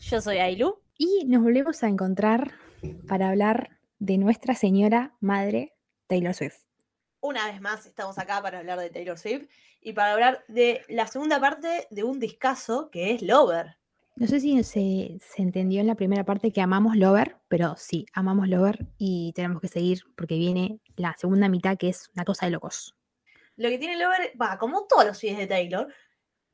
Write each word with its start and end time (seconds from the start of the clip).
Yo 0.00 0.20
soy 0.20 0.38
Ailu. 0.38 0.80
y 0.96 1.24
nos 1.26 1.42
volvemos 1.42 1.82
a 1.82 1.88
encontrar 1.88 2.52
para 3.06 3.28
hablar 3.28 3.78
de 3.98 4.16
Nuestra 4.16 4.54
Señora 4.54 5.14
Madre 5.20 5.74
Taylor 6.06 6.34
Swift. 6.34 6.56
Una 7.20 7.46
vez 7.46 7.60
más 7.60 7.84
estamos 7.84 8.18
acá 8.18 8.40
para 8.40 8.60
hablar 8.60 8.80
de 8.80 8.88
Taylor 8.88 9.18
Swift 9.18 9.48
y 9.82 9.92
para 9.92 10.14
hablar 10.14 10.42
de 10.48 10.82
la 10.88 11.06
segunda 11.06 11.38
parte 11.38 11.86
de 11.90 12.02
un 12.02 12.18
discazo 12.18 12.90
que 12.90 13.12
es 13.12 13.22
Lover. 13.22 13.76
No 14.16 14.26
sé 14.26 14.40
si 14.40 14.64
se, 14.64 15.18
se 15.20 15.42
entendió 15.42 15.80
en 15.80 15.86
la 15.86 15.94
primera 15.94 16.24
parte 16.24 16.50
que 16.50 16.62
amamos 16.62 16.96
Lover, 16.96 17.36
pero 17.48 17.74
sí, 17.76 18.06
amamos 18.14 18.48
Lover 18.48 18.86
y 18.96 19.32
tenemos 19.34 19.60
que 19.60 19.68
seguir 19.68 20.00
porque 20.16 20.36
viene 20.36 20.80
la 20.96 21.14
segunda 21.18 21.48
mitad 21.48 21.76
que 21.76 21.90
es 21.90 22.10
una 22.14 22.24
cosa 22.24 22.46
de 22.46 22.52
locos. 22.52 22.96
Lo 23.56 23.68
que 23.68 23.78
tiene 23.78 23.98
Lover, 23.98 24.32
va, 24.40 24.56
como 24.56 24.86
todos 24.86 25.04
los 25.04 25.20
videos 25.20 25.38
de 25.38 25.46
Taylor, 25.46 25.92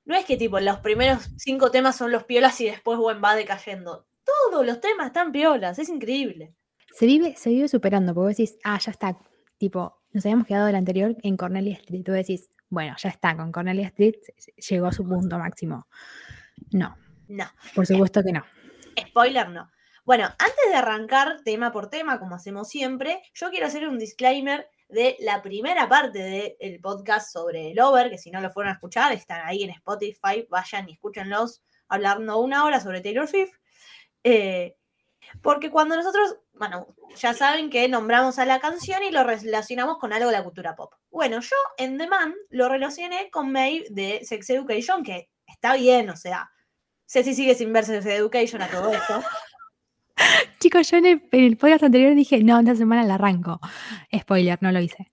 no 0.07 0.17
es 0.17 0.25
que 0.25 0.37
tipo 0.37 0.59
los 0.61 0.79
primeros 0.79 1.29
cinco 1.37 1.71
temas 1.71 1.97
son 1.97 2.13
los 2.13 2.25
piolas 2.25 2.61
y 2.61 2.67
después 2.67 2.99
bueno, 2.99 3.21
va 3.21 3.35
decayendo. 3.35 4.07
Todos 4.25 4.65
los 4.65 4.81
temas 4.81 5.09
están 5.09 5.33
piolas, 5.33 5.79
es 5.79 5.89
increíble. 5.89 6.55
Se 6.93 7.07
vive, 7.07 7.37
se 7.37 7.51
vive 7.51 7.69
superando, 7.69 8.15
porque 8.15 8.29
vos 8.29 8.37
decís, 8.37 8.59
ah, 8.65 8.79
ya 8.79 8.91
está, 8.91 9.19
tipo, 9.59 10.01
nos 10.13 10.25
habíamos 10.25 10.47
quedado 10.47 10.67
del 10.67 10.77
anterior 10.77 11.15
en 11.23 11.37
Cornelia 11.37 11.75
Street. 11.75 12.05
Tú 12.05 12.13
decís, 12.13 12.49
bueno, 12.71 12.95
ya 12.99 13.11
está, 13.11 13.37
con 13.37 13.53
Cornelia 13.53 13.89
Street 13.89 14.15
llegó 14.57 14.87
a 14.87 14.93
su 14.93 15.05
punto 15.07 15.39
máximo. 15.39 15.87
No, 16.71 16.97
No, 17.29 17.45
por 17.75 17.87
supuesto 17.87 18.23
que 18.23 18.33
no. 18.33 18.45
spoiler 19.09 19.51
no. 19.51 19.71
Bueno, 20.05 20.27
antes 20.27 20.71
de 20.71 20.77
arrancar 20.77 21.43
tema 21.45 21.73
por 21.73 21.91
tema, 21.91 22.21
como 22.21 22.37
hacemos 22.37 22.69
siempre, 22.69 23.23
yo 23.35 23.51
quiero 23.51 23.67
hacer 23.67 23.89
un 23.89 23.99
disclaimer 23.99 24.71
de 24.89 25.17
la 25.21 25.43
primera 25.43 25.89
parte 25.89 26.57
del 26.61 26.81
podcast 26.81 27.33
sobre 27.33 27.75
Lover, 27.75 28.11
que 28.11 28.19
si 28.19 28.31
no 28.31 28.41
lo 28.41 28.51
fueron 28.51 28.71
a 28.71 28.75
escuchar, 28.75 29.13
están 29.13 29.47
ahí 29.47 29.65
en 29.65 29.71
Spotify, 29.71 30.47
vayan 30.49 30.89
y 30.89 30.93
escúchenlos 30.93 31.63
hablando 31.89 32.39
una 32.39 32.65
hora 32.65 32.81
sobre 32.81 33.01
Taylor 33.01 33.27
Swift. 33.27 33.55
Eh, 34.23 34.77
porque 35.43 35.71
cuando 35.71 35.97
nosotros, 35.97 36.37
bueno, 36.53 36.95
ya 37.17 37.35
saben 37.35 37.71
que 37.71 37.89
nombramos 37.89 38.39
a 38.39 38.45
la 38.45 38.61
canción 38.61 39.03
y 39.03 39.11
lo 39.11 39.25
relacionamos 39.25 39.99
con 39.99 40.13
algo 40.13 40.29
de 40.29 40.37
la 40.37 40.45
cultura 40.45 40.77
pop. 40.77 40.95
Bueno, 41.11 41.41
yo 41.41 41.57
en 41.79 41.99
The 41.99 42.07
Man 42.07 42.35
lo 42.51 42.69
relacioné 42.69 43.31
con 43.31 43.51
Maeve 43.51 43.87
de 43.91 44.25
Sex 44.25 44.51
Education, 44.51 45.03
que 45.03 45.31
está 45.47 45.75
bien, 45.75 46.11
o 46.11 46.17
sea, 46.17 46.51
Ceci 47.07 47.35
sigue 47.35 47.55
sin 47.55 47.73
ver 47.73 47.85
Sex 47.85 48.07
Education 48.07 48.63
a 48.63 48.69
todo 48.69 48.93
esto. 48.93 49.23
Chicos, 50.59 50.91
yo 50.91 50.97
en 50.97 51.29
el, 51.31 51.57
podcast 51.57 51.85
anterior 51.85 52.15
dije, 52.15 52.43
no, 52.43 52.59
esta 52.59 52.75
semana 52.75 53.05
la 53.05 53.15
arranco. 53.15 53.61
Spoiler, 54.17 54.59
no 54.63 54.73
lo 54.73 54.81
hice. 54.81 55.13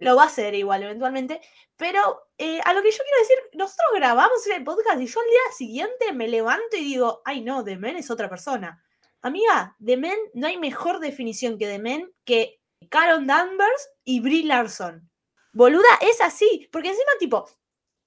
Lo 0.00 0.16
va 0.16 0.24
a 0.24 0.26
hacer 0.26 0.54
igual 0.54 0.82
eventualmente. 0.82 1.40
Pero 1.76 2.28
eh, 2.36 2.60
a 2.64 2.74
lo 2.74 2.82
que 2.82 2.90
yo 2.90 2.98
quiero 2.98 3.18
decir, 3.20 3.36
nosotros 3.54 3.88
grabamos 3.94 4.46
el 4.46 4.64
podcast 4.64 5.00
y 5.00 5.06
yo 5.06 5.20
al 5.20 5.26
día 5.26 5.56
siguiente 5.56 6.12
me 6.12 6.28
levanto 6.28 6.76
y 6.76 6.84
digo, 6.84 7.22
ay 7.24 7.40
no, 7.40 7.64
The 7.64 7.76
Men 7.76 7.96
es 7.96 8.10
otra 8.10 8.28
persona. 8.28 8.82
Amiga, 9.22 9.76
The 9.84 9.96
Men, 9.96 10.18
no 10.34 10.46
hay 10.46 10.58
mejor 10.58 10.98
definición 10.98 11.56
que 11.56 11.66
The 11.66 11.78
Men 11.78 12.12
que 12.24 12.60
Carol 12.90 13.26
Danvers 13.26 13.90
y 14.04 14.20
Brie 14.20 14.44
Larson. 14.44 15.10
Boluda, 15.52 15.98
es 16.00 16.20
así. 16.20 16.68
Porque 16.70 16.88
encima, 16.88 17.12
tipo, 17.18 17.48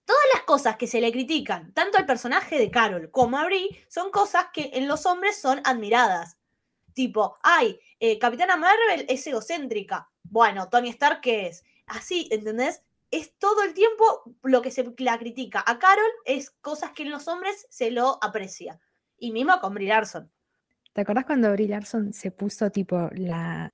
todas 0.05 0.23
las 0.33 0.43
cosas 0.43 0.77
que 0.77 0.87
se 0.87 1.01
le 1.01 1.11
critican, 1.11 1.73
tanto 1.73 1.97
al 1.97 2.05
personaje 2.05 2.57
de 2.57 2.69
Carol 2.69 3.09
como 3.11 3.37
a 3.37 3.45
Brie, 3.45 3.85
son 3.89 4.11
cosas 4.11 4.47
que 4.53 4.71
en 4.73 4.87
los 4.87 5.05
hombres 5.05 5.39
son 5.39 5.61
admiradas. 5.63 6.34
Tipo, 6.95 7.35
ay, 7.43 7.77
eh, 7.99 8.17
Capitana 8.17 8.55
Marvel 8.55 9.05
es 9.09 9.27
egocéntrica. 9.27 10.09
Bueno, 10.23 10.69
Tony 10.69 10.89
Stark, 10.91 11.19
¿qué 11.19 11.47
es? 11.47 11.65
Así, 11.87 12.29
¿entendés? 12.31 12.83
Es 13.11 13.37
todo 13.37 13.63
el 13.63 13.73
tiempo 13.73 14.23
lo 14.43 14.61
que 14.61 14.71
se 14.71 14.85
la 14.99 15.19
critica. 15.19 15.61
A 15.67 15.77
Carol 15.77 16.09
es 16.23 16.51
cosas 16.51 16.91
que 16.91 17.03
en 17.03 17.11
los 17.11 17.27
hombres 17.27 17.67
se 17.69 17.91
lo 17.91 18.17
aprecia. 18.23 18.79
Y 19.17 19.33
mismo 19.33 19.59
con 19.59 19.73
Brie 19.73 19.89
Larson. 19.89 20.31
¿Te 20.93 21.01
acordás 21.01 21.25
cuando 21.25 21.51
Brie 21.51 21.67
Larson 21.67 22.13
se 22.13 22.31
puso 22.31 22.69
tipo 22.71 23.09
la. 23.11 23.73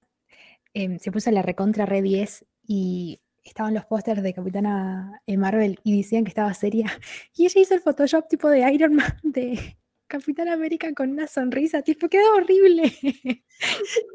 em, 0.74 0.98
se 0.98 1.12
puso 1.12 1.30
la 1.30 1.44
recontra 1.44 1.86
red 1.86 2.02
10 2.02 2.44
y 2.66 3.22
estaban 3.44 3.76
los 3.76 3.86
pósters 3.86 4.24
de 4.24 4.34
Capitana 4.34 5.22
eh, 5.28 5.38
Marvel 5.38 5.80
y 5.84 5.96
decían 5.96 6.24
que 6.24 6.30
estaba 6.30 6.56
seria? 6.56 6.88
Y 7.36 7.46
ella 7.46 7.62
hizo 7.62 7.76
el 7.76 7.82
Photoshop 7.82 8.28
tipo 8.28 8.50
de 8.50 8.74
Iron 8.74 8.96
Man 8.96 9.16
de 9.22 9.78
Capitana 10.12 10.54
América 10.54 10.94
con 10.94 11.10
una 11.10 11.28
sonrisa, 11.28 11.82
tipo, 11.82 12.10
quedó 12.10 12.36
horrible. 12.36 12.84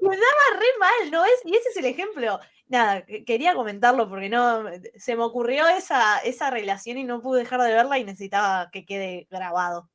Me 0.03 0.09
daba 0.17 0.61
re 0.61 0.67
mal, 0.79 1.11
¿no? 1.11 1.25
Es, 1.25 1.33
y 1.45 1.55
ese 1.57 1.69
es 1.71 1.77
el 1.79 1.87
ejemplo. 1.87 2.39
Nada, 2.69 3.05
que- 3.07 3.25
quería 3.25 3.55
comentarlo 3.55 4.09
porque 4.09 4.29
no 4.29 4.65
se 4.97 5.17
me 5.17 5.23
ocurrió 5.23 5.67
esa, 5.69 6.19
esa 6.19 6.51
relación 6.51 6.99
y 6.99 7.05
no 7.05 7.23
pude 7.23 7.41
dejar 7.41 7.61
de 7.63 7.73
verla 7.73 7.99
y 7.99 8.05
necesitaba 8.05 8.71
que 8.71 8.85
quede 8.85 9.27
grabado. 9.31 9.89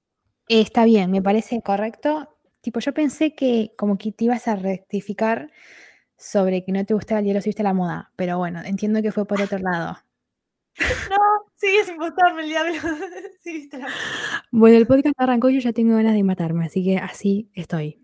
Está 0.47 0.85
bien, 0.85 1.11
me 1.11 1.21
parece 1.21 1.61
correcto. 1.61 2.37
Tipo, 2.61 2.79
yo 2.79 2.93
pensé 2.93 3.33
que 3.35 3.73
como 3.77 3.97
que 3.97 4.11
te 4.11 4.25
ibas 4.25 4.47
a 4.47 4.55
rectificar 4.55 5.51
sobre 6.17 6.63
que 6.63 6.71
no 6.71 6.85
te 6.85 6.93
gustaba 6.93 7.19
el 7.19 7.25
hielo 7.25 7.41
si 7.41 7.49
viste 7.49 7.63
la 7.63 7.73
moda, 7.73 8.11
pero 8.15 8.37
bueno, 8.37 8.61
entiendo 8.63 9.01
que 9.01 9.11
fue 9.11 9.25
por 9.25 9.41
otro 9.41 9.59
lado. 9.59 9.97
No, 11.11 11.17
sigue 11.61 11.85
sin 11.85 11.97
gustarme 11.97 12.41
el 12.41 12.49
diablo. 12.49 12.73
Sí, 13.43 13.69
Bueno, 14.51 14.77
el 14.77 14.85
podcast 14.85 15.15
arrancó 15.17 15.49
y 15.49 15.55
yo 15.55 15.61
ya 15.61 15.73
tengo 15.73 15.95
ganas 15.95 16.13
de 16.13 16.23
matarme, 16.23 16.65
así 16.65 16.83
que 16.83 16.97
así 16.97 17.49
estoy. 17.55 17.99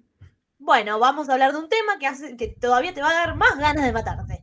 Bueno, 0.57 0.97
vamos 0.99 1.29
a 1.29 1.33
hablar 1.33 1.51
de 1.51 1.59
un 1.59 1.69
tema 1.69 1.99
que, 1.99 2.07
hace, 2.07 2.35
que 2.35 2.47
todavía 2.47 2.93
te 2.93 3.01
va 3.01 3.11
a 3.11 3.13
dar 3.13 3.35
más 3.35 3.57
ganas 3.59 3.85
de 3.85 3.93
matarte. 3.93 4.41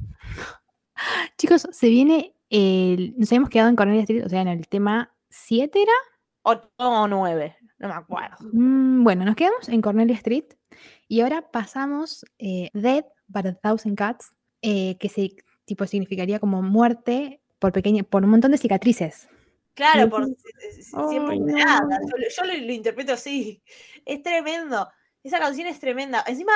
Chicos, 1.36 1.66
se 1.70 1.88
viene 1.88 2.36
el. 2.48 3.14
Nos 3.16 3.30
habíamos 3.30 3.50
quedado 3.50 3.70
en 3.70 3.76
Cornelia 3.76 4.02
Street, 4.02 4.24
o 4.24 4.28
sea, 4.28 4.40
en 4.40 4.48
el 4.48 4.68
tema 4.68 5.12
7 5.30 5.82
era. 5.82 5.92
Ocho 6.42 6.68
o 6.76 7.08
nueve, 7.08 7.56
no 7.78 7.88
me 7.88 7.94
acuerdo. 7.94 8.36
Mm, 8.52 9.02
bueno, 9.02 9.24
nos 9.24 9.34
quedamos 9.34 9.68
en 9.68 9.80
Cornelia 9.80 10.14
Street 10.16 10.44
y 11.08 11.20
ahora 11.20 11.50
pasamos 11.50 12.24
eh, 12.38 12.70
Dead 12.74 13.04
by 13.28 13.48
a 13.48 13.54
Thousand 13.54 13.98
Cuts, 13.98 14.30
eh, 14.60 14.96
que 14.98 15.08
se, 15.08 15.36
tipo, 15.64 15.86
significaría 15.86 16.38
como 16.38 16.62
muerte 16.62 17.40
por, 17.64 17.72
pequeña, 17.72 18.02
por 18.02 18.24
un 18.24 18.30
montón 18.30 18.50
de 18.52 18.58
cicatrices. 18.58 19.26
Claro, 19.72 20.10
por 20.10 20.26
si- 20.26 20.34
si- 20.82 20.82
siempre 21.08 21.38
no. 21.38 21.46
nada. 21.46 21.98
Yo, 22.02 22.16
lo- 22.18 22.28
yo 22.28 22.44
lo, 22.60 22.66
lo 22.66 22.72
interpreto 22.72 23.14
así. 23.14 23.62
Es 24.04 24.22
tremendo. 24.22 24.86
Esa 25.22 25.38
canción 25.38 25.66
es 25.66 25.80
tremenda. 25.80 26.22
Encima, 26.26 26.52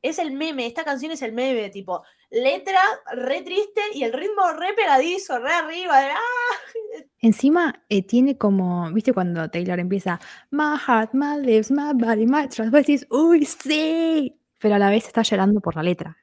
es 0.00 0.20
el 0.20 0.30
meme. 0.30 0.64
Esta 0.66 0.84
canción 0.84 1.10
es 1.10 1.22
el 1.22 1.32
meme, 1.32 1.68
tipo, 1.70 2.04
letra 2.30 2.78
re 3.16 3.42
triste 3.42 3.80
y 3.94 4.04
el 4.04 4.12
ritmo 4.12 4.52
re 4.52 4.72
pegadizo, 4.74 5.40
re 5.40 5.50
arriba. 5.50 5.98
de, 5.98 6.10
¡ah! 6.10 7.02
Encima 7.18 7.82
eh, 7.88 8.06
tiene 8.06 8.38
como, 8.38 8.90
¿viste 8.92 9.12
cuando 9.12 9.50
Taylor 9.50 9.80
empieza 9.80 10.20
My 10.50 10.76
heart, 10.86 11.10
my 11.14 11.40
lips, 11.44 11.70
my 11.72 11.92
body, 11.94 12.26
my 12.26 12.46
trust? 12.48 12.70
Vos 12.70 12.86
decís, 12.86 13.06
uy, 13.10 13.44
sí. 13.44 14.38
Pero 14.60 14.76
a 14.76 14.78
la 14.78 14.90
vez 14.90 15.06
está 15.06 15.22
llorando 15.22 15.60
por 15.60 15.74
la 15.74 15.82
letra. 15.82 16.16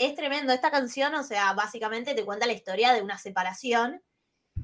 Es 0.00 0.14
tremendo. 0.14 0.54
Esta 0.54 0.70
canción, 0.70 1.14
o 1.14 1.22
sea, 1.22 1.52
básicamente 1.52 2.14
te 2.14 2.24
cuenta 2.24 2.46
la 2.46 2.54
historia 2.54 2.94
de 2.94 3.02
una 3.02 3.18
separación. 3.18 4.02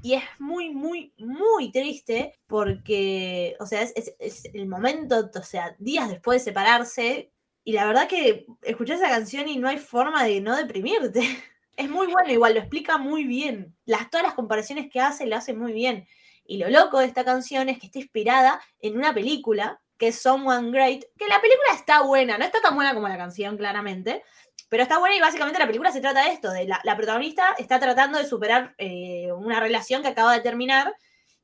Y 0.02 0.14
es 0.14 0.24
muy, 0.38 0.70
muy, 0.70 1.12
muy 1.18 1.70
triste 1.70 2.40
porque, 2.46 3.54
o 3.60 3.66
sea, 3.66 3.82
es, 3.82 4.14
el 4.54 4.66
momento, 4.66 5.30
o 5.34 5.42
sea, 5.42 5.76
días 5.78 6.08
después 6.08 6.40
de 6.40 6.50
separarse. 6.50 7.32
Y 7.64 7.72
la 7.72 7.84
verdad 7.84 8.08
que 8.08 8.46
escuchás 8.62 8.98
esa 8.98 9.10
canción 9.10 9.46
y 9.46 9.58
no 9.58 9.68
hay 9.68 9.76
forma 9.76 10.24
de 10.24 10.40
no 10.40 10.56
deprimirte. 10.56 11.20
Es 11.76 11.90
muy 11.90 12.06
bueno, 12.06 12.32
igual 12.32 12.54
lo 12.54 12.60
explica 12.60 12.96
muy 12.96 13.24
bien. 13.24 13.76
Las, 13.84 14.08
todas 14.08 14.24
las 14.24 14.32
comparaciones 14.32 14.88
que 14.90 14.98
hace, 14.98 15.26
lo 15.26 15.36
hace 15.36 15.52
muy 15.52 15.74
bien. 15.74 16.08
Y 16.46 16.56
lo 16.56 16.70
loco 16.70 17.00
de 17.00 17.04
esta 17.04 17.22
canción 17.22 17.68
es 17.68 17.78
que 17.78 17.84
está 17.84 17.98
inspirada 17.98 18.62
en 18.80 18.96
una 18.96 19.12
película 19.12 19.82
que 19.98 20.08
es 20.08 20.20
Someone 20.20 20.70
Great, 20.70 21.04
que 21.18 21.28
la 21.28 21.40
película 21.40 21.74
está 21.74 22.02
buena, 22.02 22.38
no 22.38 22.44
está 22.44 22.60
tan 22.60 22.74
buena 22.74 22.94
como 22.94 23.08
la 23.08 23.16
canción, 23.16 23.56
claramente, 23.56 24.22
pero 24.68 24.82
está 24.82 24.98
buena 24.98 25.16
y 25.16 25.20
básicamente 25.20 25.58
la 25.58 25.66
película 25.66 25.92
se 25.92 26.00
trata 26.00 26.24
de 26.24 26.32
esto, 26.32 26.50
de 26.50 26.66
la, 26.66 26.80
la 26.84 26.96
protagonista 26.96 27.54
está 27.58 27.78
tratando 27.78 28.18
de 28.18 28.26
superar 28.26 28.74
eh, 28.78 29.30
una 29.32 29.60
relación 29.60 30.02
que 30.02 30.08
acaba 30.08 30.32
de 30.34 30.40
terminar 30.40 30.94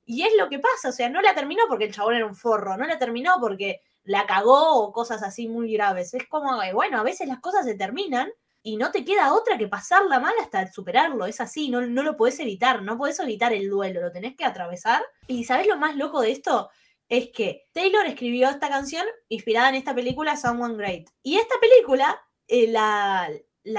y 0.04 0.22
es 0.22 0.32
lo 0.36 0.48
que 0.48 0.58
pasa, 0.58 0.88
o 0.88 0.92
sea, 0.92 1.08
no 1.08 1.20
la 1.22 1.34
terminó 1.34 1.62
porque 1.69 1.84
el 1.84 1.94
chabón 1.94 2.14
era 2.14 2.26
un 2.26 2.34
forro, 2.34 2.76
no 2.76 2.86
la 2.86 2.98
terminó 2.98 3.34
porque 3.40 3.80
la 4.04 4.26
cagó 4.26 4.82
o 4.82 4.92
cosas 4.92 5.22
así 5.22 5.48
muy 5.48 5.72
graves. 5.72 6.12
Es 6.14 6.26
como, 6.26 6.60
bueno, 6.74 6.98
a 6.98 7.02
veces 7.02 7.28
las 7.28 7.40
cosas 7.40 7.64
se 7.64 7.74
terminan 7.74 8.30
y 8.62 8.76
no 8.76 8.90
te 8.90 9.04
queda 9.04 9.32
otra 9.32 9.58
que 9.58 9.68
pasarla 9.68 10.20
mal 10.20 10.34
hasta 10.40 10.70
superarlo. 10.72 11.26
Es 11.26 11.40
así, 11.40 11.68
no, 11.70 11.80
no 11.82 12.02
lo 12.02 12.16
puedes 12.16 12.38
evitar, 12.40 12.82
no 12.82 12.98
puedes 12.98 13.18
evitar 13.20 13.52
el 13.52 13.68
duelo, 13.68 14.00
lo 14.00 14.12
tenés 14.12 14.36
que 14.36 14.44
atravesar. 14.44 15.02
Y 15.26 15.44
¿sabes 15.44 15.66
lo 15.66 15.76
más 15.76 15.96
loco 15.96 16.20
de 16.20 16.32
esto? 16.32 16.70
Es 17.08 17.30
que 17.30 17.68
Taylor 17.72 18.06
escribió 18.06 18.48
esta 18.48 18.68
canción 18.68 19.06
inspirada 19.28 19.68
en 19.68 19.76
esta 19.76 19.94
película 19.94 20.36
Someone 20.36 20.76
Great. 20.76 21.08
Y 21.22 21.36
esta 21.36 21.54
película, 21.60 22.20
eh, 22.48 22.68
la, 22.68 23.28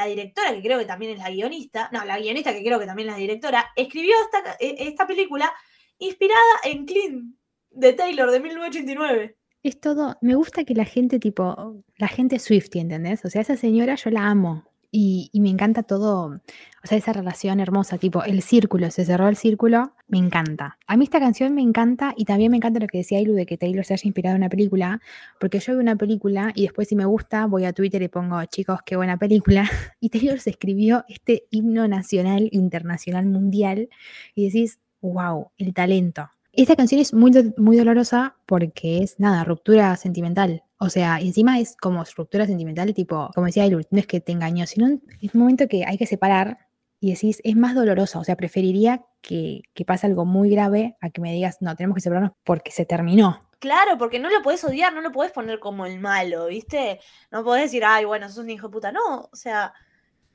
directora, 0.07 0.53
que 0.53 0.61
creo 0.61 0.79
que 0.79 0.85
también 0.85 1.13
es 1.13 1.19
la 1.19 1.29
guionista, 1.29 1.89
no, 1.91 2.03
la 2.05 2.19
guionista 2.19 2.53
que 2.53 2.63
creo 2.63 2.79
que 2.79 2.85
también 2.85 3.09
es 3.09 3.15
la 3.15 3.19
directora, 3.19 3.71
escribió 3.75 4.15
esta, 4.21 4.53
eh, 4.59 4.75
esta 4.79 5.07
película 5.07 5.51
inspirada 5.97 6.41
en 6.63 6.85
Clean 6.85 7.37
de 7.71 7.93
Taylor 7.93 8.31
de 8.31 8.39
1989. 8.39 9.37
Es 9.63 9.79
todo, 9.79 10.17
me 10.21 10.35
gusta 10.35 10.65
que 10.65 10.75
la 10.75 10.85
gente 10.85 11.19
tipo, 11.19 11.83
la 11.97 12.07
gente 12.07 12.39
Swifty, 12.39 12.79
¿entendés? 12.79 13.23
O 13.23 13.29
sea, 13.29 13.41
esa 13.41 13.55
señora 13.55 13.95
yo 13.95 14.09
la 14.09 14.27
amo 14.27 14.72
y, 14.95 15.31
me 15.33 15.49
encanta 15.49 15.81
todo, 15.81 16.39
o 16.83 16.87
sea, 16.87 16.99
esa 16.99 17.13
relación 17.13 17.59
hermosa, 17.59 17.97
tipo, 17.97 18.23
el 18.23 18.43
círculo, 18.43 18.91
se 18.91 19.03
cerró 19.05 19.27
el 19.27 19.35
círculo, 19.35 19.93
me 20.07 20.19
encanta. 20.19 20.77
A 20.85 20.97
mí 20.97 21.03
esta 21.03 21.19
canción 21.19 21.55
me 21.55 21.63
encanta 21.63 22.13
y 22.15 22.25
también 22.25 22.51
me 22.51 22.57
encanta 22.57 22.79
lo 22.79 22.85
que 22.85 22.99
decía 22.99 23.19
Ilu 23.19 23.33
de 23.33 23.47
que 23.47 23.57
Taylor 23.57 23.83
se 23.83 23.95
haya 23.95 24.03
inspirado 24.05 24.35
en 24.35 24.43
una 24.43 24.49
película, 24.49 25.01
porque 25.39 25.59
yo 25.59 25.73
veo 25.73 25.81
una 25.81 25.95
película 25.95 26.51
y 26.53 26.61
después 26.61 26.89
si 26.89 26.95
me 26.95 27.05
gusta 27.05 27.47
voy 27.47 27.65
a 27.65 27.73
Twitter 27.73 28.03
y 28.03 28.07
pongo, 28.07 28.45
chicos, 28.45 28.81
qué 28.85 28.95
buena 28.95 29.17
película, 29.17 29.67
y 29.99 30.09
Taylor 30.09 30.39
se 30.39 30.51
escribió 30.51 31.05
este 31.07 31.47
himno 31.49 31.87
nacional, 31.87 32.49
internacional, 32.51 33.25
mundial, 33.25 33.89
y 34.35 34.45
decís, 34.45 34.79
wow, 35.01 35.49
el 35.57 35.73
talento. 35.73 36.29
Esta 36.51 36.75
canción 36.75 37.01
es 37.01 37.15
muy, 37.15 37.31
muy 37.57 37.77
dolorosa 37.77 38.35
porque 38.45 38.99
es, 38.99 39.19
nada, 39.19 39.43
ruptura 39.43 39.95
sentimental. 39.97 40.61
O 40.83 40.89
sea, 40.89 41.19
encima 41.19 41.59
es 41.59 41.77
como 41.77 42.03
ruptura 42.15 42.45
sentimental, 42.45 42.93
tipo, 42.93 43.29
como 43.33 43.47
decía 43.47 43.67
no 43.69 43.99
es 43.99 44.07
que 44.07 44.19
te 44.19 44.33
engañó, 44.33 44.67
sino 44.67 44.99
es 45.21 45.33
un 45.33 45.41
momento 45.41 45.67
que 45.67 45.85
hay 45.85 45.97
que 45.97 46.05
separar 46.05 46.57
y 46.99 47.11
decís, 47.11 47.39
es 47.43 47.55
más 47.55 47.73
dolorosa. 47.73 48.19
O 48.19 48.23
sea, 48.23 48.35
preferiría 48.35 49.05
que, 49.21 49.61
que 49.73 49.85
pase 49.85 50.07
algo 50.07 50.25
muy 50.25 50.49
grave 50.49 50.97
a 51.01 51.09
que 51.09 51.21
me 51.21 51.31
digas, 51.33 51.57
no, 51.61 51.75
tenemos 51.75 51.95
que 51.95 52.01
separarnos 52.01 52.33
porque 52.43 52.71
se 52.71 52.85
terminó. 52.85 53.39
Claro, 53.59 53.97
porque 53.97 54.19
no 54.19 54.29
lo 54.29 54.41
podés 54.41 54.63
odiar, 54.65 54.93
no 54.93 54.99
lo 54.99 55.13
podés 55.13 55.31
poner 55.31 55.59
como 55.59 55.85
el 55.85 55.99
malo, 55.99 56.47
¿viste? 56.47 56.99
No 57.31 57.45
podés 57.45 57.63
decir, 57.63 57.85
ay, 57.85 58.03
bueno, 58.03 58.27
sos 58.27 58.39
un 58.39 58.49
hijo 58.49 58.67
de 58.67 58.73
puta. 58.73 58.91
No, 58.91 59.29
o 59.31 59.35
sea, 59.35 59.73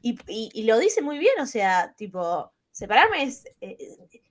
y, 0.01 0.63
lo 0.65 0.79
dice 0.79 1.03
muy 1.03 1.19
bien, 1.19 1.39
o 1.41 1.47
sea, 1.47 1.93
tipo, 1.95 2.51
separarme 2.71 3.25
es. 3.25 3.45
eh, 3.61 3.77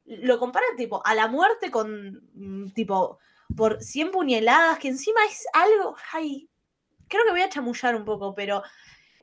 lo 0.05 0.39
compara, 0.39 0.65
tipo, 0.77 1.05
a 1.05 1.13
la 1.13 1.27
muerte 1.27 1.69
con, 1.69 2.21
mm, 2.33 2.69
tipo, 2.71 3.19
por 3.55 3.81
100 3.81 4.11
puñaladas, 4.11 4.79
que 4.79 4.89
encima 4.89 5.19
es 5.29 5.45
algo. 5.53 5.95
Ay, 6.13 6.49
creo 7.07 7.23
que 7.25 7.31
voy 7.31 7.41
a 7.41 7.49
chamullar 7.49 7.95
un 7.95 8.05
poco, 8.05 8.33
pero. 8.35 8.63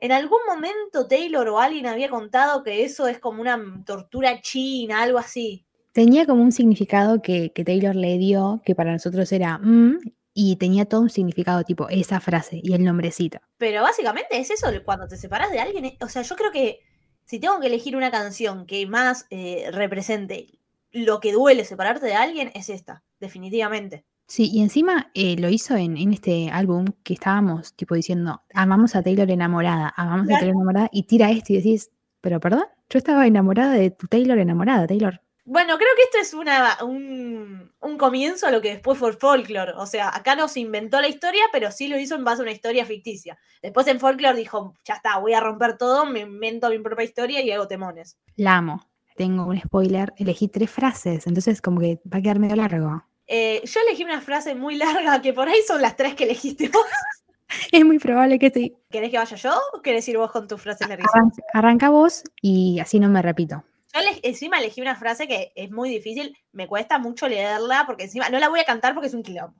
En 0.01 0.11
algún 0.11 0.39
momento 0.45 1.07
Taylor 1.07 1.47
o 1.47 1.59
alguien 1.59 1.87
había 1.87 2.09
contado 2.09 2.63
que 2.63 2.83
eso 2.83 3.07
es 3.07 3.17
como 3.19 3.41
una 3.41 3.57
tortura 3.85 4.41
china, 4.41 5.01
algo 5.01 5.17
así. 5.17 5.65
Tenía 5.93 6.25
como 6.25 6.43
un 6.43 6.51
significado 6.51 7.21
que, 7.21 7.53
que 7.53 7.63
Taylor 7.63 7.95
le 7.95 8.17
dio, 8.17 8.61
que 8.65 8.75
para 8.75 8.91
nosotros 8.91 9.31
era, 9.31 9.57
"Mm", 9.57 9.99
y 10.33 10.57
tenía 10.57 10.85
todo 10.85 10.99
un 11.01 11.09
significado 11.09 11.63
tipo 11.63 11.87
esa 11.89 12.19
frase 12.19 12.59
y 12.61 12.73
el 12.73 12.83
nombrecito. 12.83 13.39
Pero 13.57 13.81
básicamente 13.83 14.37
es 14.37 14.51
eso, 14.51 14.67
cuando 14.83 15.07
te 15.07 15.15
separas 15.15 15.49
de 15.49 15.59
alguien. 15.61 15.97
O 16.01 16.09
sea, 16.09 16.23
yo 16.23 16.35
creo 16.35 16.51
que 16.51 16.81
si 17.23 17.39
tengo 17.39 17.59
que 17.61 17.67
elegir 17.67 17.95
una 17.95 18.11
canción 18.11 18.65
que 18.65 18.85
más 18.85 19.25
eh, 19.29 19.69
represente 19.71 20.59
lo 20.91 21.21
que 21.21 21.31
duele 21.31 21.63
separarte 21.63 22.05
de 22.05 22.15
alguien, 22.15 22.51
es 22.53 22.67
esta, 22.69 23.03
definitivamente. 23.21 24.05
Sí, 24.27 24.49
y 24.51 24.61
encima 24.61 25.11
eh, 25.13 25.35
lo 25.37 25.49
hizo 25.49 25.75
en, 25.75 25.97
en 25.97 26.13
este 26.13 26.49
álbum 26.49 26.85
que 27.03 27.13
estábamos 27.13 27.75
tipo 27.75 27.93
diciendo, 27.93 28.41
amamos 28.53 28.95
a 28.95 29.03
Taylor 29.03 29.29
enamorada, 29.29 29.93
amamos 29.95 30.27
a. 30.27 30.39
Taylor 30.39 30.55
enamorada, 30.55 30.89
y 30.91 31.03
tira 31.03 31.29
esto 31.29 31.53
y 31.53 31.57
decís, 31.57 31.91
pero 32.21 32.39
perdón, 32.39 32.65
yo 32.89 32.97
estaba 32.97 33.27
enamorada 33.27 33.73
de 33.73 33.91
tu 33.91 34.07
Taylor 34.07 34.39
enamorada, 34.39 34.87
Taylor. 34.87 35.21
Bueno, 35.47 35.77
creo 35.77 35.89
que 35.95 36.01
esto 36.01 36.17
es 36.17 36.33
una, 36.33 36.83
un, 36.83 37.71
un 37.79 37.97
comienzo 37.99 38.47
a 38.47 38.51
lo 38.51 38.61
que 38.61 38.71
después 38.71 38.97
fue 38.97 39.13
folklore. 39.13 39.73
O 39.77 39.85
sea, 39.85 40.09
acá 40.09 40.35
no 40.35 40.47
se 40.47 40.59
inventó 40.59 40.99
la 40.99 41.07
historia, 41.07 41.43
pero 41.51 41.71
sí 41.71 41.87
lo 41.87 41.99
hizo 41.99 42.15
en 42.15 42.23
base 42.23 42.41
a 42.41 42.43
una 42.43 42.51
historia 42.51 42.83
ficticia. 42.83 43.37
Después 43.61 43.85
en 43.85 43.99
folklore 43.99 44.35
dijo, 44.35 44.73
ya 44.83 44.95
está, 44.95 45.19
voy 45.19 45.33
a 45.33 45.39
romper 45.39 45.77
todo, 45.77 46.07
me 46.07 46.21
invento 46.21 46.67
mi 46.71 46.79
propia 46.79 47.05
historia 47.05 47.41
y 47.41 47.51
hago 47.51 47.67
temones. 47.67 48.17
La 48.35 48.57
amo. 48.57 48.89
Tengo 49.15 49.45
un 49.45 49.61
spoiler, 49.61 50.13
elegí 50.17 50.47
tres 50.47 50.71
frases, 50.71 51.27
entonces 51.27 51.61
como 51.61 51.79
que 51.79 52.01
va 52.11 52.17
a 52.17 52.21
quedar 52.23 52.39
medio 52.39 52.55
largo. 52.55 53.05
Eh, 53.27 53.61
yo 53.63 53.79
elegí 53.81 54.03
una 54.03 54.21
frase 54.21 54.55
muy 54.55 54.75
larga 54.75 55.21
que 55.21 55.33
por 55.33 55.47
ahí 55.47 55.59
son 55.67 55.81
las 55.81 55.95
tres 55.95 56.15
que 56.15 56.25
elegiste 56.25 56.69
vos. 56.69 56.85
Es 57.71 57.85
muy 57.85 57.99
probable 57.99 58.39
que 58.39 58.49
sí. 58.49 58.75
¿Querés 58.89 59.11
que 59.11 59.17
vaya 59.17 59.37
yo 59.37 59.53
o 59.73 59.81
querés 59.81 60.07
ir 60.09 60.17
vos 60.17 60.31
con 60.31 60.47
tus 60.47 60.59
frases 60.59 60.89
larguísimas? 60.89 61.15
Arranca, 61.15 61.43
arranca 61.53 61.89
vos 61.89 62.23
y 62.41 62.79
así 62.79 62.99
no 62.99 63.07
me 63.07 63.21
repito. 63.21 63.63
Yo 63.93 64.01
encima 64.23 64.57
elegí 64.57 64.81
una 64.81 64.95
frase 64.95 65.27
que 65.27 65.53
es 65.55 65.71
muy 65.71 65.89
difícil, 65.89 66.35
me 66.51 66.67
cuesta 66.67 66.97
mucho 66.97 67.29
leerla 67.29 67.85
porque 67.85 68.05
encima 68.05 68.29
no 68.29 68.39
la 68.39 68.49
voy 68.49 68.59
a 68.59 68.65
cantar 68.65 68.93
porque 68.93 69.07
es 69.07 69.13
un 69.13 69.23
quilombo. 69.23 69.55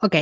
Ok, 0.00 0.16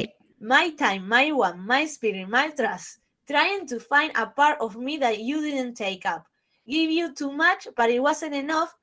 My 0.44 0.72
time, 0.72 1.00
my 1.08 1.32
one, 1.32 1.58
my 1.58 1.86
spirit, 1.86 2.28
my 2.28 2.50
trust. 2.54 2.98
Trying 3.26 3.66
to 3.69 3.81
find 3.81 4.12
a 4.14 4.26
part 4.26 4.60
of 4.60 4.76
me 4.76 4.98
that 4.98 5.19
you 5.19 5.40
didn't 5.40 5.75
take 5.75 6.04
up. 6.04 6.26
Give 6.66 6.90
you 6.90 7.14
too 7.14 7.32
much, 7.32 7.69
but 7.75 7.88
it 7.88 8.00
wasn't 8.00 8.34
enough. 8.34 8.75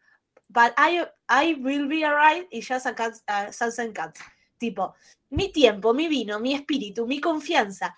But 0.53 0.74
I, 0.77 1.06
I 1.30 1.53
will 1.56 1.88
be 1.88 2.03
alright. 2.03 2.48
Y 2.51 2.62
just 2.62 2.86
a 2.86 2.94
cat, 2.94 3.13
a 3.27 3.51
sunset 3.53 3.94
cat. 3.94 4.18
Tipo, 4.57 4.94
mi 5.30 5.51
tiempo, 5.51 5.94
mi 5.94 6.07
vino, 6.07 6.39
mi 6.39 6.53
espíritu, 6.53 7.07
mi 7.07 7.19
confianza. 7.21 7.98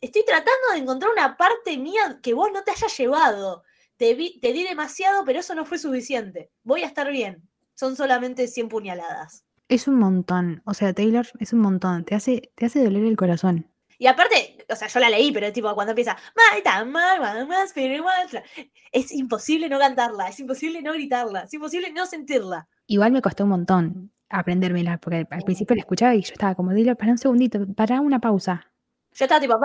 Estoy 0.00 0.24
tratando 0.24 0.70
de 0.72 0.78
encontrar 0.78 1.10
una 1.12 1.36
parte 1.36 1.76
mía 1.76 2.20
que 2.22 2.32
vos 2.34 2.50
no 2.52 2.62
te 2.62 2.70
hayas 2.70 2.96
llevado. 2.96 3.64
Te, 3.96 4.14
vi- 4.14 4.38
te 4.40 4.52
di 4.52 4.62
demasiado, 4.64 5.24
pero 5.24 5.40
eso 5.40 5.54
no 5.54 5.64
fue 5.66 5.78
suficiente. 5.78 6.50
Voy 6.62 6.82
a 6.84 6.86
estar 6.86 7.10
bien. 7.10 7.48
Son 7.74 7.96
solamente 7.96 8.46
100 8.46 8.68
puñaladas. 8.68 9.44
es 9.68 9.88
un 9.88 9.96
montón. 9.98 10.62
O 10.66 10.74
sea, 10.74 10.92
Taylor 10.92 11.26
es 11.38 11.52
un 11.52 11.60
montón. 11.60 12.04
Te 12.04 12.14
hace, 12.14 12.50
te 12.54 12.66
hace 12.66 12.82
doler 12.84 13.04
el 13.04 13.16
corazón. 13.16 13.70
Y 13.98 14.06
aparte, 14.06 14.59
o 14.70 14.76
sea, 14.76 14.88
yo 14.88 15.00
la 15.00 15.10
leí, 15.10 15.32
pero 15.32 15.52
tipo 15.52 15.74
cuando 15.74 15.92
empieza 15.92 16.16
"My 16.36 16.62
time, 16.62 16.86
my 16.86 17.18
one, 17.20 17.46
my 17.46 17.64
spirit, 17.66 18.00
my 18.00 18.28
trust", 18.28 18.46
es 18.92 19.12
imposible 19.12 19.68
no 19.68 19.78
cantarla, 19.78 20.28
es 20.28 20.40
imposible 20.40 20.82
no 20.82 20.92
gritarla, 20.92 21.42
es 21.42 21.54
imposible 21.54 21.92
no 21.92 22.06
sentirla. 22.06 22.68
Igual 22.86 23.12
me 23.12 23.22
costó 23.22 23.44
un 23.44 23.50
montón 23.50 24.12
aprendérmela, 24.30 24.98
porque 24.98 25.26
al, 25.28 25.42
principio 25.42 25.76
la 25.76 25.80
escuchaba 25.80 26.14
y 26.14 26.22
yo 26.22 26.32
estaba 26.32 26.54
como, 26.54 26.70
Taylor, 26.70 26.96
para 26.96 27.12
un 27.12 27.18
segundito, 27.18 27.66
para 27.74 28.00
una 28.00 28.20
pausa. 28.20 28.66
Yo 29.12 29.24
estaba 29.24 29.40
tipo. 29.40 29.58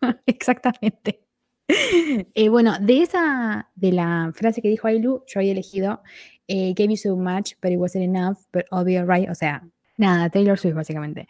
Exactamente. 0.26 1.24
Eh, 1.68 2.48
bueno, 2.48 2.76
de 2.80 3.02
esa, 3.02 3.70
de 3.74 3.92
la 3.92 4.32
frase 4.34 4.60
que 4.60 4.68
dijo 4.68 4.88
Ailu, 4.88 5.22
yo 5.26 5.40
había 5.40 5.52
elegido 5.52 6.02
eh, 6.48 6.72
Gave 6.74 6.90
you 6.90 6.96
so 6.96 7.16
much, 7.16 7.52
but 7.62 7.70
it 7.70 7.78
wasn't 7.78 8.04
enough, 8.04 8.38
but 8.52 8.64
I'll 8.72 8.84
be 8.84 8.98
alright. 8.98 9.28
O 9.30 9.34
sea, 9.34 9.62
nada, 9.98 10.30
Taylor 10.30 10.58
Swift, 10.58 10.74
básicamente. 10.74 11.28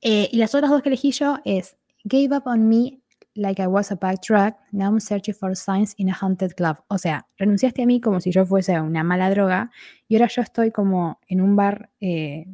Eh, 0.00 0.28
y 0.32 0.38
las 0.38 0.54
otras 0.54 0.70
dos 0.70 0.82
que 0.82 0.88
elegí 0.88 1.12
yo 1.12 1.38
es 1.44 1.76
Gave 2.04 2.36
up 2.36 2.42
on 2.46 2.68
me 2.68 3.00
like 3.36 3.62
I 3.62 3.66
was 3.66 3.92
a 3.92 3.96
backtrack, 3.96 4.56
now 4.72 4.86
I'm 4.86 5.00
searching 5.00 5.34
for 5.34 5.54
signs 5.54 5.94
in 5.98 6.08
a 6.08 6.14
haunted 6.14 6.54
club. 6.54 6.78
O 6.88 6.98
sea, 6.98 7.26
renunciaste 7.36 7.82
a 7.82 7.86
mí 7.86 8.00
como 8.00 8.20
si 8.20 8.30
yo 8.30 8.44
fuese 8.46 8.80
una 8.80 9.04
mala 9.04 9.30
droga 9.30 9.70
y 10.08 10.16
ahora 10.16 10.28
yo 10.28 10.42
estoy 10.42 10.70
como 10.70 11.20
en 11.28 11.40
un 11.40 11.54
bar 11.54 11.90
eh, 12.00 12.46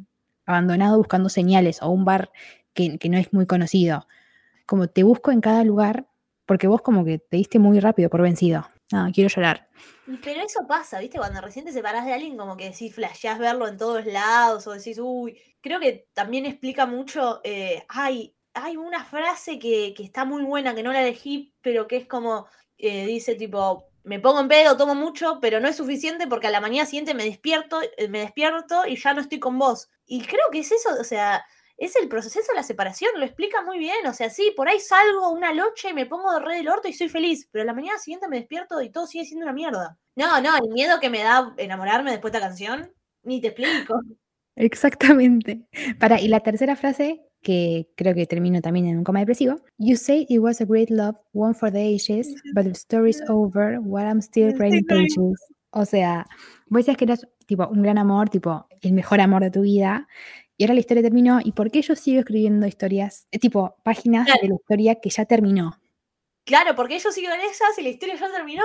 abandonado 0.45 0.97
buscando 0.97 1.29
señales 1.29 1.81
o 1.81 1.89
un 1.89 2.05
bar 2.05 2.31
que, 2.73 2.97
que 2.97 3.09
no 3.09 3.17
es 3.17 3.31
muy 3.33 3.45
conocido. 3.45 4.07
Como 4.65 4.87
te 4.87 5.03
busco 5.03 5.31
en 5.31 5.41
cada 5.41 5.63
lugar 5.63 6.07
porque 6.45 6.67
vos 6.67 6.81
como 6.81 7.05
que 7.05 7.19
te 7.19 7.37
diste 7.37 7.59
muy 7.59 7.79
rápido 7.79 8.09
por 8.09 8.21
vencido. 8.21 8.67
No, 8.91 9.09
quiero 9.13 9.29
llorar. 9.29 9.69
Pero 10.23 10.41
eso 10.41 10.67
pasa, 10.67 10.99
¿viste? 10.99 11.17
Cuando 11.17 11.41
recién 11.41 11.65
te 11.65 11.71
separás 11.71 12.05
de 12.05 12.13
alguien, 12.13 12.37
como 12.37 12.57
que 12.57 12.69
decís, 12.69 12.93
flasheás 12.93 13.39
verlo 13.39 13.67
en 13.67 13.77
todos 13.77 14.05
lados, 14.05 14.67
o 14.67 14.71
decís, 14.71 14.99
uy. 14.99 15.37
Creo 15.63 15.79
que 15.79 16.07
también 16.13 16.45
explica 16.45 16.85
mucho. 16.85 17.41
eh, 17.43 17.85
ay, 17.89 18.35
hay 18.53 18.77
una 18.77 19.03
frase 19.05 19.57
que, 19.59 19.93
que 19.97 20.03
está 20.03 20.25
muy 20.25 20.43
buena, 20.43 20.75
que 20.75 20.83
no 20.83 20.93
la 20.93 21.01
elegí, 21.01 21.55
pero 21.61 21.87
que 21.87 21.97
es 21.97 22.07
como. 22.07 22.47
eh, 22.77 23.05
dice 23.07 23.35
tipo. 23.35 23.89
Me 24.05 24.19
pongo 24.19 24.41
en 24.41 24.49
pedo, 24.49 24.75
tomo 24.75 24.95
mucho, 24.95 25.39
pero 25.41 25.61
no 25.61 25.69
es 25.69 25.77
suficiente 25.77 26.27
porque 26.27 26.47
a 26.47 26.51
la 26.51 26.59
mañana 26.59 26.85
siguiente 26.85 27.13
me 27.13 27.23
despierto, 27.23 27.81
eh, 27.97 28.09
me 28.09 28.19
despierto 28.19 28.85
y 28.85 28.97
ya 28.97 29.13
no 29.13 29.21
estoy 29.21 29.39
con 29.39 29.57
vos. 29.57 29.89
Y 30.05 30.21
creo 30.25 30.43
que 30.51 30.59
es 30.59 30.73
eso, 30.73 30.89
o 30.99 31.05
sea, 31.05 31.45
es 31.77 31.95
el 31.95 32.09
proceso 32.09 32.39
de 32.51 32.55
la 32.57 32.63
separación, 32.63 33.11
lo 33.17 33.25
explica 33.25 33.61
muy 33.61 33.79
bien. 33.79 34.05
O 34.07 34.13
sea, 34.13 34.29
sí, 34.29 34.53
por 34.57 34.67
ahí 34.67 34.79
salgo 34.81 35.29
una 35.31 35.53
noche 35.53 35.89
y 35.91 35.93
me 35.93 36.05
pongo 36.05 36.33
de 36.33 36.39
re 36.41 36.57
del 36.57 36.67
orto 36.69 36.89
y 36.89 36.93
soy 36.93 37.07
feliz, 37.09 37.47
pero 37.51 37.63
la 37.65 37.73
mañana 37.73 37.97
siguiente 37.97 38.27
me 38.27 38.37
despierto 38.39 38.81
y 38.81 38.91
todo 38.91 39.07
sigue 39.07 39.25
siendo 39.25 39.45
una 39.45 39.53
mierda. 39.53 39.97
No, 40.15 40.41
no, 40.41 40.55
el 40.57 40.69
miedo 40.69 40.99
que 40.99 41.09
me 41.09 41.23
da 41.23 41.53
enamorarme 41.57 42.11
después 42.11 42.33
de 42.33 42.39
esta 42.39 42.47
canción, 42.47 42.93
ni 43.23 43.39
te 43.41 43.47
explico. 43.49 43.95
Exactamente. 44.55 45.61
Para, 45.99 46.19
y 46.21 46.27
la 46.27 46.39
tercera 46.41 46.75
frase, 46.75 47.21
que 47.41 47.89
creo 47.95 48.13
que 48.15 48.25
termino 48.25 48.61
también 48.61 48.85
en 48.87 48.97
un 48.99 49.03
coma 49.03 49.19
depresivo. 49.19 49.57
You 49.77 49.97
say 49.97 50.25
it 50.29 50.39
was 50.39 50.61
a 50.61 50.65
great 50.65 50.89
love, 50.89 51.15
one 51.33 51.53
for 51.53 51.71
the 51.71 51.79
ages, 51.81 52.33
but 52.53 52.63
the 52.63 52.73
story's 52.75 53.21
over, 53.29 53.79
while 53.79 54.07
I'm 54.07 54.21
still 54.21 54.53
writing 54.57 54.85
pages. 54.85 55.39
O 55.71 55.85
sea, 55.85 56.25
vos 56.67 56.79
decías 56.79 56.97
que 56.97 57.05
eras 57.05 57.27
tipo 57.47 57.67
un 57.67 57.81
gran 57.81 57.97
amor, 57.97 58.29
tipo 58.29 58.67
el 58.81 58.93
mejor 58.93 59.19
amor 59.19 59.41
de 59.43 59.51
tu 59.51 59.61
vida, 59.61 60.07
y 60.55 60.63
ahora 60.63 60.75
la 60.75 60.79
historia 60.81 61.01
terminó, 61.03 61.39
¿y 61.43 61.51
por 61.51 61.71
qué 61.71 61.81
yo 61.81 61.95
sigo 61.95 62.19
escribiendo 62.19 62.67
historias, 62.67 63.27
eh, 63.31 63.39
tipo 63.39 63.75
páginas 63.83 64.25
Claro. 64.27 64.41
de 64.43 64.49
la 64.49 64.55
historia 64.55 64.95
que 65.01 65.09
ya 65.09 65.25
terminó? 65.25 65.71
Claro, 66.45 66.75
porque 66.75 66.95
ellos 66.95 67.13
siguen 67.13 67.31
esas 67.49 67.77
y 67.79 67.81
la 67.83 67.89
historia 67.89 68.15
ya 68.15 68.31
terminó. 68.31 68.63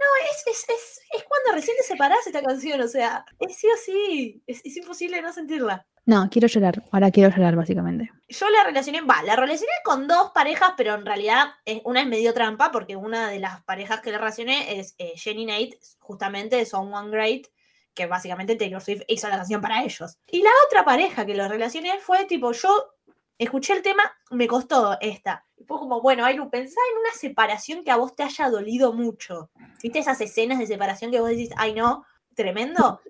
No, 0.00 0.06
es, 0.30 0.46
es, 0.46 0.64
es, 0.66 1.00
es 1.12 1.24
cuando 1.24 1.52
recién 1.52 1.76
te 1.76 1.82
separás 1.82 2.26
esta 2.26 2.42
canción, 2.42 2.80
o 2.80 2.88
sea, 2.88 3.26
es 3.38 3.56
sí 3.56 3.66
o 3.66 3.76
sí, 3.76 4.42
es, 4.46 4.62
es 4.64 4.76
imposible 4.78 5.20
no 5.20 5.30
sentirla. 5.30 5.86
No, 6.06 6.28
quiero 6.30 6.48
llorar, 6.48 6.82
ahora 6.90 7.10
quiero 7.10 7.30
llorar 7.30 7.54
básicamente. 7.54 8.10
Yo 8.26 8.48
la 8.48 8.64
relacioné, 8.64 9.02
va, 9.02 9.22
la 9.22 9.36
relacioné 9.36 9.72
con 9.84 10.08
dos 10.08 10.30
parejas, 10.30 10.72
pero 10.74 10.94
en 10.94 11.04
realidad 11.04 11.50
es, 11.66 11.82
una 11.84 12.00
es 12.00 12.06
medio 12.06 12.32
trampa, 12.32 12.72
porque 12.72 12.96
una 12.96 13.28
de 13.28 13.40
las 13.40 13.62
parejas 13.64 14.00
que 14.00 14.10
le 14.10 14.16
relacioné 14.16 14.80
es 14.80 14.94
eh, 14.96 15.12
Jenny 15.16 15.44
Nate, 15.44 15.78
justamente 15.98 16.56
de 16.56 16.64
Someone 16.64 17.10
Great, 17.10 17.48
que 17.92 18.06
básicamente 18.06 18.56
Taylor 18.56 18.80
Swift 18.80 19.02
hizo 19.08 19.28
la 19.28 19.36
canción 19.36 19.60
para 19.60 19.84
ellos. 19.84 20.18
Y 20.26 20.42
la 20.42 20.50
otra 20.66 20.84
pareja 20.84 21.26
que 21.26 21.34
lo 21.34 21.46
relacioné 21.46 21.98
fue 22.00 22.24
tipo, 22.24 22.52
yo 22.52 22.94
escuché 23.44 23.72
el 23.72 23.82
tema, 23.82 24.02
me 24.30 24.46
costó 24.46 24.96
esta. 25.00 25.46
Y 25.56 25.64
fue 25.64 25.78
como, 25.78 26.00
bueno, 26.00 26.24
Ailu, 26.24 26.50
pensá 26.50 26.80
en 26.92 26.98
una 26.98 27.12
separación 27.12 27.84
que 27.84 27.90
a 27.90 27.96
vos 27.96 28.14
te 28.14 28.22
haya 28.22 28.48
dolido 28.48 28.92
mucho. 28.92 29.50
¿Viste 29.82 29.98
esas 29.98 30.20
escenas 30.20 30.58
de 30.58 30.66
separación 30.66 31.10
que 31.10 31.20
vos 31.20 31.30
decís, 31.30 31.50
ay 31.56 31.74
no, 31.74 32.04
tremendo? 32.34 33.00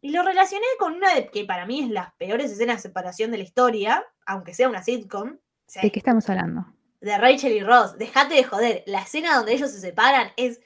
Y 0.00 0.10
lo 0.10 0.22
relacioné 0.22 0.66
con 0.78 0.94
una 0.94 1.14
de 1.14 1.28
que 1.28 1.44
para 1.44 1.66
mí 1.66 1.82
es 1.82 1.90
las 1.90 2.14
peores 2.14 2.50
escenas 2.50 2.76
de 2.76 2.88
separación 2.88 3.30
de 3.30 3.38
la 3.38 3.44
historia, 3.44 4.06
aunque 4.26 4.54
sea 4.54 4.68
una 4.68 4.82
sitcom. 4.82 5.36
¿De 5.82 5.92
qué 5.92 5.98
estamos 5.98 6.28
hablando? 6.28 6.66
de 7.00 7.18
Rachel 7.18 7.52
y 7.52 7.60
Ross. 7.60 7.96
Dejate 7.98 8.34
de 8.34 8.44
joder. 8.44 8.82
La 8.86 9.02
escena 9.02 9.36
donde 9.36 9.54
ellos 9.54 9.70
se 9.70 9.80
separan 9.80 10.28
es 10.36 10.60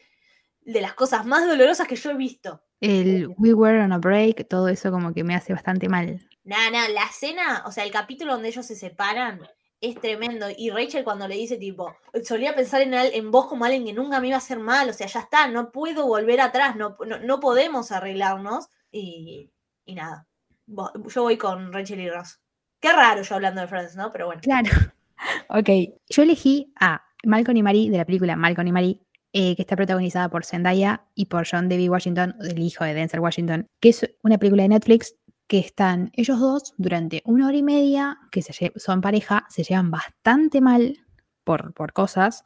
de 0.62 0.80
las 0.80 0.94
cosas 0.94 1.26
más 1.26 1.46
dolorosas 1.46 1.86
que 1.86 1.96
yo 1.96 2.10
he 2.10 2.16
visto. 2.16 2.62
El 2.80 3.28
We 3.38 3.54
Were 3.54 3.80
on 3.80 3.92
a 3.92 3.98
Break, 3.98 4.48
todo 4.48 4.68
eso 4.68 4.90
como 4.90 5.12
que 5.12 5.24
me 5.24 5.34
hace 5.34 5.52
bastante 5.52 5.88
mal. 5.88 6.26
Nada, 6.44 6.70
nada, 6.70 6.88
la 6.90 7.04
escena, 7.04 7.62
o 7.66 7.72
sea, 7.72 7.84
el 7.84 7.90
capítulo 7.90 8.32
donde 8.32 8.48
ellos 8.48 8.66
se 8.66 8.76
separan 8.76 9.40
es 9.80 10.00
tremendo. 10.00 10.46
Y 10.56 10.70
Rachel 10.70 11.04
cuando 11.04 11.26
le 11.28 11.36
dice 11.36 11.56
tipo, 11.56 11.94
solía 12.22 12.54
pensar 12.54 12.82
en, 12.82 12.94
al- 12.94 13.12
en 13.14 13.30
vos 13.30 13.46
como 13.46 13.64
alguien 13.64 13.84
que 13.84 13.92
nunca 13.92 14.20
me 14.20 14.28
iba 14.28 14.36
a 14.36 14.38
hacer 14.38 14.58
mal, 14.58 14.88
o 14.88 14.92
sea, 14.92 15.06
ya 15.06 15.20
está, 15.20 15.48
no 15.48 15.70
puedo 15.72 16.06
volver 16.06 16.40
atrás, 16.40 16.76
no, 16.76 16.96
no, 17.06 17.18
no 17.18 17.40
podemos 17.40 17.92
arreglarnos. 17.92 18.68
Y, 18.92 19.50
y 19.86 19.94
nada, 19.94 20.26
yo 20.66 21.22
voy 21.22 21.36
con 21.36 21.72
Rachel 21.72 22.00
y 22.00 22.08
Ross. 22.10 22.40
Qué 22.80 22.92
raro 22.92 23.22
yo 23.22 23.34
hablando 23.34 23.60
de 23.62 23.66
Friends, 23.68 23.96
¿no? 23.96 24.12
Pero 24.12 24.26
bueno. 24.26 24.40
Claro. 24.42 24.70
Ok, 25.48 25.68
yo 26.10 26.22
elegí 26.22 26.72
a 26.78 27.02
Malcolm 27.24 27.56
y 27.56 27.62
Marie 27.62 27.90
de 27.90 27.96
la 27.96 28.04
película 28.04 28.36
Malcolm 28.36 28.66
y 28.66 28.72
Marie, 28.72 29.00
eh, 29.32 29.54
que 29.56 29.62
está 29.62 29.74
protagonizada 29.76 30.28
por 30.28 30.44
Zendaya 30.44 31.06
y 31.14 31.26
por 31.26 31.46
John 31.50 31.68
David 31.68 31.88
Washington, 31.88 32.34
el 32.40 32.58
hijo 32.58 32.84
de 32.84 32.92
Denzel 32.94 33.20
Washington, 33.20 33.66
que 33.80 33.90
es 33.90 34.10
una 34.22 34.36
película 34.38 34.64
de 34.64 34.70
Netflix 34.70 35.14
que 35.46 35.58
están 35.58 36.10
ellos 36.14 36.40
dos 36.40 36.74
durante 36.78 37.22
una 37.26 37.46
hora 37.48 37.56
y 37.56 37.62
media, 37.62 38.18
que 38.30 38.42
son 38.76 39.00
pareja, 39.00 39.46
se 39.50 39.62
llevan 39.62 39.90
bastante 39.90 40.60
mal 40.60 40.98
por, 41.44 41.74
por 41.74 41.92
cosas. 41.92 42.42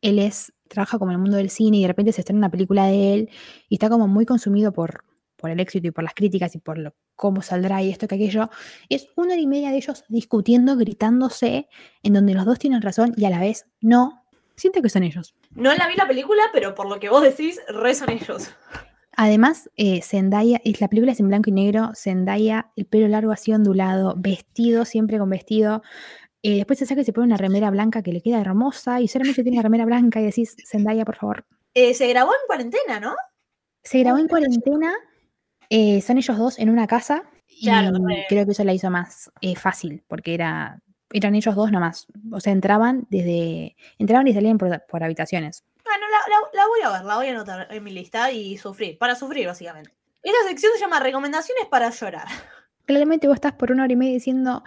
Él 0.00 0.18
es, 0.18 0.52
trabaja 0.68 0.98
como 0.98 1.10
en 1.10 1.16
el 1.16 1.20
mundo 1.22 1.36
del 1.36 1.50
cine 1.50 1.78
y 1.78 1.82
de 1.82 1.88
repente 1.88 2.12
se 2.12 2.20
estrena 2.22 2.38
una 2.38 2.50
película 2.50 2.86
de 2.86 3.14
él 3.14 3.30
y 3.68 3.74
está 3.74 3.88
como 3.90 4.08
muy 4.08 4.24
consumido 4.24 4.72
por, 4.72 5.04
por 5.36 5.50
el 5.50 5.60
éxito 5.60 5.88
y 5.88 5.90
por 5.90 6.04
las 6.04 6.14
críticas 6.14 6.54
y 6.54 6.58
por 6.58 6.78
lo- 6.78 6.94
cómo 7.16 7.42
saldrá 7.42 7.82
y 7.82 7.90
esto 7.90 8.06
que 8.08 8.14
aquello. 8.14 8.48
Es 8.88 9.08
una 9.16 9.32
hora 9.32 9.40
y 9.42 9.46
media 9.46 9.70
de 9.70 9.76
ellos 9.78 10.04
discutiendo, 10.08 10.76
gritándose, 10.76 11.68
en 12.02 12.12
donde 12.12 12.32
los 12.34 12.44
dos 12.46 12.58
tienen 12.58 12.80
razón 12.80 13.12
y 13.16 13.24
a 13.24 13.30
la 13.30 13.40
vez 13.40 13.66
no. 13.80 14.24
Siento 14.56 14.80
que 14.82 14.88
son 14.88 15.02
ellos. 15.02 15.34
No 15.50 15.74
la 15.74 15.86
vi 15.88 15.94
la 15.96 16.06
película, 16.08 16.42
pero 16.52 16.74
por 16.74 16.88
lo 16.88 16.98
que 16.98 17.08
vos 17.10 17.22
decís, 17.22 17.60
re 17.68 17.94
son 17.94 18.10
ellos. 18.10 18.50
Además, 19.20 19.68
eh, 19.76 20.00
Zendaya, 20.00 20.60
es- 20.64 20.80
la 20.80 20.86
película 20.86 21.10
es 21.10 21.18
en 21.18 21.26
blanco 21.26 21.50
y 21.50 21.52
negro, 21.52 21.90
Zendaya, 21.96 22.70
el 22.76 22.86
pelo 22.86 23.08
largo 23.08 23.32
así 23.32 23.52
ondulado, 23.52 24.14
vestido, 24.16 24.84
siempre 24.84 25.18
con 25.18 25.28
vestido. 25.28 25.82
eh, 26.44 26.54
después 26.58 26.78
se 26.78 26.86
saca 26.86 27.00
y 27.00 27.04
se 27.04 27.12
pone 27.12 27.26
una 27.26 27.36
remera 27.36 27.68
blanca 27.68 28.00
que 28.00 28.12
le 28.12 28.20
queda 28.22 28.40
hermosa 28.40 29.00
y 29.00 29.08
solamente 29.08 29.42
tiene 29.42 29.56
la 29.56 29.62
remera 29.64 29.84
blanca 29.84 30.20
y 30.20 30.24
decís, 30.26 30.54
Zendaya, 30.70 31.04
por 31.04 31.16
favor. 31.16 31.44
Eh, 31.74 31.94
se 31.94 32.06
grabó 32.06 32.30
en 32.30 32.46
cuarentena, 32.46 33.00
¿no? 33.00 33.16
Se 33.82 33.98
grabó 33.98 34.18
en 34.18 34.28
cuarentena, 34.28 34.94
eh, 35.68 36.00
son 36.00 36.16
ellos 36.16 36.38
dos 36.38 36.60
en 36.60 36.70
una 36.70 36.86
casa 36.86 37.24
y 37.48 37.64
Claro, 37.66 37.90
re. 38.06 38.24
creo 38.28 38.44
que 38.46 38.52
eso 38.52 38.62
la 38.62 38.72
hizo 38.72 38.88
más 38.88 39.32
fácil 39.56 40.04
porque 40.06 40.32
era, 40.34 40.80
eran 41.12 41.34
ellos 41.34 41.56
dos 41.56 41.72
nomás. 41.72 42.06
O 42.30 42.38
sea, 42.38 42.52
entraban 42.52 43.08
desde, 43.10 43.74
entraban 43.98 44.28
y 44.28 44.32
salían 44.32 44.58
por, 44.58 44.80
por 44.88 45.02
habitaciones. 45.02 45.64
La, 46.52 46.66
voy 46.66 46.80
a 46.82 46.90
ver, 46.90 47.04
la 47.04 47.16
voy 47.16 47.26
a 47.28 47.30
anotar 47.30 47.68
en 47.70 47.84
mi 47.84 47.90
lista 47.90 48.30
y 48.30 48.56
sufrir, 48.58 48.98
para 48.98 49.14
sufrir 49.14 49.46
básicamente. 49.46 49.92
Esta 50.22 50.48
sección 50.48 50.72
se 50.74 50.80
llama 50.80 51.00
Recomendaciones 51.00 51.66
para 51.66 51.90
llorar. 51.90 52.26
Claramente 52.86 53.28
vos 53.28 53.36
estás 53.36 53.52
por 53.52 53.70
una 53.72 53.84
hora 53.84 53.92
y 53.92 53.96
media 53.96 54.14
diciendo, 54.14 54.62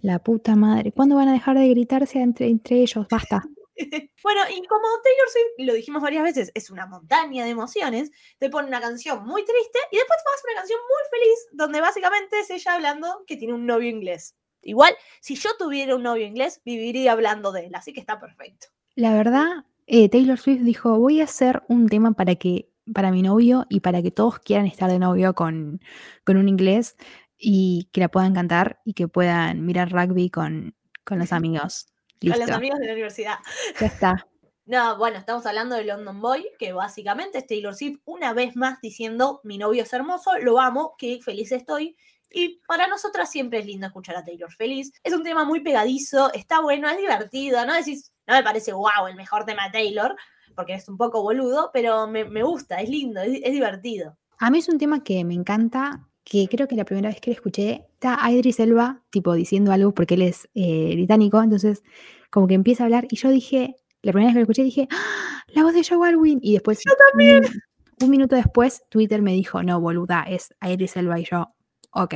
la 0.00 0.18
puta 0.18 0.56
madre, 0.56 0.92
¿cuándo 0.92 1.16
van 1.16 1.28
a 1.28 1.32
dejar 1.32 1.58
de 1.58 1.68
gritarse 1.68 2.20
entre, 2.20 2.48
entre 2.48 2.76
ellos? 2.76 3.06
Basta. 3.10 3.42
bueno, 4.22 4.40
y 4.50 4.66
como 4.66 4.86
Taylor 5.02 5.28
Swift, 5.30 5.66
lo 5.66 5.74
dijimos 5.74 6.02
varias 6.02 6.24
veces, 6.24 6.52
es 6.54 6.70
una 6.70 6.86
montaña 6.86 7.44
de 7.44 7.50
emociones, 7.50 8.10
te 8.38 8.50
pone 8.50 8.68
una 8.68 8.80
canción 8.80 9.24
muy 9.24 9.44
triste 9.44 9.78
y 9.90 9.96
después 9.96 10.18
te 10.22 10.52
una 10.52 10.60
canción 10.60 10.80
muy 10.80 11.20
feliz, 11.20 11.38
donde 11.52 11.80
básicamente 11.80 12.40
es 12.40 12.50
ella 12.50 12.74
hablando 12.74 13.24
que 13.26 13.36
tiene 13.36 13.54
un 13.54 13.66
novio 13.66 13.88
inglés. 13.88 14.36
Igual, 14.62 14.94
si 15.20 15.34
yo 15.34 15.50
tuviera 15.58 15.96
un 15.96 16.02
novio 16.02 16.26
inglés, 16.26 16.60
viviría 16.64 17.12
hablando 17.12 17.52
de 17.52 17.66
él, 17.66 17.74
así 17.74 17.92
que 17.92 18.00
está 18.00 18.20
perfecto. 18.20 18.68
La 18.94 19.14
verdad, 19.14 19.64
eh, 19.86 20.08
Taylor 20.08 20.38
Swift 20.38 20.62
dijo, 20.62 20.98
voy 20.98 21.20
a 21.20 21.24
hacer 21.24 21.62
un 21.68 21.88
tema 21.88 22.12
para 22.12 22.34
que 22.36 22.68
para 22.92 23.10
mi 23.10 23.22
novio 23.22 23.66
y 23.68 23.80
para 23.80 24.02
que 24.02 24.10
todos 24.10 24.38
quieran 24.40 24.66
estar 24.66 24.90
de 24.90 24.98
novio 24.98 25.34
con, 25.34 25.80
con 26.24 26.36
un 26.36 26.48
inglés 26.48 26.96
y 27.38 27.88
que 27.92 28.00
la 28.00 28.08
puedan 28.08 28.34
cantar 28.34 28.80
y 28.84 28.94
que 28.94 29.08
puedan 29.08 29.64
mirar 29.64 29.92
rugby 29.92 30.30
con, 30.30 30.74
con 31.04 31.18
los 31.18 31.32
amigos. 31.32 31.86
Listo, 32.20 32.38
Con 32.38 32.48
los 32.48 32.56
amigos 32.56 32.78
de 32.78 32.86
la 32.86 32.92
universidad. 32.92 33.38
ya 33.80 33.86
está. 33.86 34.28
No, 34.64 34.96
bueno, 34.96 35.18
estamos 35.18 35.44
hablando 35.44 35.74
de 35.74 35.84
London 35.84 36.20
Boy, 36.20 36.48
que 36.56 36.72
básicamente 36.72 37.38
es 37.38 37.46
Taylor 37.48 37.74
Swift 37.74 37.98
una 38.04 38.32
vez 38.32 38.54
más 38.54 38.80
diciendo, 38.80 39.40
mi 39.42 39.58
novio 39.58 39.82
es 39.82 39.92
hermoso, 39.92 40.38
lo 40.38 40.60
amo, 40.60 40.94
qué 40.96 41.20
feliz 41.20 41.50
estoy. 41.50 41.96
Y 42.30 42.60
para 42.68 42.86
nosotras 42.86 43.28
siempre 43.28 43.58
es 43.58 43.66
lindo 43.66 43.88
escuchar 43.88 44.14
a 44.14 44.24
Taylor 44.24 44.52
feliz. 44.52 44.92
Es 45.02 45.12
un 45.12 45.24
tema 45.24 45.44
muy 45.44 45.60
pegadizo, 45.60 46.32
está 46.32 46.60
bueno, 46.60 46.88
es 46.88 46.96
divertido, 46.96 47.66
no 47.66 47.74
decís, 47.74 48.11
no 48.26 48.34
me 48.34 48.42
parece 48.42 48.72
wow 48.72 49.06
el 49.08 49.16
mejor 49.16 49.44
tema 49.44 49.64
de 49.66 49.72
Taylor, 49.72 50.16
porque 50.54 50.74
es 50.74 50.88
un 50.88 50.96
poco 50.96 51.22
boludo, 51.22 51.70
pero 51.72 52.06
me, 52.06 52.24
me 52.24 52.42
gusta, 52.42 52.80
es 52.80 52.88
lindo, 52.88 53.20
es, 53.20 53.40
es 53.42 53.52
divertido. 53.52 54.16
A 54.38 54.50
mí 54.50 54.58
es 54.58 54.68
un 54.68 54.78
tema 54.78 55.02
que 55.02 55.24
me 55.24 55.34
encanta, 55.34 56.08
que 56.24 56.48
creo 56.48 56.68
que 56.68 56.76
la 56.76 56.84
primera 56.84 57.08
vez 57.08 57.20
que 57.20 57.30
lo 57.30 57.34
escuché 57.34 57.86
está 57.92 58.18
Idris 58.30 58.60
Elba, 58.60 59.02
tipo 59.10 59.32
diciendo 59.34 59.72
algo 59.72 59.92
porque 59.92 60.14
él 60.14 60.22
es 60.22 60.48
eh, 60.54 60.92
británico, 60.94 61.42
entonces 61.42 61.82
como 62.30 62.46
que 62.46 62.54
empieza 62.54 62.82
a 62.82 62.86
hablar 62.86 63.06
y 63.10 63.16
yo 63.16 63.30
dije, 63.30 63.76
la 64.02 64.12
primera 64.12 64.28
vez 64.28 64.34
que 64.34 64.40
lo 64.40 64.42
escuché 64.44 64.64
dije, 64.64 64.88
¡Ah! 64.90 65.44
la 65.48 65.62
voz 65.62 65.74
de 65.74 65.84
Joe 65.84 66.08
Alwyn 66.08 66.38
y 66.42 66.54
después 66.54 66.80
un, 67.14 67.62
un 68.02 68.10
minuto 68.10 68.36
después 68.36 68.82
Twitter 68.88 69.22
me 69.22 69.32
dijo, 69.32 69.62
no 69.62 69.80
boluda, 69.80 70.24
es 70.28 70.54
Idris 70.60 70.96
Elba 70.96 71.20
y 71.20 71.24
yo, 71.24 71.54
ok. 71.92 72.14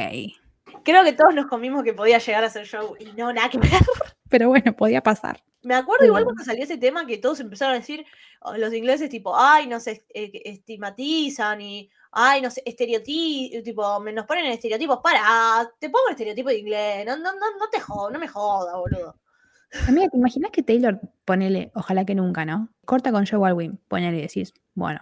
Creo 0.83 1.05
que 1.05 1.13
todos 1.13 1.35
nos 1.35 1.47
comimos 1.47 1.83
que 1.83 1.95
podía 1.95 2.19
llegar 2.19 2.45
a 2.45 2.51
ser 2.51 2.67
show 2.67 2.95
y 2.99 3.07
no, 3.17 3.33
nada 3.33 3.49
que 3.51 3.59
ver. 3.59 3.71
Pero 4.29 4.49
bueno, 4.49 4.75
podía 4.75 5.03
pasar. 5.03 5.43
Me 5.67 5.75
acuerdo 5.75 6.05
igual 6.05 6.23
cuando 6.23 6.45
salió 6.45 6.63
ese 6.63 6.79
tema 6.79 7.05
que 7.05 7.19
todos 7.19 7.41
empezaron 7.41 7.75
a 7.75 7.79
decir, 7.81 8.07
oh, 8.41 8.57
los 8.57 8.73
ingleses 8.73 9.11
tipo, 9.11 9.37
ay, 9.37 9.67
nos 9.67 9.89
eh, 9.89 9.99
estigmatizan 10.15 11.61
y, 11.61 11.91
ay, 12.13 12.41
nos 12.41 12.59
estereotipos, 12.65 13.65
tipo, 13.65 14.01
nos 14.13 14.27
ponen 14.27 14.47
en 14.47 14.53
estereotipos. 14.53 15.01
Para, 15.03 15.69
te 15.81 15.91
pongo 15.91 16.07
el 16.07 16.13
estereotipo 16.13 16.51
de 16.51 16.59
inglés, 16.59 17.05
no, 17.05 17.17
no, 17.17 17.33
no, 17.33 17.59
no 17.59 17.69
te 17.69 17.81
jodas, 17.81 18.13
no 18.13 18.19
me 18.21 18.29
joda, 18.29 18.77
boludo. 18.77 19.17
Amiga, 19.89 20.09
¿te 20.09 20.17
imaginas 20.17 20.53
que 20.53 20.63
Taylor, 20.63 21.01
ponele, 21.25 21.73
ojalá 21.75 22.05
que 22.05 22.15
nunca, 22.15 22.45
¿no? 22.45 22.69
Corta 22.85 23.11
con 23.11 23.27
Joe 23.27 23.49
Alwyn, 23.49 23.81
ponele 23.89 24.19
y 24.19 24.23
decís, 24.23 24.55
bueno, 24.75 25.01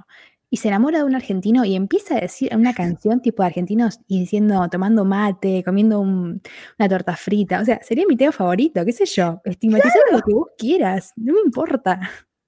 y 0.54 0.56
se 0.58 0.68
enamora 0.68 0.99
de 0.99 1.04
un 1.04 1.16
argentino 1.16 1.64
y 1.64 1.75
empieza 1.75 2.16
a 2.16 2.20
decir 2.20 2.54
una 2.54 2.73
canción 2.75 3.20
tipo 3.20 3.42
de 3.42 3.49
argentinos 3.49 3.99
y 4.06 4.20
diciendo, 4.20 4.68
tomando 4.70 5.04
mate, 5.04 5.64
comiendo 5.64 5.99
un- 6.00 6.40
una 6.78 6.88
torta 6.88 7.16
frita. 7.16 7.61
O 7.61 7.64
sea, 7.64 7.80
sería 7.82 8.04
mi 8.06 8.16
tema 8.16 8.30
favorito, 8.30 8.84
qué 8.84 8.92
sé 8.92 9.04
yo. 9.04 9.40
Estigmatizar 9.44 10.00
lo 10.12 10.20
que 10.20 10.32
vos 10.32 10.46
quieras, 10.56 11.12
no 11.16 11.32
me 11.34 11.40
importa. 11.44 11.99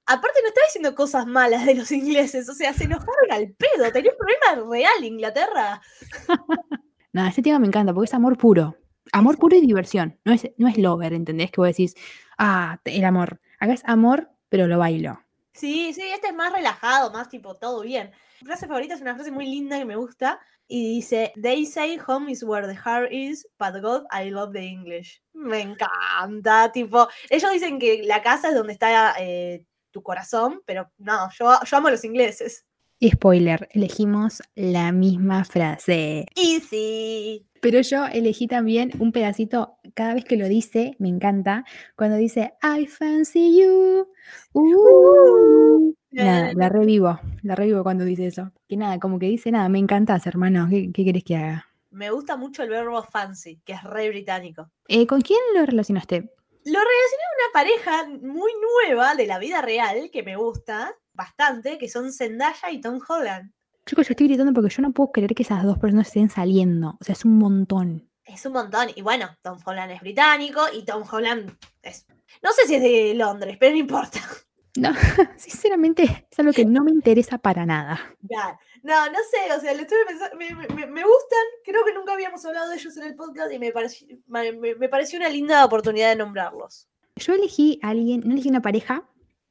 Aparte 0.07 0.39
no 0.41 0.49
está 0.49 0.61
diciendo 0.69 0.95
cosas 0.95 1.27
malas 1.27 1.67
de 1.67 1.75
los 1.75 1.91
ingleses, 1.91 2.49
o 2.49 2.55
sea, 2.55 2.73
se 2.75 2.85
enojaron 2.85 3.33
al 3.33 3.49
pedo, 3.55 3.91
tenía 3.93 4.13
un 4.13 4.19
problema 4.19 4.71
real 4.73 5.03
Inglaterra. 5.05 5.81
Nada, 7.13 7.29
este 7.31 7.43
tema 7.43 7.59
me 7.59 7.67
encanta 7.67 7.93
porque 7.93 8.05
es 8.07 8.15
amor 8.15 8.39
puro. 8.39 8.77
Amor 9.13 9.37
puro 9.37 9.57
y 9.57 9.61
diversión. 9.63 10.17
No 10.25 10.33
es, 10.33 10.49
no 10.59 10.69
es 10.69 10.79
lover, 10.79 11.13
¿entendés? 11.13 11.51
Que 11.51 11.61
vos 11.61 11.67
decís, 11.69 11.95
ah, 12.39 12.79
el 12.85 13.05
amor. 13.05 13.41
Acá 13.59 13.73
es 13.73 13.83
amor, 13.85 14.31
pero 14.49 14.69
lo 14.69 14.79
bailo. 14.79 15.19
Sí, 15.57 15.95
sí, 15.95 16.03
este 16.03 16.29
es 16.29 16.35
más 16.35 16.53
relajado, 16.53 17.11
más 17.11 17.31
tipo 17.31 17.55
todo 17.55 17.81
bien. 17.81 18.13
Mi 18.43 18.47
frase 18.47 18.67
favorita 18.67 18.95
es 18.95 19.01
una 19.01 19.15
frase 19.15 19.31
muy 19.31 19.47
linda 19.47 19.79
que 19.79 19.87
me 19.87 19.97
gusta 19.97 20.39
y 20.69 20.97
dice, 20.97 21.33
They 21.41 21.65
say 21.65 21.99
home 22.07 22.31
is 22.31 22.43
where 22.43 22.67
the 22.67 22.75
heart 22.79 23.11
is, 23.11 23.49
but 23.59 23.81
God, 23.81 24.05
I 24.13 24.29
love 24.29 24.53
the 24.53 24.61
English. 24.61 25.23
Me 25.33 25.63
encanta, 25.63 26.71
tipo, 26.73 27.09
ellos 27.31 27.51
dicen 27.53 27.79
que 27.79 28.03
la 28.05 28.21
casa 28.21 28.49
es 28.51 28.55
donde 28.55 28.75
está 28.75 29.15
eh, 29.19 29.65
tu 29.91 30.03
corazón, 30.03 30.61
pero 30.67 30.93
no, 30.99 31.31
yo, 31.31 31.59
yo 31.65 31.77
amo 31.79 31.89
los 31.89 32.05
ingleses. 32.05 32.66
Spoiler, 33.05 33.69
elegimos 33.73 34.43
la 34.55 34.91
misma 34.91 35.45
frase. 35.45 36.25
Easy. 36.35 37.47
Pero 37.61 37.83
yo 37.83 38.07
elegí 38.07 38.47
también 38.47 38.91
un 38.99 39.13
pedacito, 39.13 39.77
cada 39.93 40.15
vez 40.15 40.25
que 40.25 40.39
lo 40.39 40.49
dice, 40.49 40.97
me 40.99 41.11
encanta, 41.11 41.67
cuando 41.95 42.17
dice, 42.17 42.55
I 42.63 42.87
fancy 42.87 43.61
you. 43.61 44.09
Uh. 44.55 45.95
Nada, 46.11 46.55
la 46.55 46.71
revivo, 46.71 47.21
la 47.43 47.55
revivo 47.55 47.83
cuando 47.83 48.05
dice 48.05 48.29
eso. 48.29 48.51
Que 48.67 48.79
nada, 48.79 48.99
como 48.99 49.19
que 49.19 49.27
dice, 49.27 49.51
nada, 49.51 49.69
me 49.69 49.79
encantas, 49.79 50.27
hermano, 50.27 50.67
¿qué, 50.71 50.91
qué 50.91 51.05
querés 51.05 51.25
que 51.25 51.37
haga? 51.37 51.69
Me 51.91 52.11
gusta 52.11 52.39
mucho 52.39 52.63
el 52.63 52.71
verbo 52.71 53.03
fancy, 53.03 53.61
que 53.65 53.75
es 53.75 53.83
re 53.83 54.09
británico. 54.09 54.71
Eh, 54.89 55.07
¿Con 55.07 55.21
quién 55.21 55.41
lo 55.55 55.67
relacionaste? 55.67 56.17
Lo 56.65 56.81
relacioné 56.81 57.23
a 57.23 57.37
una 57.37 57.53
pareja 57.53 58.27
muy 58.27 58.53
nueva 58.61 59.15
de 59.15 59.27
la 59.27 59.39
vida 59.39 59.61
real 59.61 60.11
que 60.11 60.23
me 60.23 60.37
gusta 60.37 60.95
bastante, 61.17 61.79
que 61.79 61.89
son 61.89 62.13
Zendaya 62.13 62.71
y 62.71 62.81
Tom 62.81 63.01
Holland. 63.09 63.51
Chicos, 63.87 64.07
yo 64.09 64.13
estoy 64.13 64.29
gritando 64.29 64.53
porque 64.53 64.75
yo 64.75 64.83
no 64.83 64.93
puedo 64.93 65.13
creer 65.13 65.35
que 65.35 65.43
esas 65.43 65.65
dos 65.65 65.79
personas 65.79 66.09
estén 66.09 66.29
saliendo. 66.29 66.97
O 67.01 67.05
sea, 67.05 67.13
es 67.15 67.25
un 67.25 67.39
montón. 67.39 68.11
Es 68.25 68.45
un 68.45 68.53
montón. 68.53 68.89
Y 68.95 69.03
bueno, 69.03 69.29
Tom 69.43 69.59
Holland 69.65 69.93
es 69.93 70.01
británico 70.01 70.61
y 70.73 70.85
Tom 70.85 71.05
Holland 71.11 71.57
es. 71.83 72.07
No 72.43 72.53
sé 72.53 72.67
si 72.67 72.75
es 72.75 72.83
de 72.83 73.15
Londres, 73.15 73.57
pero 73.59 73.73
no 73.73 73.79
importa. 73.79 74.21
No, 74.79 74.91
sinceramente 75.39 76.27
es 76.31 76.39
algo 76.39 76.53
que 76.53 76.67
no 76.67 76.85
me 76.85 76.91
interesa 76.91 77.39
para 77.39 77.65
nada. 77.65 77.99
Ya. 78.21 78.61
No, 78.83 79.07
no 79.07 79.19
sé, 79.31 79.51
o 79.57 79.59
sea, 79.59 79.73
le 79.73 79.81
estuve 79.83 80.05
pensando, 80.07 80.37
me, 80.37 80.51
me- 80.55 80.87
me 80.87 81.03
gustan, 81.03 81.45
creo 81.65 81.83
que 81.83 81.95
nunca 81.95 82.13
habíamos 82.13 82.45
hablado 82.45 82.69
de 82.69 82.77
ellos 82.77 82.95
en 82.99 83.05
el 83.05 83.15
podcast 83.15 83.51
y 83.55 83.59
me 83.59 83.73
pareció, 83.73 84.07
me, 84.27 84.89
pareció 84.91 85.19
una 85.19 85.31
linda 85.31 85.65
oportunidad 85.65 86.11
de 86.11 86.17
nombrarlos. 86.17 86.89
Yo 87.17 87.33
elegí 87.33 87.81
a 87.83 87.89
alguien, 87.89 88.21
no 88.27 88.33
elegí 88.35 88.51
una 88.51 88.61
pareja, 88.61 89.09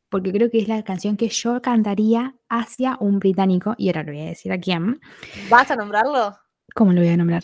porque 0.09 0.31
creo 0.31 0.50
que 0.50 0.59
es 0.59 0.67
la 0.67 0.83
canción 0.83 1.17
que 1.17 1.29
yo 1.29 1.62
cantaría 1.62 2.35
hacia 2.50 2.97
un 3.00 3.19
británico, 3.19 3.75
y 3.77 3.88
ahora 3.89 4.03
lo 4.03 4.12
voy 4.13 4.21
a 4.21 4.25
decir 4.25 4.51
a 4.51 4.59
quién. 4.59 5.00
¿Vas 5.50 5.69
a 5.71 5.75
nombrarlo? 5.75 6.35
¿Cómo 6.74 6.93
lo 6.93 7.01
voy 7.01 7.09
a 7.09 7.17
nombrar? 7.17 7.43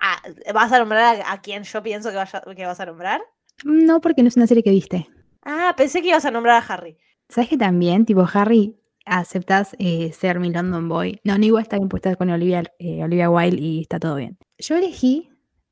Ah, 0.00 0.20
¿Vas 0.54 0.72
a 0.72 0.78
nombrar 0.78 1.20
a, 1.22 1.32
a 1.32 1.40
quien 1.40 1.62
yo 1.64 1.82
pienso 1.82 2.10
que, 2.10 2.16
vaya- 2.16 2.42
que 2.54 2.66
vas 2.66 2.80
a 2.80 2.86
nombrar? 2.86 3.20
No, 3.64 4.00
porque 4.00 4.22
no 4.22 4.28
es 4.28 4.36
una 4.36 4.46
serie 4.46 4.62
que 4.62 4.70
viste. 4.70 5.08
Ah, 5.42 5.74
pensé 5.76 6.02
que 6.02 6.08
ibas 6.08 6.24
a 6.24 6.30
nombrar 6.30 6.62
a 6.62 6.66
Harry. 6.74 6.98
¿Sabes 7.28 7.48
que 7.48 7.56
también, 7.56 8.04
tipo, 8.04 8.26
Harry, 8.34 8.76
aceptas 9.04 9.74
eh, 9.78 10.12
ser 10.12 10.38
mi 10.40 10.50
London 10.50 10.88
Boy? 10.88 11.20
No, 11.24 11.38
no 11.38 11.44
igual 11.44 11.62
está 11.62 11.76
bien 11.76 11.88
puesta 11.88 12.14
con 12.16 12.28
Olivia, 12.30 12.64
eh, 12.78 13.02
Olivia 13.02 13.30
Wilde 13.30 13.60
y 13.60 13.80
está 13.80 13.98
todo 13.98 14.16
bien. 14.16 14.36
Yo 14.58 14.76
elegí 14.76 15.30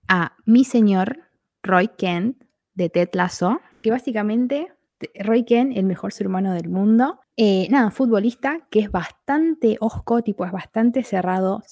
a 0.09 0.37
mi 0.47 0.65
señor 0.65 1.19
Roy 1.63 1.89
Kent 1.89 2.43
de 2.75 2.89
Ted 2.89 3.11
Lasso, 3.13 3.61
que 3.83 3.91
básicamente 3.91 4.69
te- 4.69 4.73
Roy 5.21 5.45
Kent, 5.45 5.77
el 5.77 5.85
mejor 5.85 6.13
ser 6.13 6.27
humano 6.27 6.53
del 6.53 6.69
mundo, 6.69 7.21
eh, 7.37 7.67
nada, 7.71 7.91
futbolista 7.91 8.67
que 8.71 8.81
es 8.81 8.91
bastante 8.91 9.77
osco, 9.81 10.23
tipo, 10.23 10.45
es 10.45 10.53
bastante 10.53 11.03
cerrado, 11.03 11.63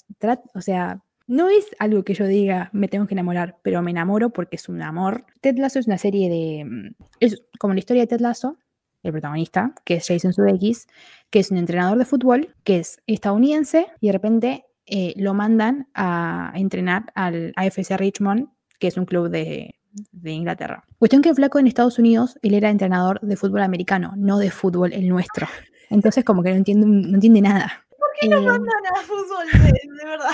o 0.55 0.61
sea, 0.61 1.03
no 1.27 1.49
es 1.49 1.75
algo 1.79 2.03
que 2.03 2.15
yo 2.15 2.27
diga 2.27 2.69
me 2.73 2.89
tengo 2.89 3.07
que 3.07 3.15
enamorar, 3.15 3.59
pero 3.63 3.81
me 3.83 3.93
enamoro 3.93 4.31
porque 4.31 4.57
es 4.57 4.69
un 4.69 4.83
amor. 4.83 5.25
Ted 5.41 5.57
Lasso 5.57 5.79
es 5.79 5.87
una 5.87 5.99
serie 5.99 6.29
de, 6.29 6.65
mm, 6.65 6.95
es 7.21 7.43
como 7.59 7.75
la 7.75 7.79
historia 7.79 8.03
de 8.03 8.09
Ted 8.09 8.21
Lasso, 8.21 8.59
el 9.03 9.13
protagonista, 9.13 9.75
que 9.85 9.95
es 9.95 10.07
Jason 10.07 10.33
Sudeikis, 10.33 10.87
que 11.31 11.41
es 11.41 11.51
un 11.51 11.57
entrenador 11.57 11.99
de 11.99 12.05
fútbol, 12.05 12.55
que 12.65 12.79
es 12.79 13.01
estadounidense, 13.07 13.87
y 14.01 14.09
de 14.09 14.13
repente 14.13 14.65
eh, 14.87 15.15
lo 15.17 15.35
mandan 15.35 15.89
a 15.95 16.53
entrenar 16.55 17.13
al 17.15 17.53
AFC 17.57 17.97
Richmond, 17.97 18.49
que 18.79 18.89
es 18.89 18.97
un 18.97 19.07
club 19.07 19.29
de, 19.29 19.77
de 19.93 20.31
Inglaterra. 20.31 20.85
Cuestión 20.99 21.23
que 21.23 21.29
el 21.29 21.35
flaco 21.35 21.59
en 21.59 21.67
Estados 21.67 21.99
Unidos, 21.99 22.39
él 22.43 22.55
era 22.55 22.71
entrenador 22.71 23.21
de 23.21 23.37
fútbol 23.37 23.63
americano, 23.63 24.13
no 24.17 24.39
de 24.39 24.51
fútbol 24.51 24.93
el 24.93 25.09
nuestro. 25.09 25.47
Entonces 25.91 26.25
como 26.25 26.43
que 26.43 26.51
no 26.51 26.57
entiende, 26.57 26.87
no 26.87 27.15
entiende 27.15 27.43
nada. 27.43 27.85
¿Por 27.91 28.09
qué 28.21 28.29
no 28.29 28.43
mandan 28.43 28.87
a 28.95 29.01
fútbol 29.03 29.47
de, 29.53 29.73
de 29.73 30.05
verdad? 30.05 30.31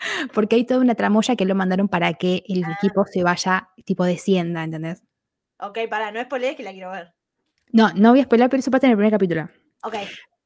Porque 0.34 0.56
hay 0.56 0.64
toda 0.64 0.80
una 0.80 0.94
tramoya 0.94 1.36
que 1.36 1.44
lo 1.44 1.54
mandaron 1.54 1.88
para 1.88 2.14
que 2.14 2.44
el 2.48 2.64
equipo 2.78 3.04
se 3.06 3.22
vaya, 3.22 3.70
tipo 3.84 4.04
descienda, 4.04 4.64
¿entendés? 4.64 5.02
Ok, 5.60 5.78
para, 5.90 6.12
no 6.12 6.20
es 6.20 6.26
que 6.28 6.62
la 6.62 6.72
quiero 6.72 6.90
ver. 6.90 7.14
No, 7.72 7.92
no 7.94 8.10
voy 8.10 8.20
a 8.20 8.24
spoiler, 8.24 8.48
pero 8.48 8.60
eso 8.60 8.70
pasa 8.70 8.86
en 8.86 8.92
el 8.92 8.96
primer 8.96 9.12
capítulo. 9.12 9.48
Ok. 9.82 9.94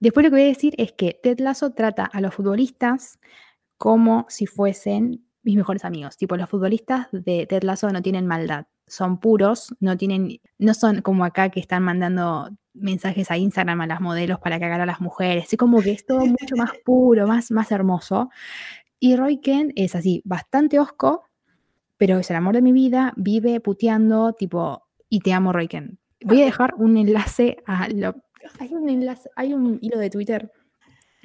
Después 0.00 0.24
lo 0.24 0.30
que 0.30 0.36
voy 0.36 0.44
a 0.44 0.46
decir 0.46 0.74
es 0.78 0.92
que 0.92 1.18
Ted 1.22 1.38
Lasso 1.38 1.72
trata 1.72 2.04
a 2.04 2.20
los 2.20 2.34
futbolistas 2.34 3.20
como 3.76 4.26
si 4.28 4.46
fuesen 4.46 5.24
mis 5.42 5.56
mejores 5.56 5.84
amigos. 5.84 6.16
Tipo, 6.16 6.36
los 6.36 6.48
futbolistas 6.48 7.08
de 7.12 7.46
Ted 7.46 7.62
Lasso 7.62 7.90
no 7.90 8.02
tienen 8.02 8.26
maldad, 8.26 8.66
son 8.86 9.18
puros, 9.18 9.74
no 9.80 9.96
tienen, 9.96 10.40
no 10.58 10.74
son 10.74 11.02
como 11.02 11.24
acá 11.24 11.50
que 11.50 11.60
están 11.60 11.82
mandando 11.82 12.50
mensajes 12.74 13.30
a 13.30 13.36
Instagram 13.36 13.80
a 13.80 13.86
las 13.86 14.00
modelos 14.00 14.38
para 14.38 14.58
cagar 14.58 14.80
a 14.80 14.86
las 14.86 15.00
mujeres. 15.00 15.52
Es 15.52 15.58
como 15.58 15.80
que 15.82 15.92
es 15.92 16.06
todo 16.06 16.20
mucho 16.20 16.56
más 16.56 16.70
puro, 16.84 17.26
más, 17.26 17.50
más 17.50 17.72
hermoso. 17.72 18.30
Y 18.98 19.16
Roy 19.16 19.38
Kent 19.38 19.72
es 19.76 19.94
así, 19.94 20.22
bastante 20.24 20.78
osco, 20.78 21.24
pero 21.96 22.18
es 22.18 22.30
el 22.30 22.36
amor 22.36 22.54
de 22.54 22.62
mi 22.62 22.72
vida, 22.72 23.12
vive 23.16 23.60
puteando, 23.60 24.32
tipo, 24.32 24.84
y 25.08 25.20
te 25.20 25.32
amo, 25.32 25.52
Roy 25.52 25.68
Kent. 25.68 25.98
Voy 26.24 26.42
a 26.42 26.44
dejar 26.44 26.74
un 26.76 26.96
enlace 26.96 27.56
a 27.66 27.88
lo, 27.88 28.14
hay 28.58 28.74
un 28.74 28.88
enlace, 28.88 29.28
hay 29.36 29.54
un 29.54 29.78
hilo 29.80 29.98
de 29.98 30.10
Twitter. 30.10 30.52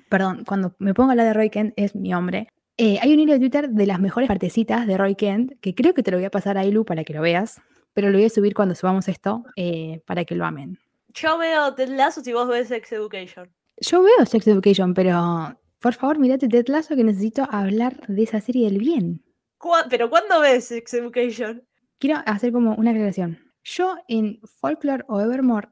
Perdón, 0.10 0.44
cuando 0.48 0.76
me 0.80 0.94
pongo 0.94 1.10
a 1.10 1.14
hablar 1.14 1.28
de 1.28 1.34
Roy 1.34 1.50
Kent 1.50 1.74
es 1.76 1.96
mi 1.96 2.14
hombre. 2.14 2.48
Eh, 2.78 3.00
hay 3.02 3.14
un 3.14 3.20
hilo 3.20 3.34
de 3.34 3.40
Twitter 3.40 3.70
de 3.70 3.86
las 3.88 4.00
mejores 4.00 4.28
partecitas 4.28 4.86
de 4.86 4.98
Roy 4.98 5.16
Kent, 5.16 5.54
que 5.62 5.74
creo 5.74 5.94
que 5.94 6.04
te 6.04 6.12
lo 6.12 6.18
voy 6.18 6.26
a 6.26 6.30
pasar 6.32 6.58
a 6.58 6.66
Ilu 6.66 6.86
para 6.86 7.04
que 7.04 7.14
lo 7.14 7.22
veas, 7.22 7.60
pero 7.94 8.10
lo 8.12 8.18
voy 8.18 8.26
a 8.26 8.30
subir 8.30 8.54
cuando 8.54 8.76
subamos 8.76 9.08
esto 9.08 9.44
eh, 9.56 10.02
para 10.06 10.26
que 10.26 10.36
lo 10.36 10.46
amen. 10.46 10.78
Yo 11.14 11.38
veo 11.40 11.74
Ted 11.74 11.90
Lasso 11.90 12.22
si 12.22 12.34
vos 12.34 12.48
ves 12.48 12.68
Sex 12.68 12.92
Education. 12.92 13.50
Yo 13.82 14.04
veo 14.04 14.26
Sex 14.26 14.48
Education, 14.48 14.94
pero 14.94 15.60
por 15.80 15.94
favor, 15.96 16.20
mirate 16.20 16.48
Ted 16.48 16.68
Lasso 16.68 16.96
que 16.96 17.04
necesito 17.04 17.48
hablar 17.50 18.06
de 18.08 18.22
esa 18.24 18.40
serie 18.42 18.66
del 18.70 18.78
bien. 18.78 19.24
¿Cuá- 19.58 19.88
¿Pero 19.90 20.10
cuándo 20.12 20.40
ves 20.40 20.66
Sex 20.66 20.94
Education? 20.94 21.64
Quiero 21.98 22.20
hacer 22.28 22.52
como 22.52 22.76
una 22.76 22.92
aclaración. 22.92 23.40
Yo 23.64 23.96
en 24.08 24.40
Folklore 24.62 25.04
o 25.08 25.20
Evermore 25.20 25.70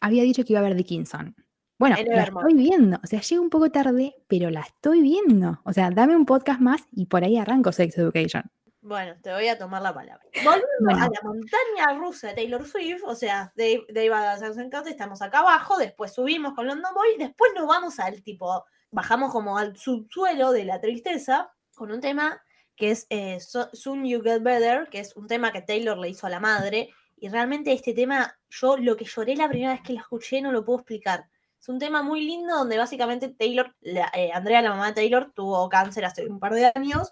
había 0.00 0.22
dicho 0.24 0.44
que 0.44 0.52
iba 0.52 0.60
a 0.60 0.64
ver 0.64 0.74
Dickinson. 0.74 1.34
Bueno, 1.90 1.96
En 1.98 2.08
la 2.16 2.22
estoy 2.24 2.54
viendo. 2.54 2.98
O 3.02 3.06
sea, 3.06 3.20
llega 3.20 3.40
un 3.40 3.50
poco 3.50 3.70
tarde, 3.70 4.14
pero 4.28 4.50
la 4.50 4.60
estoy 4.60 5.00
viendo. 5.02 5.60
O 5.64 5.72
sea, 5.72 5.90
dame 5.90 6.16
un 6.16 6.26
podcast 6.26 6.60
más 6.60 6.82
y 6.92 7.06
por 7.06 7.24
ahí 7.24 7.36
arranco 7.36 7.72
Sex 7.72 7.96
Education. 7.98 8.44
Bueno, 8.80 9.14
te 9.22 9.32
voy 9.32 9.48
a 9.48 9.56
tomar 9.56 9.80
la 9.80 9.94
palabra. 9.94 10.22
Volviendo 10.44 10.66
Bueno. 10.80 11.04
a 11.04 11.08
la 11.08 11.20
montaña 11.22 11.98
rusa 11.98 12.28
de 12.28 12.34
Taylor 12.34 12.66
Swift, 12.66 13.02
o 13.06 13.14
sea, 13.14 13.50
de 13.56 13.82
Adams 14.12 14.58
and 14.58 14.70
Cat, 14.70 14.86
estamos 14.88 15.22
acá 15.22 15.38
abajo, 15.38 15.78
después 15.78 16.12
subimos 16.12 16.52
con 16.54 16.66
London 16.66 16.92
Boy, 16.94 17.16
después 17.18 17.50
nos 17.56 17.66
vamos 17.66 17.98
al 17.98 18.22
tipo, 18.22 18.64
bajamos 18.90 19.32
como 19.32 19.56
al 19.56 19.74
subsuelo 19.78 20.52
de 20.52 20.64
la 20.66 20.80
tristeza 20.82 21.50
con 21.74 21.92
un 21.92 22.00
tema 22.00 22.42
que 22.76 22.90
es 22.90 23.06
eh, 23.08 23.40
So- 23.40 23.70
Soon 23.72 24.04
You 24.04 24.20
Get 24.22 24.42
Better, 24.42 24.88
que 24.90 24.98
es 25.00 25.16
un 25.16 25.28
tema 25.28 25.50
que 25.50 25.62
Taylor 25.62 25.96
le 25.96 26.10
hizo 26.10 26.26
a 26.26 26.30
la 26.30 26.40
madre, 26.40 26.90
y 27.16 27.28
realmente 27.30 27.72
este 27.72 27.94
tema, 27.94 28.36
yo 28.50 28.76
lo 28.76 28.96
que 28.96 29.06
lloré 29.06 29.34
la 29.34 29.48
primera 29.48 29.72
vez 29.72 29.80
que 29.80 29.94
lo 29.94 30.00
escuché 30.00 30.42
no 30.42 30.52
lo 30.52 30.62
puedo 30.64 30.80
explicar. 30.80 31.26
Es 31.64 31.68
un 31.70 31.78
tema 31.78 32.02
muy 32.02 32.20
lindo 32.26 32.54
donde 32.54 32.76
básicamente 32.76 33.30
Taylor, 33.30 33.74
la- 33.80 34.12
eh, 34.14 34.30
Andrea, 34.34 34.60
la 34.60 34.68
mamá 34.68 34.88
de 34.88 34.92
Taylor, 34.92 35.32
tuvo 35.34 35.66
cáncer 35.70 36.04
hace 36.04 36.26
un 36.26 36.38
par 36.38 36.52
de 36.52 36.70
años 36.74 37.08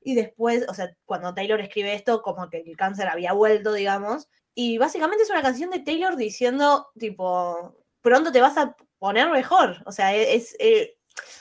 y 0.00 0.14
después, 0.14 0.64
o 0.68 0.74
sea, 0.74 0.96
cuando 1.04 1.34
Taylor 1.34 1.60
escribe 1.60 1.92
esto, 1.92 2.22
como 2.22 2.48
que 2.48 2.58
el 2.58 2.76
cáncer 2.76 3.08
había 3.08 3.32
vuelto, 3.32 3.72
digamos. 3.72 4.28
Y 4.54 4.78
básicamente 4.78 5.24
es 5.24 5.30
una 5.30 5.42
canción 5.42 5.70
de 5.70 5.80
Taylor 5.80 6.14
diciendo, 6.16 6.86
tipo, 6.96 7.74
pronto 8.00 8.30
te 8.30 8.40
vas 8.40 8.56
a 8.58 8.76
poner 9.00 9.28
mejor. 9.30 9.82
O 9.86 9.90
sea, 9.90 10.14
e-, 10.14 10.36
es... 10.36 10.54
eh, 10.60 10.96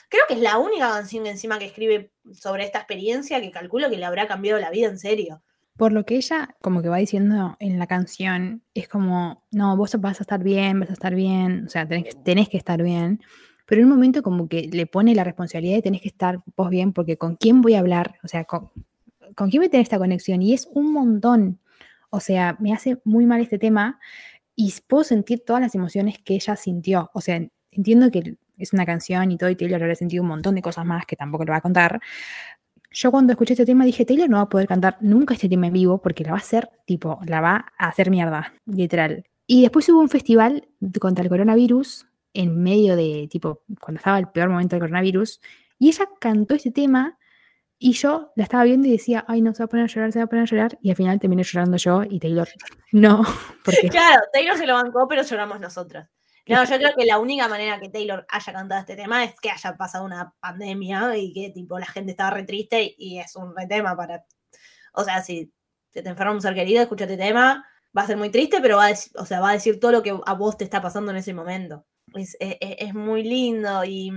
creo 0.09 0.23
que 0.27 0.33
es 0.33 0.39
la 0.39 0.57
única 0.57 0.89
canción 0.89 1.27
encima 1.27 1.59
que 1.59 1.65
escribe 1.65 2.11
sobre 2.33 2.63
esta 2.65 2.79
experiencia 2.79 3.39
que 3.41 3.51
calculo 3.51 3.91
que 3.91 3.97
le 3.97 4.05
habrá 4.05 4.27
cambiado 4.27 4.59
la 4.59 4.71
vida 4.71 4.87
en 4.87 4.97
serio. 4.97 5.43
Por 5.77 5.91
lo 5.91 6.05
que 6.05 6.15
ella 6.15 6.55
como 6.61 6.81
que 6.81 6.87
va 6.89 6.97
diciendo 6.97 7.57
en 7.59 7.79
la 7.79 7.87
canción, 7.87 8.63
es 8.73 8.87
como, 8.87 9.43
no, 9.51 9.75
vos 9.75 9.95
vas 9.99 10.21
a 10.21 10.23
estar 10.23 10.41
bien, 10.43 10.79
vas 10.79 10.89
a 10.89 10.93
estar 10.93 11.13
bien, 11.15 11.65
o 11.65 11.69
sea, 11.69 11.85
tenés, 11.87 12.49
que- 12.49 12.57
estar 12.57 12.81
bien. 12.81 13.21
Pero 13.65 13.81
en 13.81 13.87
un 13.87 13.93
momento 13.95 14.23
como 14.23 14.47
que 14.47 14.69
le 14.71 14.85
pone 14.87 15.13
la 15.15 15.23
responsabilidad 15.23 15.75
de 15.77 15.81
tenés 15.81 16.01
que 16.01 16.07
estar 16.07 16.39
vos 16.55 16.69
bien, 16.69 16.93
porque 16.93 17.17
con 17.17 17.35
quién 17.35 17.61
voy 17.61 17.73
a 17.75 17.79
hablar, 17.79 18.15
o 18.23 18.27
sea, 18.27 18.45
con, 18.45 18.69
con 19.35 19.49
quién 19.49 19.59
voy 19.61 19.67
a 19.67 19.71
tener 19.71 19.83
esta 19.83 19.97
conexión. 19.97 20.41
Y 20.41 20.53
es 20.53 20.67
un 20.73 20.93
montón. 20.93 21.59
O 22.09 22.19
sea, 22.21 22.55
me 22.59 22.71
hace 22.73 23.01
muy 23.03 23.25
mal 23.25 23.41
este 23.41 23.57
tema 23.59 23.99
y 24.55 24.73
puedo 24.87 25.03
sentir 25.03 25.43
todas 25.45 25.61
las 25.61 25.75
emociones 25.75 26.19
que 26.19 26.35
ella 26.35 26.55
sintió. 26.55 27.09
O 27.13 27.21
sea, 27.21 27.41
entiendo 27.71 28.11
que 28.11 28.37
es 28.57 28.71
una 28.71 28.85
canción 28.85 29.31
y 29.31 29.37
todo, 29.37 29.49
y 29.49 29.55
Taylor 29.57 29.81
habrá 29.83 29.95
sentido 29.95 30.23
un 30.23 30.29
montón 30.29 30.55
de 30.55 30.61
cosas 30.61 30.85
más 30.85 31.05
que 31.05 31.17
tampoco 31.17 31.43
le 31.43 31.51
va 31.51 31.57
a 31.57 31.61
contar. 31.61 31.99
Yo 32.95 33.11
cuando 33.11 33.33
escuché 33.33 33.53
este 33.53 33.65
tema 33.65 33.83
dije, 33.83 34.05
Taylor 34.05 34.29
no 34.29 34.37
va 34.37 34.43
a 34.43 34.49
poder 34.49 34.69
cantar 34.69 34.97
nunca 35.01 35.33
este 35.33 35.49
tema 35.49 35.67
en 35.67 35.73
vivo 35.73 36.01
porque 36.01 36.23
la 36.23 36.31
va 36.31 36.37
a 36.37 36.39
hacer, 36.39 36.69
tipo, 36.85 37.19
la 37.25 37.41
va 37.41 37.73
a 37.77 37.89
hacer 37.89 38.09
mierda, 38.09 38.53
literal. 38.65 39.25
Y 39.45 39.63
después 39.63 39.89
hubo 39.89 39.99
un 39.99 40.07
festival 40.07 40.69
contra 41.01 41.21
el 41.21 41.29
coronavirus 41.29 42.07
en 42.33 42.63
medio 42.63 42.95
de, 42.95 43.27
tipo, 43.29 43.63
cuando 43.81 43.97
estaba 43.97 44.17
el 44.17 44.29
peor 44.29 44.47
momento 44.47 44.77
del 44.77 44.83
coronavirus, 44.83 45.41
y 45.77 45.89
ella 45.89 46.07
cantó 46.21 46.55
este 46.55 46.71
tema 46.71 47.17
y 47.77 47.91
yo 47.91 48.31
la 48.37 48.43
estaba 48.43 48.63
viendo 48.63 48.87
y 48.87 48.91
decía, 48.91 49.25
ay, 49.27 49.41
no, 49.41 49.53
se 49.53 49.63
va 49.63 49.65
a 49.65 49.69
poner 49.69 49.83
a 49.83 49.87
llorar, 49.89 50.13
se 50.13 50.19
va 50.19 50.25
a 50.25 50.29
poner 50.29 50.43
a 50.43 50.49
llorar, 50.49 50.79
y 50.81 50.89
al 50.89 50.95
final 50.95 51.19
terminé 51.19 51.43
llorando 51.43 51.75
yo 51.75 52.01
y 52.09 52.21
Taylor, 52.21 52.47
no, 52.93 53.23
porque 53.65 53.89
Claro, 53.91 54.21
Taylor 54.31 54.57
se 54.57 54.65
lo 54.65 54.73
bancó, 54.73 55.05
pero 55.09 55.21
lloramos 55.21 55.59
nosotras. 55.59 56.07
No, 56.47 56.63
yo 56.63 56.77
creo 56.77 56.93
que 56.95 57.05
la 57.05 57.17
única 57.19 57.47
manera 57.47 57.79
que 57.79 57.89
Taylor 57.89 58.25
haya 58.29 58.53
cantado 58.53 58.79
este 58.81 58.95
tema 58.95 59.23
es 59.23 59.33
que 59.39 59.49
haya 59.49 59.75
pasado 59.77 60.05
una 60.05 60.33
pandemia 60.39 61.17
y 61.17 61.33
que 61.33 61.49
tipo 61.49 61.79
la 61.79 61.87
gente 61.87 62.11
estaba 62.11 62.29
re 62.31 62.43
triste 62.43 62.93
y 62.97 63.19
es 63.19 63.35
un 63.35 63.55
re 63.55 63.65
tema 63.67 63.95
para. 63.97 64.23
O 64.93 65.03
sea, 65.03 65.21
si 65.23 65.51
se 65.91 66.03
te 66.03 66.09
enferma 66.09 66.33
un 66.33 66.41
ser 66.41 66.55
querido, 66.55 66.81
escucha 66.83 67.05
este 67.05 67.17
tema, 67.17 67.65
va 67.97 68.03
a 68.03 68.07
ser 68.07 68.17
muy 68.17 68.29
triste, 68.31 68.59
pero 68.61 68.77
va 68.77 68.85
a 68.85 68.89
decir, 68.89 69.11
o 69.17 69.25
sea, 69.25 69.39
va 69.41 69.51
a 69.51 69.53
decir 69.53 69.79
todo 69.79 69.91
lo 69.93 70.03
que 70.03 70.17
a 70.25 70.33
vos 70.33 70.57
te 70.57 70.63
está 70.65 70.81
pasando 70.81 71.11
en 71.11 71.17
ese 71.17 71.33
momento. 71.33 71.85
Es, 72.13 72.37
es- 72.39 72.57
es- 72.61 72.75
es 72.79 72.93
muy 72.93 73.23
lindo 73.23 73.83
y. 73.85 74.11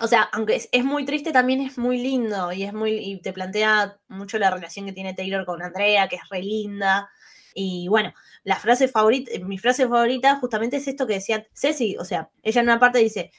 O 0.00 0.06
sea, 0.06 0.22
aunque 0.32 0.54
es, 0.56 0.68
es 0.72 0.84
muy 0.84 1.04
triste, 1.04 1.32
también 1.32 1.60
es 1.60 1.76
muy 1.78 1.98
lindo 1.98 2.52
y 2.52 2.62
es 2.64 2.72
muy. 2.72 2.92
y 2.98 3.20
te 3.20 3.32
plantea 3.32 3.98
mucho 4.08 4.38
la 4.38 4.50
relación 4.50 4.86
que 4.86 4.92
tiene 4.92 5.14
Taylor 5.14 5.44
con 5.44 5.62
Andrea, 5.62 6.08
que 6.08 6.16
es 6.16 6.28
re 6.30 6.42
linda. 6.42 7.10
Y 7.54 7.88
bueno, 7.88 8.12
la 8.44 8.56
frase 8.56 8.88
favorita, 8.88 9.32
mi 9.44 9.58
frase 9.58 9.88
favorita 9.88 10.36
justamente 10.36 10.76
es 10.76 10.88
esto 10.88 11.06
que 11.06 11.14
decía 11.14 11.46
Ceci, 11.52 11.96
o 11.98 12.04
sea, 12.04 12.30
ella 12.42 12.60
en 12.60 12.66
una 12.68 12.78
parte 12.78 12.98
dice, 12.98 13.30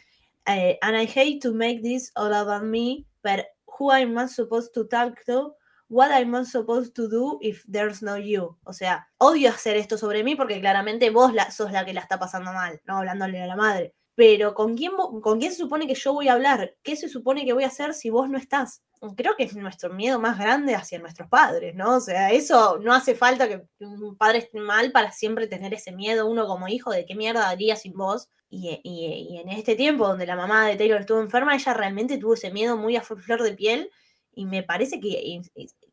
eh, 0.46 0.78
and 0.82 0.98
I 0.98 1.06
hate 1.06 1.40
to 1.42 1.54
make 1.54 1.82
this 1.82 2.12
all 2.16 2.34
about 2.34 2.64
me, 2.64 3.06
but 3.24 3.46
who 3.66 3.92
am 3.92 4.18
I 4.18 4.28
supposed 4.28 4.74
to 4.74 4.86
talk 4.86 5.24
to? 5.26 5.56
What 5.90 6.12
am 6.12 6.36
I 6.36 6.46
supposed 6.46 6.94
to 6.96 7.08
do 7.08 7.40
if 7.42 7.64
there's 7.66 8.04
no 8.04 8.16
you? 8.18 8.58
O 8.64 8.74
sea, 8.74 9.08
odio 9.18 9.50
hacer 9.50 9.76
esto 9.78 9.98
sobre 9.98 10.24
mí 10.24 10.36
porque 10.36 10.60
claramente 10.60 11.10
vos 11.10 11.34
sos 11.52 11.72
la 11.72 11.84
que 11.84 11.94
la 11.94 12.02
está 12.02 12.20
pasando 12.20 12.54
mal, 12.54 12.80
no 12.86 12.98
hablándole 12.98 13.42
a 13.42 13.48
la 13.48 13.56
madre. 13.56 13.96
Pero 14.14 14.54
¿con 14.54 14.76
quién, 14.76 14.92
¿con 15.22 15.40
quién 15.40 15.52
se 15.52 15.60
supone 15.60 15.88
que 15.88 15.96
yo 15.96 16.14
voy 16.14 16.28
a 16.28 16.34
hablar? 16.34 16.76
¿Qué 16.84 16.96
se 16.96 17.10
supone 17.10 17.46
que 17.46 17.54
voy 17.54 17.64
a 17.64 17.68
hacer 17.68 17.94
si 17.94 18.10
vos 18.10 18.30
no 18.30 18.38
estás? 18.38 18.84
Creo 19.16 19.36
que 19.38 19.44
es 19.44 19.56
nuestro 19.56 19.94
miedo 19.94 20.20
más 20.20 20.38
grande 20.38 20.76
hacia 20.76 21.00
nuestros 21.00 21.30
padres, 21.30 21.74
¿no? 21.74 21.96
O 21.98 22.00
sea, 22.02 22.32
eso 22.32 22.80
no 22.80 22.94
hace 22.94 23.16
falta 23.16 23.48
que 23.48 23.64
un 23.80 24.18
padre 24.18 24.40
esté 24.40 24.60
mal 24.60 24.92
para 24.92 25.12
siempre 25.14 25.48
tener 25.48 25.74
ese 25.74 25.94
miedo 25.94 26.28
uno 26.28 26.46
como 26.48 26.68
hijo 26.68 26.92
de 26.92 27.06
qué 27.06 27.16
mierda 27.16 27.50
haría 27.50 27.76
sin 27.78 27.94
vos. 27.94 28.30
Y, 28.50 28.82
y- 28.84 29.28
y 29.36 29.38
en 29.38 29.50
este 29.50 29.76
tiempo 29.76 30.06
donde 30.08 30.26
la 30.26 30.36
mamá 30.36 30.68
de 30.68 30.76
Taylor 30.76 31.00
estuvo 31.02 31.22
enferma, 31.22 31.56
ella 31.56 31.74
realmente 31.74 32.18
tuvo 32.18 32.34
ese 32.34 32.52
miedo 32.52 32.76
muy 32.78 32.96
a 32.98 33.02
flor 33.02 33.42
de 33.44 33.54
piel 33.54 33.90
y 34.34 34.46
me 34.46 34.64
parece 34.64 35.00
que 35.00 35.42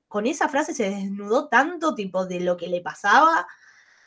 con 0.09 0.27
esa 0.27 0.49
frase 0.49 0.75
se 0.75 0.91
desnudó 0.91 1.49
tanto 1.49 1.95
tipo 1.95 2.27
de 2.27 2.41
lo 2.41 2.57
que 2.57 2.69
le 2.69 2.81
pasaba, 2.81 3.47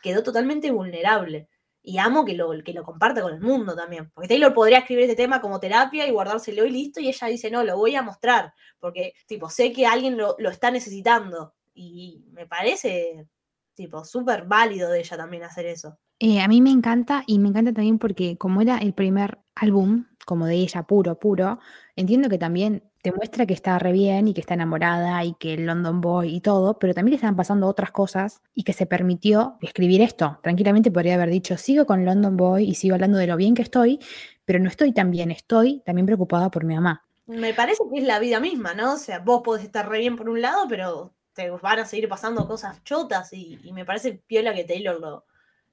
quedó 0.01 0.23
totalmente 0.23 0.71
vulnerable. 0.71 1.47
Y 1.89 1.97
amo 1.97 2.23
que 2.23 2.35
lo, 2.35 2.51
que 2.63 2.71
lo 2.71 2.83
comparta 2.83 3.23
con 3.23 3.33
el 3.33 3.41
mundo 3.41 3.75
también. 3.75 4.11
Porque 4.13 4.27
Taylor 4.27 4.53
podría 4.53 4.77
escribir 4.77 5.05
este 5.05 5.15
tema 5.15 5.41
como 5.41 5.59
terapia 5.59 6.07
y 6.07 6.11
guardárselo 6.11 6.63
y 6.63 6.69
listo. 6.69 6.99
Y 6.99 7.07
ella 7.07 7.27
dice, 7.27 7.49
no, 7.49 7.63
lo 7.63 7.77
voy 7.77 7.95
a 7.95 8.03
mostrar. 8.03 8.53
Porque, 8.79 9.13
tipo, 9.25 9.49
sé 9.49 9.73
que 9.73 9.87
alguien 9.87 10.15
lo, 10.15 10.35
lo 10.37 10.51
está 10.51 10.69
necesitando. 10.69 11.55
Y 11.73 12.23
me 12.31 12.45
parece, 12.45 13.25
tipo, 13.73 14.05
súper 14.05 14.45
válido 14.45 14.91
de 14.91 14.99
ella 14.99 15.17
también 15.17 15.43
hacer 15.43 15.65
eso. 15.65 15.97
Eh, 16.19 16.41
a 16.41 16.47
mí 16.47 16.61
me 16.61 16.69
encanta 16.69 17.23
y 17.25 17.39
me 17.39 17.49
encanta 17.49 17.73
también 17.73 17.97
porque 17.97 18.37
como 18.37 18.61
era 18.61 18.77
el 18.77 18.93
primer 18.93 19.39
álbum, 19.55 20.05
como 20.27 20.45
de 20.45 20.55
ella, 20.55 20.83
puro, 20.83 21.17
puro, 21.17 21.59
entiendo 21.95 22.29
que 22.29 22.37
también 22.37 22.88
te 23.01 23.11
muestra 23.11 23.45
que 23.45 23.53
está 23.53 23.79
re 23.79 23.91
bien 23.91 24.27
y 24.27 24.33
que 24.33 24.41
está 24.41 24.53
enamorada 24.53 25.23
y 25.23 25.33
que 25.35 25.53
el 25.53 25.65
London 25.65 26.01
Boy 26.01 26.35
y 26.35 26.41
todo, 26.41 26.77
pero 26.79 26.93
también 26.93 27.11
le 27.11 27.15
estaban 27.15 27.35
pasando 27.35 27.67
otras 27.67 27.91
cosas 27.91 28.41
y 28.53 28.63
que 28.63 28.73
se 28.73 28.85
permitió 28.85 29.57
escribir 29.61 30.01
esto. 30.01 30.39
Tranquilamente 30.43 30.91
podría 30.91 31.15
haber 31.15 31.29
dicho, 31.29 31.57
sigo 31.57 31.85
con 31.85 32.05
London 32.05 32.35
Boy 32.35 32.65
y 32.65 32.75
sigo 32.75 32.95
hablando 32.95 33.17
de 33.17 33.27
lo 33.27 33.37
bien 33.37 33.55
que 33.55 33.61
estoy, 33.61 33.99
pero 34.45 34.59
no 34.59 34.67
estoy 34.67 34.91
tan 34.93 35.11
bien, 35.11 35.31
estoy 35.31 35.81
también 35.85 36.05
preocupada 36.05 36.51
por 36.51 36.65
mi 36.65 36.75
mamá. 36.75 37.05
Me 37.27 37.53
parece 37.53 37.83
que 37.91 37.99
es 37.99 38.05
la 38.05 38.19
vida 38.19 38.39
misma, 38.39 38.73
¿no? 38.73 38.93
O 38.93 38.97
sea, 38.97 39.19
vos 39.19 39.41
podés 39.43 39.63
estar 39.63 39.87
re 39.87 39.99
bien 39.99 40.15
por 40.15 40.29
un 40.29 40.41
lado, 40.41 40.65
pero 40.67 41.13
te 41.33 41.49
van 41.49 41.79
a 41.79 41.85
seguir 41.85 42.09
pasando 42.09 42.47
cosas 42.47 42.83
chotas 42.83 43.31
y, 43.33 43.59
me 43.71 43.85
parece 43.85 44.13
piola 44.13 44.53
que 44.53 44.63
Taylor 44.63 44.99
lo, 44.99 45.25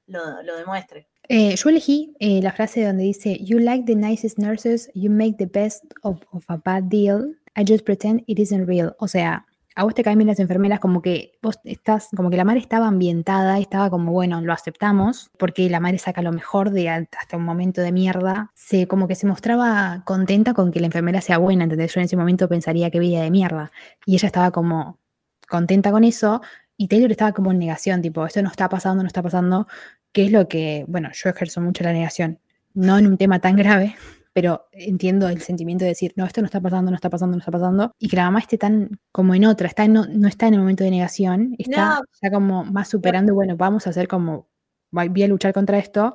lo, 0.06 0.42
lo 0.42 0.56
demuestre. 0.56 1.08
Eh, 1.28 1.56
yo 1.56 1.70
elegí 1.70 2.14
eh, 2.20 2.40
la 2.42 2.52
frase 2.52 2.84
donde 2.84 3.04
dice, 3.04 3.38
You 3.42 3.58
like 3.58 3.84
the 3.84 3.96
nicest 3.96 4.38
nurses, 4.38 4.90
you 4.94 5.10
make 5.10 5.36
the 5.38 5.46
best 5.46 5.84
of, 6.02 6.20
of 6.32 6.44
a 6.48 6.56
bad 6.56 6.84
deal, 6.84 7.34
I 7.56 7.64
just 7.66 7.84
pretend 7.84 8.22
it 8.26 8.38
isn't 8.38 8.66
real. 8.66 8.94
O 8.98 9.08
sea, 9.08 9.46
a 9.74 9.84
vos 9.84 9.94
te 9.94 10.02
caen 10.02 10.18
bien 10.18 10.28
las 10.28 10.40
enfermeras 10.40 10.80
como 10.80 11.02
que 11.02 11.32
vos 11.42 11.60
estás, 11.64 12.08
como 12.16 12.30
que 12.30 12.36
la 12.38 12.44
madre 12.44 12.60
estaba 12.60 12.86
ambientada, 12.86 13.58
estaba 13.58 13.90
como, 13.90 14.10
bueno, 14.10 14.40
lo 14.40 14.52
aceptamos, 14.52 15.30
porque 15.38 15.68
la 15.68 15.80
madre 15.80 15.98
saca 15.98 16.22
lo 16.22 16.32
mejor 16.32 16.70
de 16.70 16.88
hasta 16.88 17.36
un 17.36 17.44
momento 17.44 17.82
de 17.82 17.92
mierda. 17.92 18.50
Se, 18.54 18.88
como 18.88 19.06
que 19.06 19.14
se 19.14 19.26
mostraba 19.26 20.02
contenta 20.06 20.54
con 20.54 20.72
que 20.72 20.80
la 20.80 20.86
enfermera 20.86 21.20
sea 21.20 21.36
buena, 21.36 21.64
¿entendés? 21.64 21.94
Yo 21.94 22.00
en 22.00 22.06
ese 22.06 22.16
momento 22.16 22.48
pensaría 22.48 22.90
que 22.90 23.00
vida 23.00 23.20
de 23.20 23.30
mierda. 23.30 23.70
Y 24.06 24.14
ella 24.14 24.28
estaba 24.28 24.50
como 24.50 24.98
contenta 25.46 25.90
con 25.90 26.04
eso, 26.04 26.40
y 26.76 26.88
Taylor 26.88 27.10
estaba 27.10 27.32
como 27.32 27.50
en 27.52 27.58
negación, 27.58 28.02
tipo, 28.02 28.24
esto 28.26 28.42
no 28.42 28.48
está 28.50 28.68
pasando, 28.68 29.02
no 29.02 29.06
está 29.06 29.22
pasando, 29.22 29.66
que 30.12 30.26
es 30.26 30.32
lo 30.32 30.48
que, 30.48 30.84
bueno, 30.88 31.10
yo 31.12 31.30
ejerzo 31.30 31.60
mucho 31.60 31.84
la 31.84 31.92
negación, 31.92 32.38
no 32.74 32.98
en 32.98 33.06
un 33.06 33.16
tema 33.16 33.38
tan 33.40 33.56
grave, 33.56 33.96
pero 34.32 34.68
entiendo 34.72 35.28
el 35.28 35.40
sentimiento 35.40 35.84
de 35.84 35.90
decir, 35.90 36.12
no, 36.16 36.26
esto 36.26 36.42
no 36.42 36.46
está 36.46 36.60
pasando, 36.60 36.90
no 36.90 36.94
está 36.94 37.08
pasando, 37.08 37.36
no 37.36 37.40
está 37.40 37.50
pasando, 37.50 37.92
y 37.98 38.08
que 38.08 38.16
la 38.16 38.24
mamá 38.24 38.40
esté 38.40 38.58
tan 38.58 38.98
como 39.12 39.34
en 39.34 39.46
otra, 39.46 39.66
está 39.68 39.84
en- 39.84 39.94
no, 39.94 40.04
no 40.06 40.28
está 40.28 40.46
en 40.48 40.54
el 40.54 40.60
momento 40.60 40.84
de 40.84 40.90
negación, 40.90 41.54
está 41.58 42.00
No. 42.00 42.04
ya 42.22 42.30
como 42.30 42.64
más 42.64 42.88
superando, 42.88 43.34
bueno, 43.34 43.56
vamos 43.56 43.86
a 43.86 43.90
hacer 43.90 44.08
como, 44.08 44.48
voy 44.90 45.22
a 45.22 45.28
luchar 45.28 45.52
contra 45.54 45.78
esto, 45.78 46.14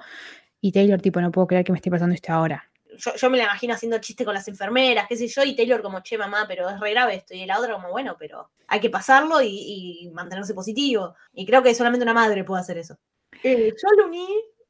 y 0.62 0.72
Taylor 0.72 1.02
tipo, 1.02 1.20
no 1.22 1.32
puedo 1.32 1.48
creer 1.48 1.64
que 1.66 1.72
me 1.72 1.78
esté 1.80 1.90
pasando 1.90 2.14
esto 2.14 2.32
ahora. 2.32 2.71
Yo, 2.98 3.16
yo 3.16 3.30
me 3.30 3.38
la 3.38 3.46
imagino 3.46 3.74
haciendo 3.74 3.98
chiste 4.00 4.26
con 4.26 4.34
las 4.34 4.48
enfermeras, 4.48 5.06
qué 5.08 5.16
sé 5.16 5.28
yo, 5.28 5.44
y 5.44 5.56
Taylor 5.56 5.82
como, 5.82 6.02
che, 6.02 6.18
mamá, 6.18 6.46
pero 6.48 6.70
es 6.70 6.80
re 6.80 6.92
grave 6.92 7.16
esto. 7.16 7.34
Y 7.34 7.46
la 7.46 7.60
otra 7.60 7.74
como, 7.74 7.90
bueno, 7.90 8.16
pero 8.20 8.52
hay 8.68 8.80
que 8.80 8.90
pasarlo 8.90 9.42
y, 9.42 10.04
y 10.04 10.10
mantenerse 10.12 10.54
positivo. 10.54 11.16
Y 11.34 11.46
creo 11.46 11.64
que 11.64 11.74
solamente 11.76 12.04
una 12.04 12.14
madre 12.14 12.44
puede 12.44 12.62
hacer 12.62 12.78
eso. 12.78 12.98
Eh, 13.44 13.72
yo 13.82 13.88
lo 13.98 14.08
uní 14.08 14.28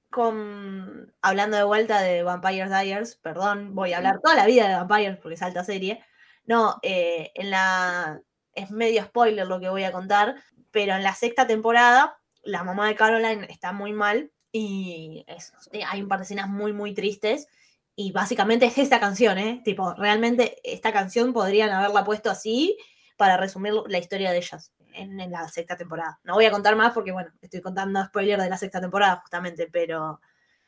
con, 0.09 1.13
hablando 1.21 1.57
de 1.57 1.63
vuelta 1.63 2.01
de 2.01 2.21
Vampire 2.23 2.67
Diaries, 2.67 3.15
perdón, 3.15 3.73
voy 3.73 3.93
a 3.93 3.97
hablar 3.97 4.19
toda 4.21 4.35
la 4.35 4.45
vida 4.45 4.67
de 4.67 4.75
Vampires 4.75 5.17
porque 5.17 5.35
es 5.35 5.41
alta 5.41 5.63
serie. 5.63 6.03
No, 6.45 6.77
eh, 6.83 7.31
en 7.35 7.49
la, 7.49 8.21
es 8.53 8.71
medio 8.71 9.03
spoiler 9.03 9.47
lo 9.47 9.59
que 9.59 9.69
voy 9.69 9.83
a 9.83 9.91
contar, 9.91 10.35
pero 10.71 10.93
en 10.95 11.03
la 11.03 11.15
sexta 11.15 11.47
temporada, 11.47 12.17
la 12.43 12.63
mamá 12.63 12.87
de 12.87 12.95
Caroline 12.95 13.47
está 13.49 13.71
muy 13.71 13.93
mal 13.93 14.31
y 14.51 15.23
es- 15.27 15.53
eh, 15.71 15.83
hay 15.87 16.01
un 16.01 16.07
par 16.07 16.19
de 16.19 16.23
escenas 16.25 16.49
muy, 16.49 16.73
muy 16.73 16.93
tristes. 16.93 17.47
Y 17.95 18.11
básicamente 18.11 18.65
es 18.65 18.77
esta 18.77 18.99
canción, 18.99 19.37
¿eh? 19.37 19.61
Tipo, 19.65 19.93
realmente 19.95 20.55
esta 20.63 20.91
canción 20.93 21.33
podrían 21.33 21.69
haberla 21.71 22.03
puesto 22.03 22.29
así 22.29 22.77
para 23.17 23.37
resumir 23.37 23.73
la 23.87 23.97
historia 23.97 24.31
de 24.31 24.37
ellas 24.37 24.73
en, 24.93 25.19
en 25.19 25.31
la 25.31 25.47
sexta 25.49 25.75
temporada. 25.75 26.19
No 26.23 26.33
voy 26.35 26.45
a 26.45 26.51
contar 26.51 26.75
más 26.75 26.93
porque, 26.93 27.11
bueno, 27.11 27.29
estoy 27.41 27.61
contando 27.61 28.03
spoiler 28.05 28.41
de 28.41 28.49
la 28.49 28.57
sexta 28.57 28.81
temporada 28.81 29.17
justamente, 29.21 29.67
pero 29.71 30.19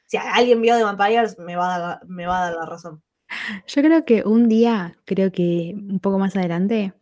si 0.06 0.18
alguien 0.18 0.62
vio 0.62 0.78
The 0.78 0.84
Vampires 0.84 1.40
me 1.40 1.56
va 1.56 1.76
a 1.76 1.80
dar, 1.80 2.06
me 2.06 2.26
va 2.28 2.40
a 2.42 2.46
dar 2.52 2.60
la 2.60 2.66
razón. 2.66 3.02
Yo 3.66 3.82
creo 3.82 4.06
que 4.06 4.24
un 4.24 4.48
día, 4.48 4.96
creo 5.06 5.32
que 5.32 5.74
un 5.76 6.00
poco 6.00 6.20
más 6.20 6.36
adelante, 6.36 6.94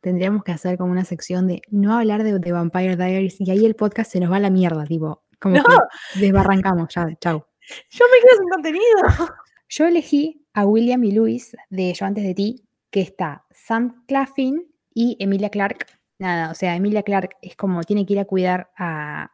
tendríamos 0.00 0.42
que 0.42 0.52
hacer 0.52 0.76
como 0.78 0.90
una 0.90 1.04
sección 1.04 1.46
de 1.46 1.62
no 1.70 1.96
hablar 1.96 2.24
de, 2.24 2.38
de 2.38 2.52
Vampire 2.52 2.96
Diaries 2.96 3.40
y 3.40 3.50
ahí 3.50 3.64
el 3.64 3.76
podcast 3.76 4.10
se 4.10 4.18
nos 4.18 4.32
va 4.32 4.36
a 4.36 4.40
la 4.40 4.50
mierda, 4.50 4.84
tipo, 4.86 5.22
como 5.40 5.56
No. 5.56 5.62
que 5.64 6.20
desbarrancamos, 6.20 6.88
ya, 6.92 7.06
chau. 7.20 7.44
Yo 7.90 8.04
me 8.10 8.18
quedo 8.28 8.38
sin 8.40 8.48
contenido. 8.48 9.36
Yo 9.68 9.86
elegí 9.86 10.46
a 10.54 10.66
William 10.66 11.04
y 11.04 11.12
Luis 11.12 11.56
de 11.70 11.92
Yo 11.92 12.06
antes 12.06 12.24
de 12.24 12.34
ti, 12.34 12.64
que 12.90 13.00
está 13.00 13.44
Sam 13.50 14.04
Claflin 14.06 14.62
y 14.94 15.16
Emilia 15.20 15.50
Clark. 15.50 15.86
Nada, 16.18 16.50
o 16.50 16.54
sea, 16.54 16.74
Emilia 16.74 17.02
Clark 17.02 17.36
es 17.42 17.54
como 17.54 17.82
tiene 17.84 18.06
que 18.06 18.14
ir 18.14 18.18
a 18.18 18.24
cuidar 18.24 18.70
a 18.76 19.30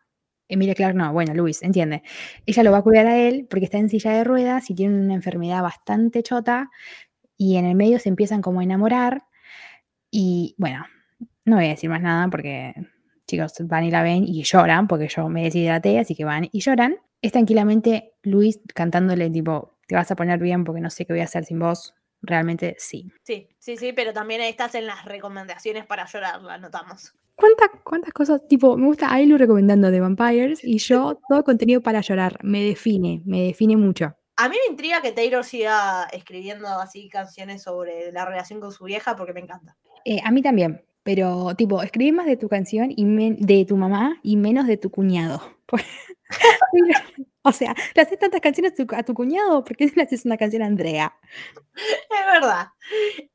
Emilia 0.48 0.74
Clark, 0.74 0.94
no, 0.94 1.12
bueno, 1.12 1.34
Luis, 1.34 1.62
entiende. 1.62 2.02
Ella 2.46 2.62
lo 2.62 2.72
va 2.72 2.78
a 2.78 2.82
cuidar 2.82 3.06
a 3.06 3.18
él 3.18 3.46
porque 3.48 3.64
está 3.64 3.78
en 3.78 3.88
silla 3.88 4.12
de 4.12 4.24
ruedas 4.24 4.68
y 4.70 4.74
tiene 4.74 4.98
una 5.00 5.14
enfermedad 5.14 5.62
bastante 5.62 6.22
chota 6.22 6.70
y 7.36 7.56
en 7.56 7.64
el 7.64 7.74
medio 7.74 7.98
se 7.98 8.08
empiezan 8.08 8.42
como 8.42 8.60
a 8.60 8.64
enamorar 8.64 9.24
y 10.10 10.54
bueno, 10.58 10.84
no 11.44 11.56
voy 11.56 11.66
a 11.66 11.68
decir 11.70 11.90
más 11.90 12.02
nada 12.02 12.28
porque 12.28 12.74
chicos 13.26 13.54
van 13.60 13.84
y 13.84 13.90
la 13.90 14.02
ven 14.02 14.24
y 14.26 14.42
lloran 14.42 14.86
porque 14.86 15.08
yo 15.08 15.28
me 15.28 15.44
deshidraté, 15.44 15.98
así 15.98 16.14
que 16.14 16.24
van 16.24 16.48
y 16.52 16.60
lloran. 16.60 16.96
Es 17.22 17.32
tranquilamente 17.32 18.12
Luis 18.22 18.60
cantándole 18.74 19.30
tipo, 19.30 19.73
te 19.86 19.94
vas 19.94 20.10
a 20.10 20.16
poner 20.16 20.38
bien 20.40 20.64
porque 20.64 20.80
no 20.80 20.90
sé 20.90 21.06
qué 21.06 21.12
voy 21.12 21.20
a 21.20 21.24
hacer 21.24 21.44
sin 21.44 21.58
vos. 21.58 21.94
Realmente 22.22 22.74
sí. 22.78 23.12
Sí, 23.22 23.48
sí, 23.58 23.76
sí, 23.76 23.92
pero 23.92 24.12
también 24.12 24.40
estás 24.40 24.74
en 24.74 24.86
las 24.86 25.04
recomendaciones 25.04 25.84
para 25.84 26.06
llorar, 26.06 26.42
la 26.42 26.56
notamos. 26.58 27.14
¿Cuántas, 27.34 27.68
¿Cuántas 27.82 28.12
cosas? 28.14 28.46
Tipo, 28.48 28.76
me 28.76 28.86
gusta 28.86 29.12
Ailu 29.12 29.36
recomendando 29.36 29.90
The 29.90 30.00
Vampires 30.00 30.64
y 30.64 30.78
yo 30.78 31.20
todo 31.28 31.44
contenido 31.44 31.80
para 31.82 32.00
llorar. 32.00 32.38
Me 32.42 32.62
define, 32.62 33.22
me 33.26 33.42
define 33.42 33.76
mucho. 33.76 34.14
A 34.36 34.48
mí 34.48 34.56
me 34.66 34.72
intriga 34.72 35.02
que 35.02 35.12
Taylor 35.12 35.44
siga 35.44 36.04
escribiendo 36.12 36.66
así 36.66 37.08
canciones 37.08 37.62
sobre 37.62 38.10
la 38.12 38.24
relación 38.24 38.60
con 38.60 38.72
su 38.72 38.84
vieja 38.84 39.14
porque 39.16 39.32
me 39.32 39.40
encanta. 39.40 39.76
Eh, 40.04 40.20
a 40.24 40.30
mí 40.30 40.42
también, 40.42 40.84
pero 41.02 41.54
tipo, 41.56 41.82
escribí 41.82 42.10
más 42.12 42.26
de 42.26 42.36
tu 42.36 42.48
canción 42.48 42.90
y 42.96 43.04
men- 43.04 43.36
de 43.38 43.64
tu 43.64 43.76
mamá 43.76 44.16
y 44.22 44.36
menos 44.36 44.66
de 44.66 44.76
tu 44.76 44.90
cuñado. 44.90 45.42
o 47.44 47.52
sea, 47.52 47.74
le 47.94 48.02
haces 48.02 48.18
tantas 48.18 48.40
canciones 48.40 48.72
a 48.72 48.84
tu, 48.84 48.94
a 48.94 49.02
tu 49.02 49.14
cuñado, 49.14 49.62
¿por 49.64 49.76
qué 49.76 49.86
le 49.96 50.02
haces 50.02 50.24
una 50.24 50.36
canción 50.36 50.62
a 50.62 50.66
Andrea? 50.66 51.14
Es 51.74 52.32
verdad. 52.32 52.68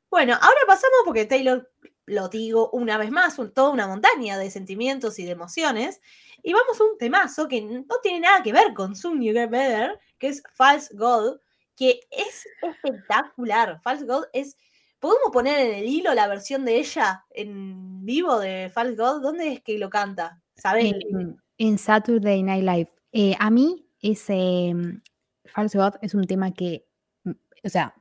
Bueno, 0.09 0.33
ahora 0.33 0.59
pasamos 0.67 0.99
porque 1.05 1.25
Taylor 1.25 1.69
lo 2.05 2.27
digo 2.27 2.71
una 2.71 2.97
vez 2.97 3.11
más, 3.11 3.37
un- 3.37 3.53
toda 3.53 3.69
una 3.69 3.87
montaña 3.87 4.37
de 4.37 4.49
sentimientos 4.49 5.19
y 5.19 5.25
de 5.25 5.31
emociones. 5.31 6.01
Y 6.41 6.53
vamos 6.53 6.79
a 6.79 6.83
un 6.85 6.97
temazo 6.97 7.47
que 7.47 7.61
no 7.61 7.85
tiene 8.01 8.21
nada 8.21 8.41
que 8.41 8.51
ver 8.53 8.73
con 8.73 8.95
Soon 8.95 9.21
You 9.21 9.33
Get 9.33 9.49
Better, 9.49 9.99
que 10.17 10.29
es 10.29 10.41
False 10.53 10.89
God, 10.95 11.37
que 11.75 11.99
es 12.09 12.47
espectacular. 12.61 13.79
False 13.81 14.05
God 14.05 14.25
es. 14.33 14.57
¿Podemos 14.99 15.29
poner 15.31 15.59
en 15.59 15.75
el 15.75 15.85
hilo 15.87 16.13
la 16.13 16.27
versión 16.27 16.65
de 16.65 16.77
ella 16.77 17.23
en 17.29 18.03
vivo 18.05 18.39
de 18.39 18.69
False 18.73 18.95
God? 18.95 19.21
¿Dónde 19.21 19.53
es 19.53 19.61
que 19.61 19.77
lo 19.77 19.89
canta? 19.89 20.41
¿Sabes? 20.55 20.93
En, 21.11 21.39
en 21.57 21.77
Saturday 21.77 22.41
Night 22.43 22.63
Live. 22.63 22.91
Eh, 23.13 23.35
a 23.39 23.49
mí, 23.49 23.85
ese 24.01 24.73
mm, 24.73 25.01
False 25.45 25.77
God 25.77 25.95
es 26.01 26.13
un 26.13 26.25
tema 26.25 26.51
que, 26.51 26.85
mm, 27.23 27.31
o 27.63 27.69
sea, 27.69 27.93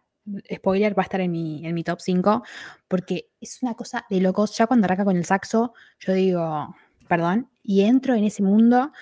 spoiler 0.54 0.96
va 0.96 1.02
a 1.02 1.04
estar 1.04 1.20
en 1.20 1.32
mi, 1.32 1.66
en 1.66 1.74
mi 1.74 1.84
top 1.84 2.00
5, 2.00 2.42
porque 2.86 3.30
es 3.40 3.62
una 3.62 3.74
cosa 3.74 4.04
de 4.10 4.20
locos. 4.20 4.56
Ya 4.56 4.66
cuando 4.66 4.84
arranca 4.84 5.04
con 5.04 5.16
el 5.16 5.24
saxo, 5.24 5.72
yo 6.00 6.12
digo, 6.12 6.74
perdón, 7.08 7.50
y 7.62 7.82
entro 7.82 8.14
en 8.14 8.24
ese 8.24 8.42
mundo. 8.42 8.92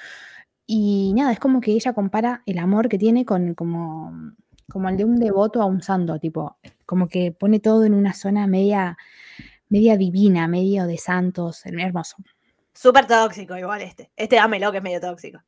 Y 0.67 1.13
nada, 1.15 1.33
es 1.33 1.39
como 1.39 1.61
que 1.61 1.73
ella 1.73 1.93
compara 1.93 2.43
el 2.47 2.59
amor 2.59 2.89
que 2.89 2.99
tiene 2.99 3.25
con 3.25 3.55
como, 3.55 4.13
como 4.69 4.89
el 4.89 4.97
de 4.97 5.05
un 5.05 5.17
devoto 5.17 5.63
a 5.63 5.67
un 5.67 5.83
santo, 5.83 6.19
tipo, 6.19 6.59
como 6.87 7.09
que 7.09 7.33
pone 7.33 7.61
todo 7.61 7.85
en 7.85 7.95
una 7.95 8.13
zona 8.15 8.47
media, 8.47 8.97
media 9.69 9.97
divina, 9.97 10.49
medio 10.49 10.87
de 10.87 10.99
santos, 10.99 11.65
hermoso. 11.67 12.17
Súper 12.73 13.07
tóxico, 13.07 13.57
igual 13.57 13.83
este. 13.83 14.11
Este 14.17 14.37
dámelo 14.37 14.71
que 14.71 14.79
es 14.79 14.85
medio 14.85 15.01
tóxico. 15.01 15.41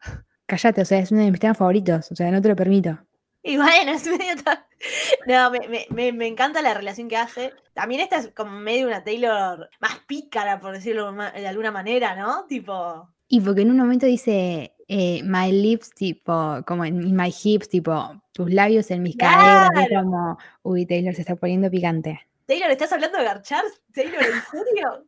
Cállate, 0.48 0.80
o 0.80 0.84
sea, 0.84 0.98
es 0.98 1.12
uno 1.12 1.22
de 1.22 1.30
mis 1.30 1.38
temas 1.40 1.56
favoritos, 1.58 2.10
o 2.10 2.16
sea, 2.16 2.30
no 2.32 2.42
te 2.42 2.48
lo 2.48 2.56
permito. 2.56 2.98
Y 3.42 3.56
bueno, 3.56 3.92
es 3.92 4.04
medio 4.06 4.34
No, 5.26 5.50
me, 5.50 5.68
me- 5.68 5.86
me- 5.90 6.12
me 6.12 6.26
encanta 6.26 6.62
la 6.62 6.74
relación 6.74 7.08
que 7.08 7.16
hace. 7.16 7.52
También 7.74 8.00
esta 8.00 8.16
es 8.16 8.28
como 8.34 8.50
medio 8.58 8.86
una 8.88 9.04
Taylor 9.04 9.68
más 9.80 9.98
pícara, 10.06 10.58
por 10.58 10.72
decirlo 10.72 11.12
de 11.12 11.46
alguna 11.46 11.70
manera, 11.70 12.16
¿no? 12.16 12.46
Tipo. 12.46 13.08
Y 13.28 13.40
porque 13.40 13.60
en 13.62 13.70
un 13.70 13.76
momento 13.76 14.06
dice, 14.06 14.74
eh, 14.88 15.20
my 15.22 15.52
lips, 15.52 15.90
tipo, 15.94 16.62
como 16.66 16.84
en 16.86 17.14
my 17.14 17.32
hips, 17.44 17.68
tipo, 17.68 18.22
tus 18.32 18.50
labios 18.52 18.90
en 18.90 19.02
mis 19.02 19.16
caderas, 19.16 19.68
es 19.74 19.88
Claro. 19.88 20.02
como, 20.04 20.38
uy, 20.62 20.86
Taylor 20.86 21.14
se 21.14 21.20
está 21.20 21.36
poniendo 21.36 21.70
picante. 21.70 22.20
Taylor, 22.46 22.70
¿estás 22.70 22.90
hablando 22.92 23.18
de 23.18 23.24
garchar? 23.24 23.64
Taylor, 23.92 24.22
¿en 24.22 24.42
serio? 24.50 25.04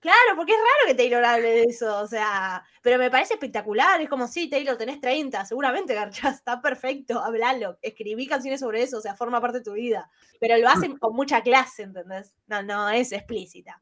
Claro, 0.00 0.36
porque 0.36 0.52
es 0.52 0.58
raro 0.58 0.86
que 0.88 0.94
Taylor 0.94 1.24
hable 1.24 1.48
de 1.48 1.62
eso, 1.64 2.00
o 2.00 2.06
sea, 2.06 2.62
pero 2.82 2.98
me 2.98 3.10
parece 3.10 3.34
espectacular, 3.34 4.00
es 4.00 4.08
como, 4.08 4.28
sí, 4.28 4.48
Taylor, 4.48 4.76
tenés 4.76 5.00
30, 5.00 5.44
seguramente 5.46 5.94
garchás, 5.94 6.36
está 6.36 6.60
perfecto, 6.60 7.20
hablalo, 7.20 7.78
escribí 7.80 8.26
canciones 8.26 8.60
sobre 8.60 8.82
eso, 8.82 8.98
o 8.98 9.00
sea, 9.00 9.16
forma 9.16 9.40
parte 9.40 9.58
de 9.58 9.64
tu 9.64 9.72
vida, 9.72 10.10
pero 10.38 10.58
lo 10.58 10.68
hacen 10.68 10.98
con 10.98 11.16
mucha 11.16 11.40
clase, 11.40 11.84
¿entendés? 11.84 12.34
No, 12.46 12.62
no 12.62 12.90
es 12.90 13.12
explícita. 13.12 13.80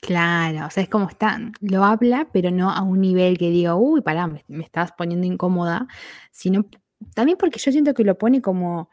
Claro, 0.00 0.66
o 0.66 0.70
sea, 0.70 0.82
es 0.82 0.88
como 0.88 1.08
está, 1.08 1.38
lo 1.60 1.84
habla, 1.84 2.28
pero 2.32 2.50
no 2.50 2.70
a 2.70 2.82
un 2.82 3.00
nivel 3.00 3.36
que 3.36 3.50
diga, 3.50 3.74
uy, 3.74 4.00
pará, 4.00 4.26
me, 4.26 4.44
me 4.48 4.64
estás 4.64 4.92
poniendo 4.92 5.26
incómoda, 5.26 5.86
sino 6.30 6.64
también 7.14 7.36
porque 7.38 7.58
yo 7.58 7.70
siento 7.70 7.92
que 7.92 8.04
lo 8.04 8.16
pone 8.16 8.40
como 8.40 8.88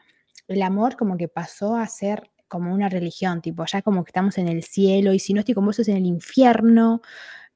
el 0.48 0.62
amor 0.62 0.96
como 0.96 1.18
que 1.18 1.28
pasó 1.28 1.76
a 1.76 1.88
ser 1.88 2.32
como 2.48 2.74
una 2.74 2.90
religión, 2.90 3.42
tipo, 3.42 3.66
ya 3.66 3.82
como 3.82 4.04
que 4.04 4.10
estamos 4.10 4.38
en 4.38 4.48
el 4.48 4.64
cielo 4.64 5.14
y 5.14 5.20
si 5.20 5.34
no 5.34 5.40
estoy 5.40 5.56
con 5.56 5.66
vos 5.66 5.80
es 5.80 5.88
en 5.88 5.98
el 5.98 6.06
infierno, 6.06 7.02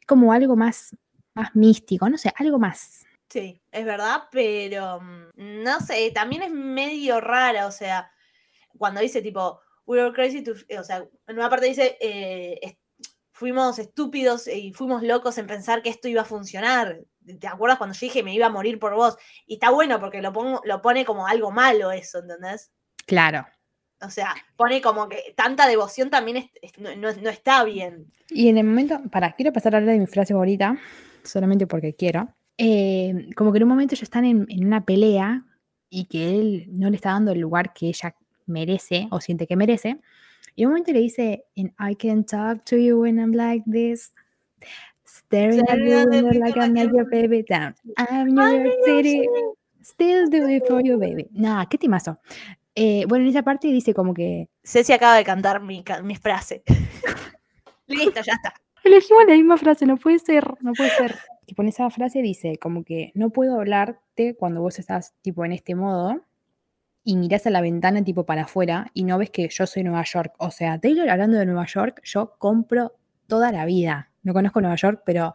como 0.08 0.34
algo 0.34 0.56
más, 0.56 0.96
más 1.34 1.56
místico, 1.56 2.10
no 2.10 2.18
sé, 2.18 2.34
algo 2.38 2.60
más. 2.60 3.06
Sí, 3.30 3.62
es 3.72 3.86
verdad, 3.86 4.24
pero 4.32 5.00
mm, 5.02 5.64
no 5.64 5.80
sé, 5.80 6.12
también 6.12 6.44
es 6.44 6.52
medio 6.52 7.22
rara, 7.22 7.68
o 7.68 7.72
sea, 7.72 8.12
cuando 8.78 9.02
dice 9.02 9.22
tipo, 9.22 9.62
we 9.86 10.02
were 10.02 10.14
crazy 10.14 10.44
to, 10.44 10.52
o 10.78 10.84
sea, 10.84 10.98
en 11.28 11.38
una 11.38 11.50
parte 11.50 11.68
dice, 11.68 11.98
eh, 12.02 12.78
fuimos 13.42 13.80
estúpidos 13.80 14.48
y 14.48 14.72
fuimos 14.72 15.02
locos 15.02 15.40
en 15.40 15.48
pensar 15.48 15.82
que 15.82 15.90
esto 15.90 16.08
iba 16.08 16.22
a 16.22 16.26
funcionar. 16.26 17.00
¿Te 17.40 17.48
acuerdas 17.48 17.80
cuando 17.80 17.96
yo 17.96 18.06
dije 18.06 18.22
me 18.22 18.36
iba 18.36 18.46
a 18.46 18.52
morir 18.52 18.78
por 18.78 18.94
vos? 18.94 19.18
Y 19.48 19.56
está 19.56 19.72
bueno 19.72 20.00
porque 20.00 20.22
lo, 20.22 20.32
pongo, 20.32 20.62
lo 20.64 20.80
pone 20.84 21.06
como 21.06 21.26
algo 21.26 21.50
malo 21.50 21.92
eso, 21.92 22.20
¿entendés? 22.20 22.72
Claro. 23.08 23.48
O 24.04 24.10
sea, 24.10 24.34
pone 24.58 24.82
como 24.82 25.08
que 25.10 25.34
tanta 25.36 25.68
devoción 25.68 26.10
también 26.10 26.38
es- 26.38 26.50
es- 26.62 26.80
no, 26.80 26.96
no- 26.96 27.14
no 27.22 27.30
está 27.30 27.64
bien. 27.64 28.08
Y 28.30 28.48
en 28.50 28.58
el 28.58 28.66
momento, 28.66 29.00
para, 29.12 29.34
quiero 29.34 29.54
pasar 29.54 29.76
a 29.76 29.78
hablar 29.80 29.94
de 29.94 30.00
mi 30.00 30.08
frase 30.08 30.34
favorita, 30.34 30.78
solamente 31.24 31.68
porque 31.68 31.94
quiero. 31.94 32.30
Eh, 32.58 33.30
como 33.36 33.52
que 33.52 33.58
en 33.58 33.64
un 33.64 33.70
momento 33.70 33.94
ellos 33.96 34.04
están 34.04 34.26
en, 34.26 34.46
en 34.50 34.66
una 34.66 34.84
pelea 34.86 35.44
y 35.90 36.06
que 36.06 36.30
él 36.40 36.68
no 36.72 36.90
le 36.90 36.96
está 36.96 37.12
dando 37.12 37.32
el 37.32 37.40
lugar 37.40 37.74
que 37.74 37.88
ella 37.88 38.16
merece 38.46 39.08
o 39.12 39.20
siente 39.22 39.48
que 39.48 39.56
merece. 39.56 40.00
Y 40.56 40.64
en 40.64 40.68
un 40.68 40.74
momento 40.74 40.92
le 40.92 41.00
dice, 41.00 41.46
"And 41.56 41.72
I 41.80 41.96
can 41.96 42.24
talk 42.26 42.64
to 42.66 42.78
you 42.78 43.02
when 43.02 43.18
I'm 43.20 43.32
like 43.34 43.64
this. 43.70 44.14
Staring 45.06 45.62
at 45.70 45.78
you 45.78 46.10
window 46.10 46.32
like 46.40 46.60
I'm 46.60 46.74
like 46.74 46.86
not 46.86 46.94
your 46.94 47.10
baby 47.10 47.44
down. 47.44 47.76
I'm 47.98 48.28
New 48.34 48.42
I'm 48.42 48.54
York 48.66 48.76
New 48.86 48.94
York 48.94 49.06
City. 49.06 49.28
Still 49.82 50.30
do 50.30 50.48
it 50.48 50.64
for 50.68 50.82
you, 50.84 50.98
baby. 50.98 51.28
Nah, 51.32 51.66
qué 51.66 51.78
timazo. 51.78 52.20
Eh, 52.76 53.06
bueno, 53.08 53.26
en 53.26 53.32
esa 53.32 53.44
parte 53.44 53.68
dice 53.68 53.94
como 53.94 54.14
que 54.14 54.50
Ceci 54.64 54.94
acaba 54.94 55.18
de 55.18 55.24
cantar 55.24 55.62
mi, 55.62 55.84
mi 56.04 56.16
frase. 56.16 56.64
Listo, 57.88 58.22
ya 58.22 58.34
está. 58.34 58.54
Elegimos 58.84 59.26
la 59.28 59.34
misma 59.34 59.58
frase, 59.58 59.86
no 59.86 59.98
puede 59.98 60.20
ser, 60.20 60.56
no 60.62 60.74
puede 60.74 60.90
ser. 60.92 61.16
Tipo, 61.46 61.62
en 61.62 61.68
esa 61.68 61.90
frase 61.90 62.22
dice 62.22 62.58
como 62.58 62.84
que 62.84 63.12
no 63.14 63.30
puedo 63.30 63.56
hablarte 63.56 64.36
cuando 64.36 64.62
vos 64.62 64.80
estás 64.80 65.14
tipo 65.22 65.44
en 65.46 65.52
este 65.52 65.76
modo 65.76 66.22
y 67.04 67.16
mirás 67.18 67.46
a 67.48 67.50
la 67.50 67.62
ventana 67.62 68.04
tipo 68.04 68.26
para 68.26 68.44
afuera 68.44 68.90
y 68.94 69.04
no 69.04 69.18
ves 69.18 69.32
que 69.32 69.50
yo 69.50 69.68
soy 69.68 69.84
Nueva 69.84 70.04
York. 70.04 70.34
O 70.38 70.52
sea, 70.52 70.80
Taylor 70.80 71.10
hablando 71.10 71.38
de 71.38 71.46
Nueva 71.46 71.66
York, 71.66 72.02
yo 72.04 72.36
compro 72.38 72.94
toda 73.28 73.52
la 73.52 73.66
vida. 73.66 74.12
No 74.24 74.34
conozco 74.34 74.62
Nueva 74.62 74.76
York, 74.76 75.02
pero 75.06 75.34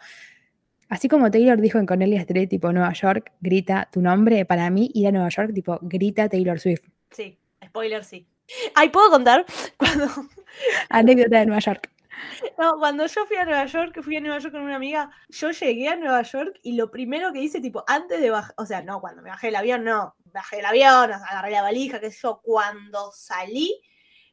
así 0.89 1.09
como 1.09 1.31
Taylor 1.31 1.61
dijo 1.61 1.79
en 1.79 1.87
Cornelia 1.87 2.21
Street, 2.21 2.49
tipo 2.49 2.73
Nueva 2.73 2.93
York, 2.93 3.33
grita 3.41 3.89
tu 3.93 4.01
nombre, 4.01 4.45
para 4.45 4.71
mí 4.71 4.91
ir 4.95 5.09
a 5.09 5.13
Nueva 5.13 5.29
York, 5.29 5.53
tipo 5.55 5.79
grita 5.83 6.29
Taylor 6.29 6.59
Swift. 6.61 6.89
Sí, 7.17 7.39
spoiler 7.65 8.05
sí. 8.05 8.29
Ay, 8.75 8.91
¿puedo 8.91 9.11
contar? 9.11 9.47
Cuando, 9.79 10.07
Anécdota 10.91 11.39
de 11.39 11.47
Nueva 11.47 11.61
York. 11.61 11.91
no, 12.59 12.79
cuando 12.79 13.07
yo 13.07 13.27
fui 13.27 13.37
a 13.37 13.45
Nueva 13.45 13.65
York, 13.67 14.03
fui 14.03 14.17
a 14.17 14.21
Nueva 14.21 14.39
York 14.39 14.53
con 14.53 14.63
una 14.63 14.77
amiga, 14.77 15.11
yo 15.29 15.51
llegué 15.51 15.89
a 15.89 15.97
Nueva 15.97 16.23
York 16.23 16.59
y 16.63 16.73
lo 16.73 16.91
primero 16.91 17.33
que 17.33 17.41
hice, 17.41 17.61
tipo, 17.61 17.85
antes 17.87 18.21
de 18.21 18.31
bajar, 18.31 18.55
o 18.59 18.67
sea, 18.67 18.83
no, 18.83 19.01
cuando 19.01 19.23
me 19.23 19.31
bajé 19.31 19.49
del 19.49 19.57
avión, 19.57 19.85
no, 19.85 20.15
bajé 20.27 20.57
del 20.57 20.67
avión, 20.67 21.13
agarré 21.13 21.51
la 21.53 21.63
valija, 21.63 22.01
qué 22.01 22.11
sé 22.11 22.19
yo, 22.23 22.41
cuando 22.43 23.11
salí, 23.13 23.81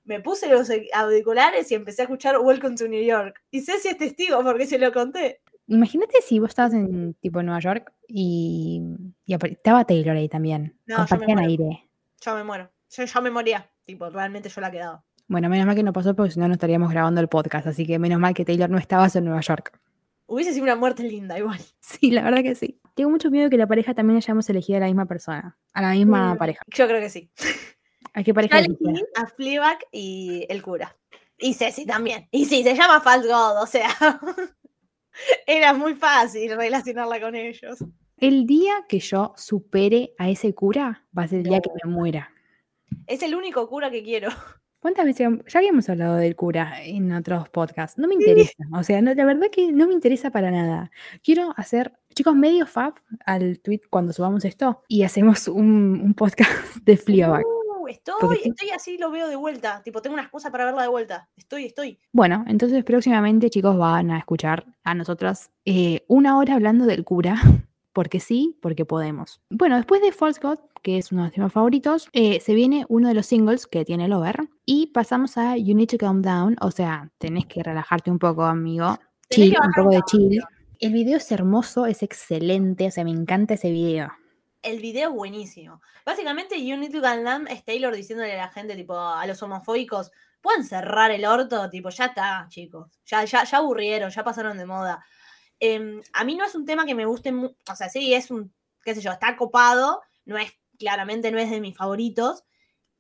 me 0.04 0.20
puse 0.20 0.50
los 0.50 0.70
auriculares 0.94 1.72
y 1.72 1.76
empecé 1.76 2.02
a 2.02 2.06
escuchar 2.06 2.38
Welcome 2.40 2.76
to 2.76 2.88
New 2.90 3.04
York. 3.04 3.42
Y 3.52 3.62
Ceci 3.62 3.88
es 3.88 3.98
testigo 3.98 4.44
porque 4.44 4.66
se 4.66 4.78
lo 4.78 4.92
conté. 4.92 5.42
Imagínate 5.68 6.22
si 6.22 6.40
vos 6.40 6.50
estabas 6.50 6.74
en 6.74 7.14
tipo 7.16 7.42
Nueva 7.42 7.62
York 7.62 7.94
y, 8.10 8.82
y 9.26 9.34
estaba 9.34 9.86
Taylor 9.86 10.18
ahí 10.18 10.28
también. 10.28 10.78
No, 10.86 10.98
yo 10.98 11.04
me 11.04 11.08
Compartían 11.08 11.38
muero. 11.38 11.50
aire. 11.50 11.90
Yo 12.20 12.36
me 12.36 12.44
muero. 12.44 12.73
Yo 12.96 13.04
ya 13.06 13.22
me 13.22 13.32
moría. 13.32 13.70
Tipo, 13.86 14.10
realmente 14.10 14.50
yo 14.50 14.62
la 14.62 14.72
quedaba. 14.72 15.04
Bueno, 15.28 15.50
menos 15.50 15.66
mal 15.66 15.76
que 15.76 15.84
no 15.84 15.94
pasó 15.94 16.16
porque 16.16 16.32
si 16.32 16.40
no, 16.40 16.48
no 16.48 16.54
estaríamos 16.54 16.92
grabando 16.92 17.22
el 17.22 17.28
podcast. 17.28 17.68
Así 17.68 17.86
que 17.86 17.98
menos 18.00 18.20
mal 18.20 18.34
que 18.34 18.46
Taylor 18.46 18.70
no 18.70 18.78
estabas 18.78 19.16
en 19.16 19.26
Nueva 19.26 19.42
York. 19.42 19.80
Hubiese 20.26 20.54
sido 20.54 20.64
una 20.64 20.76
muerte 20.76 21.04
linda, 21.04 21.38
igual. 21.38 21.60
Sí, 21.80 22.12
la 22.12 22.24
verdad 22.24 22.44
que 22.44 22.56
sí. 22.56 22.80
Tengo 22.96 23.10
mucho 23.10 23.32
miedo 23.32 23.50
que 23.50 23.58
la 23.58 23.68
pareja 23.68 23.94
también 23.94 24.18
hayamos 24.18 24.50
elegido 24.50 24.78
a 24.78 24.82
la 24.82 24.86
misma 24.88 25.06
persona, 25.06 25.58
a 25.74 25.82
la 25.82 25.92
misma 25.92 26.36
Mm, 26.36 26.38
pareja. 26.38 26.62
Yo 26.68 26.88
creo 26.88 27.00
que 27.02 27.10
sí. 27.10 27.32
¿A 28.14 28.24
qué 28.24 28.34
pareja 28.34 28.60
a 29.16 29.26
Fleabag 29.28 29.80
y 29.92 30.46
el 30.50 30.62
cura. 30.62 30.96
Y 31.38 31.56
Ceci 31.56 31.86
también. 31.86 32.28
Y 32.32 32.46
sí, 32.46 32.64
se 32.64 32.76
llama 32.76 33.02
False 33.02 33.28
God, 33.28 33.62
o 33.62 33.66
sea. 33.66 33.90
Era 35.48 35.74
muy 35.74 35.96
fácil 35.96 36.56
relacionarla 36.56 37.20
con 37.20 37.36
ellos. 37.36 37.84
El 38.18 38.46
día 38.46 38.86
que 38.88 39.00
yo 39.00 39.34
supere 39.36 40.14
a 40.18 40.30
ese 40.30 40.54
cura 40.54 41.06
va 41.18 41.24
a 41.24 41.28
ser 41.28 41.40
el 41.40 41.46
día 41.46 41.60
que 41.60 41.72
me 41.84 41.92
muera. 41.92 42.33
Es 43.14 43.22
el 43.22 43.36
único 43.36 43.70
cura 43.70 43.92
que 43.92 44.02
quiero. 44.02 44.30
¿Cuántas 44.80 45.06
veces? 45.06 45.30
Ya 45.48 45.60
habíamos 45.60 45.88
hablado 45.88 46.16
del 46.16 46.36
cura 46.36 46.84
en 46.84 47.12
otros 47.12 47.48
podcasts. 47.48 48.00
No 48.00 48.08
me 48.08 48.16
interesa. 48.16 48.56
O 48.74 48.82
sea, 48.82 49.04
no, 49.04 49.14
la 49.14 49.24
verdad 49.24 49.52
que 49.52 49.72
no 49.72 49.86
me 49.86 49.94
interesa 49.94 50.32
para 50.32 50.50
nada. 50.50 50.90
Quiero 51.24 51.54
hacer, 51.56 51.94
chicos, 52.16 52.36
medio 52.36 52.66
fab 52.66 52.96
al 53.24 53.60
tweet 53.60 53.82
cuando 53.92 54.14
subamos 54.14 54.46
esto 54.46 54.82
y 54.88 55.04
hacemos 55.04 55.48
un, 55.48 56.02
un 56.04 56.16
podcast 56.16 56.52
de 56.84 56.98
Fleabag. 56.98 57.46
Uh, 57.46 57.88
estoy, 57.88 58.16
Porque 58.20 58.42
estoy 58.46 58.72
así, 58.72 58.98
lo 58.98 59.12
veo 59.12 59.28
de 59.28 59.36
vuelta. 59.36 59.84
Tipo, 59.84 60.02
tengo 60.02 60.16
una 60.16 60.24
excusa 60.24 60.50
para 60.50 60.66
verla 60.66 60.82
de 60.82 60.88
vuelta. 60.88 61.30
Estoy, 61.38 61.66
estoy. 61.66 62.00
Bueno, 62.12 62.44
entonces 62.48 62.84
próximamente, 62.84 63.52
chicos, 63.52 63.78
van 63.78 64.10
a 64.10 64.18
escuchar 64.18 64.66
a 64.84 64.96
nosotras 64.96 65.52
eh, 65.66 66.04
una 66.08 66.40
hora 66.40 66.56
hablando 66.56 66.88
del 66.88 67.04
cura. 67.04 67.36
porque 67.94 68.20
sí, 68.20 68.58
porque 68.62 68.86
podemos. 68.86 69.42
Bueno, 69.50 69.78
después 69.78 70.02
de 70.02 70.12
False 70.12 70.40
God, 70.42 70.60
que 70.82 70.98
es 70.98 71.12
uno 71.12 71.22
de 71.22 71.28
mis 71.28 71.36
temas 71.36 71.54
favoritos, 71.54 72.10
eh, 72.12 72.40
se 72.42 72.54
viene 72.54 72.86
uno 72.90 73.08
de 73.08 73.14
los 73.14 73.28
singles 73.28 73.68
que 73.68 73.86
tiene 73.86 74.06
el 74.06 74.14
over 74.14 74.50
y 74.66 74.88
pasamos 74.88 75.38
a 75.38 75.56
You 75.56 75.76
Need 75.76 75.90
to 75.90 75.98
Calm 75.98 76.22
Down, 76.22 76.58
o 76.60 76.72
sea, 76.72 77.10
tenés 77.20 77.46
que 77.46 77.64
relajarte 77.64 78.12
un 78.12 78.20
poco, 78.20 78.44
amigo. 78.44 79.00
Chill, 79.30 79.56
un 79.64 79.72
poco 79.72 79.92
de 79.92 80.02
chill. 80.06 80.44
El 80.80 80.92
video 80.92 81.18
es 81.18 81.32
hermoso, 81.32 81.86
es 81.86 82.04
excelente, 82.04 82.88
o 82.88 82.92
sea, 82.92 83.04
me 83.04 83.12
encanta 83.12 83.54
ese 83.54 83.72
video. 83.72 84.12
El 84.62 84.80
video 84.80 85.10
es 85.10 85.16
buenísimo. 85.16 85.82
Básicamente, 86.06 86.66
You 86.66 86.76
Need 86.78 86.92
to 86.92 87.02
Calm 87.02 87.24
Down 87.24 87.48
es 87.48 87.64
Taylor 87.64 87.96
diciéndole 87.96 88.34
a 88.34 88.38
la 88.38 88.50
gente, 88.50 88.76
tipo, 88.76 88.98
a 88.98 89.26
los 89.28 89.42
homofóbicos, 89.44 90.12
pueden 90.42 90.66
cerrar 90.66 91.12
el 91.12 91.26
orto, 91.26 91.70
tipo, 91.70 91.90
ya 91.90 92.06
está, 92.06 92.48
chicos. 92.50 92.90
Ya, 93.06 93.24
ya, 93.24 93.44
ya 93.44 93.58
aburrieron, 93.58 94.10
ya 94.10 94.24
pasaron 94.24 94.58
de 94.58 94.66
moda. 94.66 95.04
Em, 95.66 96.02
a 96.12 96.26
mí 96.26 96.36
no 96.36 96.44
es 96.44 96.56
un 96.56 96.66
tema 96.66 96.86
que 96.86 96.94
me 96.94 97.06
guste 97.06 97.34
o 97.34 97.76
sea, 97.78 97.88
sí, 97.88 98.14
es 98.14 98.30
un, 98.30 98.54
qué 98.84 98.94
sé 98.94 99.00
yo, 99.00 99.14
está 99.14 99.38
copado, 99.38 100.02
no 100.26 100.38
es, 100.38 100.52
claramente 100.78 101.32
no 101.32 101.40
es 101.40 101.50
de 101.50 101.62
mis 101.62 101.78
favoritos, 101.78 102.44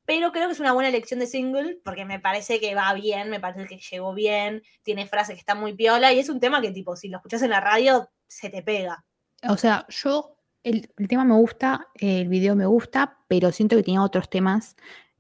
pero 0.06 0.32
creo 0.32 0.48
que 0.48 0.54
es 0.54 0.62
una 0.62 0.72
buena 0.72 0.88
elección 0.88 1.20
de 1.20 1.28
single 1.28 1.82
porque 1.84 2.06
me 2.06 2.22
parece 2.22 2.62
que 2.62 2.74
va 2.74 2.94
bien, 2.94 3.30
me 3.30 3.42
parece 3.42 3.68
que 3.68 3.80
llegó 3.80 4.14
bien, 4.14 4.64
tiene 4.82 5.06
frases 5.08 5.36
que 5.36 5.42
están 5.42 5.60
muy 5.60 5.74
piola 5.74 6.14
y 6.14 6.20
es 6.20 6.30
un 6.30 6.40
tema 6.40 6.62
que 6.62 6.72
tipo, 6.72 6.96
si 6.96 7.10
lo 7.10 7.18
escuchas 7.18 7.42
en 7.42 7.50
la 7.50 7.60
radio, 7.60 8.10
se 8.28 8.50
te 8.50 8.64
pega. 8.64 9.04
O 9.50 9.58
sea, 9.58 9.86
yo, 9.90 10.38
el, 10.64 10.90
el 10.98 11.08
tema 11.10 11.26
me 11.26 11.36
gusta, 11.36 11.90
el 11.96 12.30
video 12.30 12.56
me 12.56 12.66
gusta, 12.66 13.18
pero 13.28 13.52
siento 13.52 13.76
que 13.76 13.84
tenía 13.84 14.02
otros 14.02 14.30
temas 14.30 14.78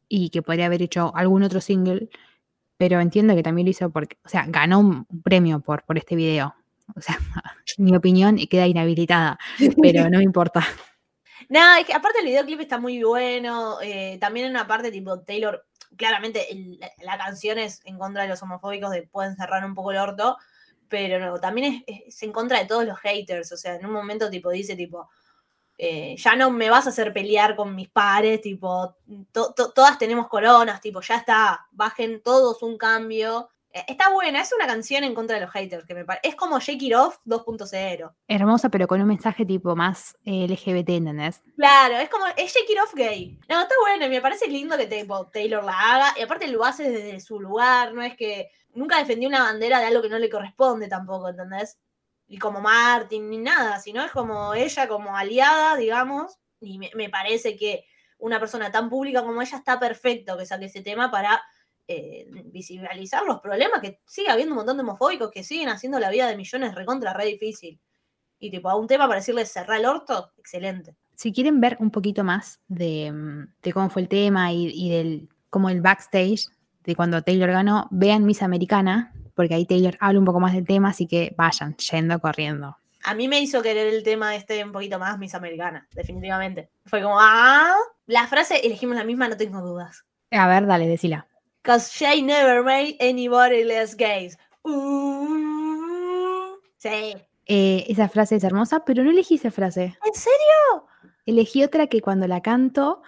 y 0.08 0.29
que 0.29 0.41
podría 0.41 0.67
haber 0.67 0.82
hecho 0.82 1.13
algún 1.13 1.43
otro 1.43 1.60
single, 1.60 2.08
pero 2.77 3.01
entiendo 3.01 3.36
que 3.36 3.43
también 3.43 3.65
lo 3.65 3.71
hizo 3.71 3.89
porque, 3.89 4.15
o 4.23 4.29
sea, 4.29 4.45
ganó 4.47 4.79
un 4.79 5.06
premio 5.23 5.60
por, 5.60 5.84
por 5.84 5.97
este 5.97 6.15
video. 6.15 6.56
O 6.96 7.02
sea, 7.02 7.17
mi 7.78 7.96
opinión 7.96 8.38
queda 8.50 8.67
inhabilitada, 8.67 9.38
pero 9.82 10.04
no 10.10 10.17
me 10.17 10.24
importa. 10.24 10.65
Nada, 11.50 11.80
es 11.80 11.86
que 11.86 11.93
aparte 11.93 12.19
el 12.19 12.26
videoclip 12.26 12.62
está 12.62 12.78
muy 12.80 13.04
bueno. 13.04 13.80
eh, 13.82 14.17
también 14.19 14.46
en 14.48 14.52
una 14.52 14.67
parte 14.67 14.91
tipo 14.91 15.19
Taylor, 15.22 15.65
claramente 15.98 16.52
el- 16.52 16.80
la, 17.04 17.17
canción 17.17 17.58
es 17.60 17.82
en 17.86 17.98
contra 17.98 18.24
de 18.24 18.30
los 18.30 18.41
homofóbicos 18.41 18.91
de 18.91 19.04
pueden 19.04 19.36
cerrar 19.36 19.65
un 19.65 19.76
poco 19.76 19.91
el 19.91 19.98
orto, 19.98 20.38
pero 20.88 21.19
no, 21.19 21.39
también 21.39 21.84
es, 21.88 22.02
es 22.08 22.24
en 22.24 22.32
contra 22.32 22.60
de 22.60 22.65
todos 22.65 22.86
los 22.86 22.98
haters. 23.00 23.52
O 23.52 23.58
sea, 23.58 23.76
en 23.76 23.86
un 23.86 23.91
momento 23.91 24.30
tipo 24.30 24.50
dice 24.52 24.76
tipo, 24.76 25.10
eh, 25.78 26.15
ya 26.17 26.36
no 26.36 26.50
me 26.52 26.69
vas 26.69 26.86
a 26.86 26.89
hacer 26.89 27.12
pelear 27.12 27.56
con 27.56 27.76
mis 27.76 27.89
pares, 27.89 28.39
tipo, 28.41 28.96
to- 29.32 29.54
to- 29.54 29.72
todas 29.74 29.98
tenemos 29.98 30.28
coronas, 30.28 30.80
tipo, 30.82 31.02
ya 31.02 31.15
está, 31.15 31.67
bajen 31.72 32.22
todos 32.22 32.62
un 32.63 32.78
cambio. 32.78 33.50
Eh, 33.73 33.83
Está 33.88 34.12
buena, 34.12 34.41
es 34.41 34.53
una 34.53 34.67
canción 34.67 35.03
en 35.03 35.15
contra 35.15 35.36
de 35.36 35.41
los 35.41 35.51
haters, 35.51 35.86
que 35.86 35.95
me 35.95 36.05
parece. 36.05 36.29
Es 36.29 36.36
como 36.36 36.59
Shake 36.59 36.83
It 36.83 36.95
Off 36.95 37.17
2.0. 37.25 38.13
Hermosa, 38.27 38.69
pero 38.69 38.88
con 38.88 39.01
un 39.01 39.07
mensaje 39.07 39.45
tipo 39.45 39.75
más 39.75 40.15
eh, 40.23 40.47
LGBT, 40.47 40.89
¿entendés? 40.89 41.41
Claro, 41.57 41.97
es 41.97 42.09
como, 42.09 42.25
es 42.38 42.53
Shake 42.53 42.69
It 42.69 42.79
Off 42.83 42.93
gay. 42.93 43.39
No, 43.49 43.62
está 43.62 43.73
bueno, 43.81 44.05
y 44.05 44.09
me 44.09 44.21
parece 44.21 44.47
lindo 44.47 44.77
que 44.77 44.86
tipo, 44.86 45.27
Taylor 45.27 45.63
la 45.63 45.79
haga, 45.79 46.13
y 46.17 46.21
aparte 46.21 46.47
lo 46.47 46.63
hace 46.63 46.89
desde 46.89 47.19
su 47.19 47.39
lugar, 47.39 47.93
no 47.93 48.03
es 48.03 48.15
que 48.15 48.51
nunca 48.75 48.99
defendió 48.99 49.27
una 49.27 49.43
bandera 49.43 49.79
de 49.79 49.88
algo 49.88 50.03
que 50.03 50.09
no 50.09 50.19
le 50.19 50.29
corresponde 50.29 50.88
tampoco, 50.88 51.29
¿entendés? 51.29 51.79
Y 52.27 52.38
como 52.38 52.62
Martin, 52.62 53.29
ni 53.29 53.38
nada, 53.39 53.79
sino 53.79 54.03
es 54.03 54.12
como 54.12 54.53
ella 54.53 54.88
como 54.88 55.17
aliada, 55.17 55.75
digamos, 55.75 56.39
y 56.59 56.77
me, 56.77 56.91
me 56.93 57.09
parece 57.09 57.57
que 57.57 57.86
una 58.19 58.39
persona 58.39 58.71
tan 58.71 58.89
pública 58.89 59.23
como 59.23 59.41
ella 59.41 59.57
está 59.57 59.79
perfecto 59.79 60.38
que 60.38 60.45
saque 60.45 60.65
ese 60.65 60.81
tema 60.81 61.12
para 61.12 61.43
eh, 61.88 62.28
visibilizar 62.46 63.24
los 63.26 63.39
problemas, 63.39 63.82
que 63.82 64.00
sigue 64.06 64.30
habiendo 64.30 64.54
un 64.54 64.58
montón 64.58 64.78
de 64.78 64.84
homofóbicos 64.84 65.32
que 65.32 65.43
siguen 65.43 65.69
haciendo 65.69 66.00
la 66.00 66.10
vida 66.10 66.28
de 66.28 66.38
millones 66.38 66.76
recontra 66.76 67.13
re 67.13 67.26
difícil. 67.26 67.80
Y 68.39 68.52
tipo, 68.52 68.69
a 68.69 68.76
un 68.76 68.88
tema 68.88 69.08
para 69.08 69.19
decirle 69.19 69.46
cerrar 69.46 69.80
el 69.80 69.86
orto, 69.86 70.32
excelente. 70.38 70.96
Si 71.15 71.32
quieren 71.32 71.62
ver 71.62 71.78
un 71.80 71.91
poquito 71.91 72.24
más 72.24 72.60
de, 72.67 73.12
mm, 73.12 73.54
de 73.62 73.74
cómo 73.74 73.89
fue 73.89 74.02
el 74.02 74.08
tema 74.08 74.52
y, 74.52 74.67
y 74.74 74.89
del 74.89 75.30
como 75.50 75.69
el 75.69 75.82
backstage 75.82 76.48
de 76.84 76.96
cuando 76.96 77.22
Taylor 77.22 77.52
ganó, 77.52 77.88
vean 77.91 78.26
Miss 78.26 78.41
Americana, 78.41 79.13
porque 79.36 79.54
ahí 79.54 79.65
Taylor 79.65 79.96
habla 80.00 80.19
un 80.19 80.26
poco 80.26 80.39
más 80.39 80.54
del 80.54 80.65
tema, 80.65 80.89
así 80.89 81.08
que 81.08 81.34
vayan 81.38 81.76
yendo 81.78 82.19
corriendo. 82.19 82.78
A 83.04 83.13
mí 83.13 83.28
me 83.28 83.39
hizo 83.39 83.62
querer 83.62 83.93
el 83.93 84.02
tema 84.04 84.36
este 84.36 84.63
un 84.63 84.72
poquito 84.72 84.98
más 84.98 85.19
Miss 85.19 85.36
Americana, 85.36 85.88
definitivamente. 85.93 86.69
Fue 86.86 87.02
como, 87.02 87.19
ah, 87.19 87.76
la 88.08 88.28
frase 88.28 88.65
elegimos 88.65 88.96
la 88.96 89.04
misma, 89.04 89.28
no 89.28 89.38
tengo 89.38 89.62
dudas. 89.62 90.06
A 90.32 90.48
ver, 90.48 90.65
dale, 90.65 90.88
decila. 90.88 91.28
Cause 91.63 91.89
she 91.91 92.21
never 92.21 92.62
made 92.62 92.97
anybody 92.99 93.63
less 93.63 93.95
gays. 93.95 94.38
Uh, 94.63 96.58
sí. 96.78 97.15
Eh, 97.45 97.86
esa 97.88 98.10
frase 98.10 98.36
es 98.36 98.43
hermosa, 98.43 98.84
pero 98.86 99.04
no 99.04 99.12
elegí 99.12 99.36
esa 99.36 99.49
frase. 99.49 99.97
¿En 100.06 100.13
serio? 100.13 100.88
Elegí 101.26 101.63
otra 101.63 101.88
que 101.88 102.02
cuando 102.02 102.28
la 102.28 102.41
canto 102.41 103.02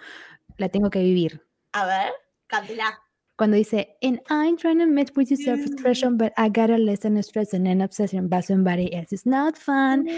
la 0.56 0.70
tengo 0.70 0.88
que 0.88 1.00
vivir. 1.00 1.42
A 1.72 1.84
ver, 1.84 2.12
cántela. 2.46 2.98
Cuando 3.36 3.58
dice, 3.58 3.98
and 4.02 4.20
I'm 4.30 4.56
trying 4.56 4.78
to 4.78 4.86
match 4.86 5.10
with 5.14 5.28
your 5.28 5.36
self-expression, 5.38 6.16
but 6.16 6.32
I 6.38 6.48
got 6.48 6.70
a 6.70 6.78
lesson 6.78 7.22
stress 7.22 7.52
and 7.52 7.68
an 7.68 7.82
obsession 7.82 8.28
by 8.30 8.40
somebody 8.40 8.94
else. 8.94 9.12
It's 9.12 9.26
not 9.26 9.58
fun. 9.58 10.08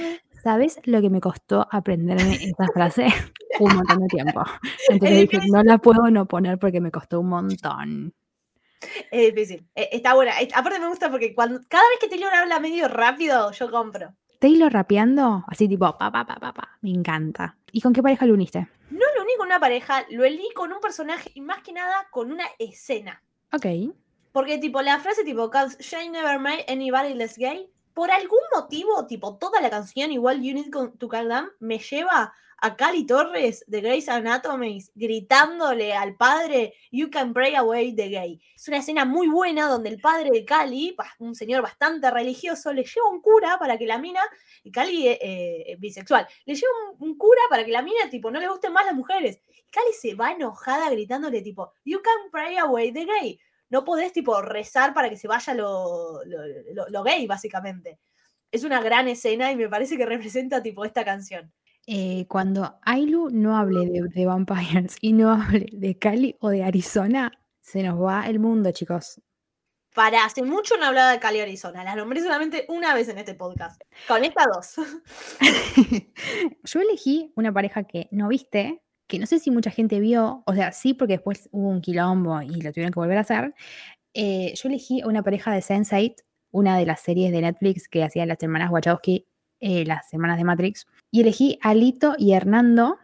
¿Sabes 0.45 0.79
lo 0.85 1.01
que 1.01 1.11
me 1.11 1.21
costó 1.21 1.67
aprenderme 1.73 2.35
esa 2.35 2.67
frase? 2.73 3.07
un 3.59 3.75
montón 3.75 3.99
de 4.03 4.07
tiempo. 4.07 4.45
Entonces 4.89 5.29
dije, 5.29 5.41
no 5.51 5.65
la 5.65 5.79
puedo 5.79 6.09
no 6.11 6.27
poner 6.27 6.59
porque 6.59 6.81
me 6.81 6.93
costó 6.93 7.19
un 7.19 7.31
montón. 7.31 8.15
Es 9.11 9.35
difícil. 9.35 9.67
Eh, 9.75 9.89
Está 9.93 10.15
buena. 10.15 10.33
Aparte 10.55 10.79
me 10.79 10.89
gusta 10.89 11.11
porque 11.11 11.35
cuando, 11.35 11.61
cada 11.69 11.89
vez 11.91 11.99
que 12.01 12.09
Taylor 12.09 12.33
habla 12.35 12.61
medio 12.61 12.89
rápido, 12.89 13.51
yo 13.53 13.71
compro. 13.71 14.15
Taylor 14.39 14.73
rapeando, 14.73 15.45
así 15.49 15.69
tipo, 15.69 15.85
pa, 15.99 16.13
pa, 16.13 16.25
pa, 16.25 16.37
pa, 16.37 16.53
pa. 16.53 16.79
Me 16.81 16.91
encanta. 16.91 17.57
¿Y 17.73 17.81
con 17.81 17.93
qué 17.93 18.03
pareja 18.03 18.25
lo 18.27 18.35
uniste? 18.35 18.69
No 18.91 19.05
lo 19.17 19.23
uní 19.23 19.33
con 19.37 19.47
una 19.47 19.59
pareja, 19.61 20.05
lo 20.11 20.23
uní 20.25 20.51
con 20.55 20.73
un 20.73 20.81
personaje 20.81 21.31
y 21.35 21.41
más 21.41 21.63
que 21.63 21.73
nada 21.73 22.07
con 22.11 22.31
una 22.31 22.45
escena. 22.59 23.23
Ok. 23.53 23.67
Porque, 24.33 24.59
tipo, 24.59 24.81
la 24.83 24.99
frase, 25.01 25.25
tipo, 25.25 25.51
"Cause 25.51 25.77
she 25.81 26.09
never 26.09 26.39
made 26.39 26.65
anybody 26.69 27.15
less 27.15 27.37
gay, 27.37 27.69
por 27.95 28.11
algún 28.13 28.39
motivo, 28.55 29.07
tipo, 29.07 29.37
toda 29.39 29.61
la 29.61 29.71
canción, 29.71 30.13
igual 30.13 30.41
You 30.41 30.55
Need 30.55 30.71
to 30.99 31.09
Calm 31.09 31.29
Down, 31.29 31.51
me 31.59 31.79
lleva 31.79 32.33
a 32.61 32.77
Cali 32.77 33.07
Torres 33.07 33.65
de 33.67 33.81
Grey's 33.81 34.09
Anatomy 34.09 34.83
gritándole 34.95 35.95
al 35.95 36.17
padre, 36.17 36.75
You 36.91 37.11
can 37.11 37.33
pray 37.33 37.55
away 37.55 37.95
the 37.95 38.09
gay. 38.09 38.41
Es 38.55 38.67
una 38.69 38.79
escena 38.79 39.05
muy 39.05 39.29
buena 39.29 39.69
donde 39.69 39.89
el 39.91 40.01
padre 40.01 40.31
de 40.31 40.45
Cali, 40.45 40.97
un 41.19 41.35
señor 41.35 41.63
bastante 41.63 42.11
religioso, 42.11 42.73
le 42.73 42.85
lleva 42.85 43.11
un 43.11 43.21
cura 43.21 43.59
para 43.59 43.79
que 43.79 43.87
la 43.87 43.99
mina, 43.99 44.21
y 44.63 44.71
Cali 44.73 45.09
eh, 45.09 45.19
eh, 45.21 45.77
bisexual, 45.79 46.27
le 46.47 46.55
lleva 46.55 46.73
un, 46.99 47.09
un 47.11 47.17
cura 47.19 47.41
para 47.51 47.65
que 47.65 47.71
la 47.73 47.83
mina, 47.83 48.09
tipo, 48.11 48.31
no 48.31 48.41
le 48.41 48.49
gusten 48.49 48.73
más 48.73 48.85
las 48.87 48.95
mujeres. 48.95 49.41
Y 49.49 49.71
Cali 49.71 49.93
se 49.93 50.15
va 50.15 50.33
enojada 50.33 50.91
gritándole, 50.91 51.43
tipo, 51.43 51.73
You 51.85 52.01
can 52.03 52.31
pray 52.31 52.57
away 52.57 52.93
the 52.93 53.05
gay 53.05 53.41
no 53.71 53.85
podés 53.85 54.15
tipo 54.15 54.41
rezar 54.41 54.95
para 54.95 55.11
que 55.11 55.19
se 55.19 55.29
vaya 55.29 55.53
lo, 55.53 56.25
lo, 56.25 56.39
lo- 56.73 56.89
lo 56.89 57.03
gay, 57.03 57.27
básicamente. 57.27 57.99
Es 58.51 58.65
una 58.65 58.81
gran 58.81 59.09
escena 59.09 59.53
y 59.53 59.57
me 59.57 59.69
parece 59.69 59.99
que 59.99 60.07
representa 60.07 60.63
tipo 60.63 60.87
esta 60.87 61.05
canción. 61.05 61.53
Eh, 61.91 62.27
cuando 62.29 62.79
Ailu 62.83 63.31
no 63.31 63.57
hable 63.57 63.89
de, 63.89 64.03
de 64.09 64.27
Vampires 64.27 64.99
y 65.01 65.15
no 65.15 65.33
hable 65.33 65.69
de 65.73 65.99
Cali 65.99 66.37
o 66.39 66.51
de 66.51 66.63
Arizona, 66.63 67.33
se 67.63 67.83
nos 67.83 67.99
va 67.99 68.29
el 68.29 68.39
mundo, 68.39 68.71
chicos. 68.73 69.23
Para 69.95 70.27
hace 70.27 70.43
mucho 70.43 70.77
no 70.77 70.85
hablaba 70.85 71.13
de 71.13 71.19
Cali 71.19 71.41
Arizona, 71.41 71.85
la 71.85 71.97
nombré 71.97 72.23
solamente 72.23 72.67
una 72.69 72.93
vez 72.93 73.09
en 73.09 73.17
este 73.17 73.35
podcast. 73.35 73.81
Con 74.07 74.23
esta 74.23 74.45
dos. 74.53 74.75
Yo 76.65 76.81
elegí 76.83 77.33
una 77.37 77.55
pareja 77.55 77.85
que 77.85 78.07
no 78.11 78.29
viste, 78.29 78.83
que 79.07 79.19
no 79.19 79.25
sé 79.25 79.39
si 79.39 79.51
mucha 79.51 79.71
gente 79.71 79.99
vio, 79.99 80.43
o 80.45 80.55
sea, 80.55 80.73
sí, 80.73 80.93
porque 80.93 81.15
después 81.15 81.49
hubo 81.53 81.71
un 81.71 81.81
quilombo 81.81 82.43
y 82.43 82.61
lo 82.61 82.71
tuvieron 82.71 82.93
que 82.93 83.01
volver 83.01 83.17
a 83.17 83.23
hacer. 83.23 83.55
Eh, 84.13 84.53
yo 84.57 84.69
elegí 84.69 85.03
una 85.05 85.23
pareja 85.23 85.53
de 85.53 85.61
Sense8, 85.61 86.17
una 86.51 86.77
de 86.77 86.85
las 86.85 87.01
series 87.01 87.33
de 87.33 87.41
Netflix 87.41 87.89
que 87.89 88.05
hacían 88.05 88.29
las 88.29 88.43
hermanas 88.43 88.71
Wachowski, 88.71 89.27
eh, 89.61 89.87
las 89.87 90.13
hermanas 90.13 90.37
de 90.37 90.45
Matrix, 90.45 90.87
y 91.11 91.21
elegí 91.21 91.59
a 91.63 91.75
Lito 91.75 92.15
y 92.19 92.33
Hernando, 92.33 92.99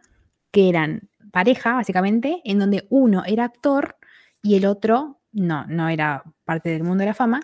que 0.51 0.69
eran 0.69 1.09
pareja, 1.33 1.75
básicamente, 1.75 2.41
en 2.45 2.59
donde 2.59 2.87
uno 2.91 3.25
era 3.27 3.45
actor 3.45 3.97
y 4.43 4.57
el 4.57 4.67
otro 4.67 5.21
no, 5.33 5.67
no 5.67 5.89
era 5.89 6.23
parte 6.45 6.71
del 6.71 6.85
mundo 6.85 7.03
de 7.03 7.07
la 7.07 7.15
fama. 7.15 7.41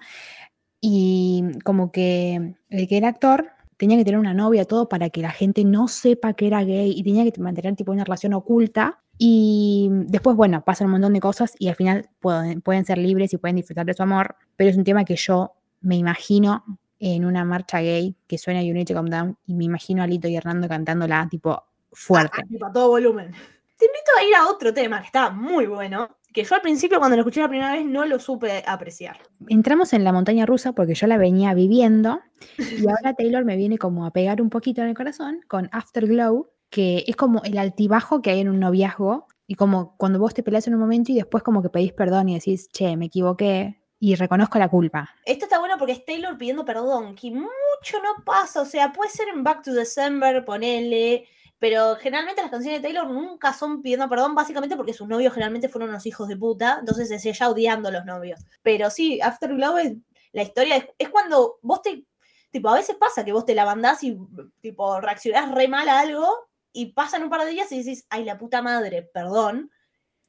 Y 0.81 1.45
como 1.65 1.91
que 1.93 2.55
el 2.69 2.89
que 2.89 2.97
era 2.97 3.09
actor 3.09 3.51
tenía 3.77 3.97
que 3.97 4.05
tener 4.05 4.21
una 4.21 4.35
novia, 4.35 4.65
todo 4.65 4.89
para 4.89 5.11
que 5.11 5.23
la 5.23 5.31
gente 5.31 5.65
no 5.65 5.89
sepa 5.89 6.35
que 6.35 6.47
era 6.47 6.63
gay 6.63 6.93
y 6.95 7.03
tenía 7.03 7.31
que 7.31 7.41
mantener 7.41 7.75
tipo 7.77 7.93
una 7.93 8.05
relación 8.05 8.35
oculta. 8.35 9.03
Y 9.19 9.89
después, 9.91 10.37
bueno, 10.37 10.63
pasan 10.65 10.87
un 10.87 10.93
montón 10.93 11.13
de 11.13 11.21
cosas 11.21 11.55
y 11.59 11.69
al 11.69 11.75
final 11.75 12.09
pueden, 12.21 12.63
pueden 12.63 12.85
ser 12.85 12.99
libres 12.99 13.33
y 13.33 13.39
pueden 13.39 13.57
disfrutar 13.57 13.87
de 13.87 13.95
su 13.95 14.03
amor, 14.03 14.37
pero 14.57 14.71
es 14.71 14.77
un 14.77 14.85
tema 14.85 15.05
que 15.05 15.17
yo 15.17 15.53
me 15.81 15.97
imagino 15.97 16.65
en 17.01 17.25
una 17.25 17.45
marcha 17.45 17.81
gay 17.81 18.15
que 18.29 18.39
suena 18.39 18.61
to 18.85 18.95
Calm 18.95 19.07
Down 19.07 19.37
y 19.47 19.55
me 19.55 19.65
imagino 19.65 20.03
a 20.03 20.07
Lito 20.07 20.29
y 20.29 20.37
Hernando 20.37 20.69
cantándola 20.69 21.27
tipo 21.29 21.65
fuerte. 21.91 22.43
Ah, 22.63 22.69
a 22.69 22.73
todo 22.73 22.91
volumen. 22.91 23.33
Te 23.79 23.87
invito 23.87 24.11
a 24.19 24.25
ir 24.25 24.35
a 24.35 24.47
otro 24.49 24.73
tema 24.75 25.01
que 25.01 25.07
está 25.07 25.31
muy 25.31 25.67
bueno, 25.67 26.19
que 26.33 26.45
yo 26.45 26.55
al 26.55 26.61
principio 26.61 26.99
cuando 26.99 27.17
lo 27.17 27.23
escuché 27.23 27.41
la 27.41 27.49
primera 27.49 27.73
vez 27.73 27.85
no 27.87 28.05
lo 28.05 28.21
supe 28.21 28.63
apreciar. 28.67 29.19
Entramos 29.49 29.95
en 29.95 30.05
la 30.05 30.13
montaña 30.13 30.45
rusa 30.45 30.75
porque 30.75 30.95
yo 30.95 31.07
la 31.07 31.17
venía 31.17 31.55
viviendo 31.55 32.21
Y 32.59 32.89
ahora 32.89 33.15
Taylor 33.15 33.45
me 33.45 33.57
viene 33.57 33.79
como 33.79 34.07
a 34.07 34.13
pegar 34.13 34.43
un 34.43 34.51
poquito 34.51 34.83
en 34.83 34.89
el 34.89 34.95
corazón 34.95 35.41
con 35.49 35.69
Afterglow, 35.73 36.51
que 36.69 37.05
es 37.07 37.17
como 37.17 37.43
el 37.45 37.59
altibajo 37.59 38.23
que 38.23 38.31
hay 38.31 38.41
en 38.41 38.49
un 38.49 38.61
noviazgo 38.61 39.27
y 39.47 39.55
como 39.55 39.97
cuando 39.97 40.19
vos 40.19 40.35
te 40.35 40.43
peleas 40.43 40.67
en 40.69 40.75
un 40.75 40.81
momento 40.81 41.11
y 41.11 41.17
después 41.17 41.43
como 41.43 41.63
que 41.63 41.71
pedís 41.71 41.93
perdón 41.93 42.29
y 42.29 42.35
decís, 42.35 42.69
che, 42.69 42.97
me 42.97 43.07
equivoqué 43.07 43.80
y 44.01 44.15
reconozco 44.15 44.59
la 44.59 44.69
culpa. 44.69 45.15
Esto 45.27 45.45
está 45.45 45.59
bueno 45.59 45.77
porque 45.79 45.93
es 45.93 46.05
Taylor 46.05 46.37
pidiendo 46.37 46.65
perdón, 46.65 47.15
que 47.15 47.31
mucho 47.31 48.03
no 48.03 48.25
pasa, 48.25 48.63
o 48.63 48.65
sea, 48.65 48.93
puede 48.93 49.11
ser 49.11 49.29
en 49.29 49.45
Back 49.45 49.63
to 49.63 49.73
December, 49.75 50.43
ponele, 50.45 51.29
pero 51.59 51.95
generalmente 51.97 52.41
las 52.41 52.51
canciones 52.51 52.81
de 52.81 52.89
Taylor 52.89 53.09
nunca 53.09 53.53
son 53.53 53.83
pidiendo 53.83 54.09
perdón, 54.09 54.35
básicamente 54.35 54.75
porque 54.75 54.95
sus 54.95 55.07
novios 55.07 55.35
generalmente 55.35 55.69
fueron 55.69 55.91
unos 55.91 56.07
hijos 56.07 56.27
de 56.29 56.37
puta, 56.37 56.79
entonces 56.81 57.11
es 57.11 57.27
ella 57.27 57.51
odiando 57.51 57.91
a 57.91 57.93
los 57.93 58.07
novios. 58.07 58.41
Pero 58.63 58.89
sí, 58.89 59.21
Afterglow 59.21 59.77
es 59.77 59.93
la 60.33 60.43
historia, 60.43 60.89
es, 60.99 61.09
cuando 61.11 61.59
vos 61.61 61.83
te, 61.83 62.07
tipo, 62.51 62.71
a 62.71 62.75
veces 62.75 62.97
pasa 62.97 63.23
que 63.23 63.33
vos 63.33 63.45
te 63.45 63.55
la 63.55 63.67
mandás 63.67 64.03
y, 64.03 64.19
tipo, 64.63 64.99
reaccionás 65.03 65.55
re 65.55 65.69
mal 65.69 65.89
a 65.91 66.01
algo 66.01 66.49
y 66.73 66.93
pasan 66.93 67.23
un 67.25 67.29
par 67.29 67.45
de 67.45 67.51
días 67.51 67.71
y 67.73 67.79
decís, 67.79 68.07
ay, 68.09 68.25
la 68.25 68.39
puta 68.39 68.63
madre, 68.63 69.03
perdón. 69.03 69.71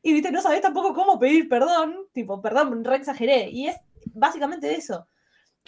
Y 0.02 0.14
viste, 0.14 0.32
no 0.32 0.42
sabés 0.42 0.62
tampoco 0.62 0.94
cómo 0.94 1.20
pedir 1.20 1.48
perdón, 1.48 1.96
tipo, 2.12 2.42
perdón, 2.42 2.84
re 2.84 2.96
exageré. 2.96 3.50
Y 3.50 3.68
es 3.68 3.76
básicamente 4.14 4.74
eso. 4.74 5.08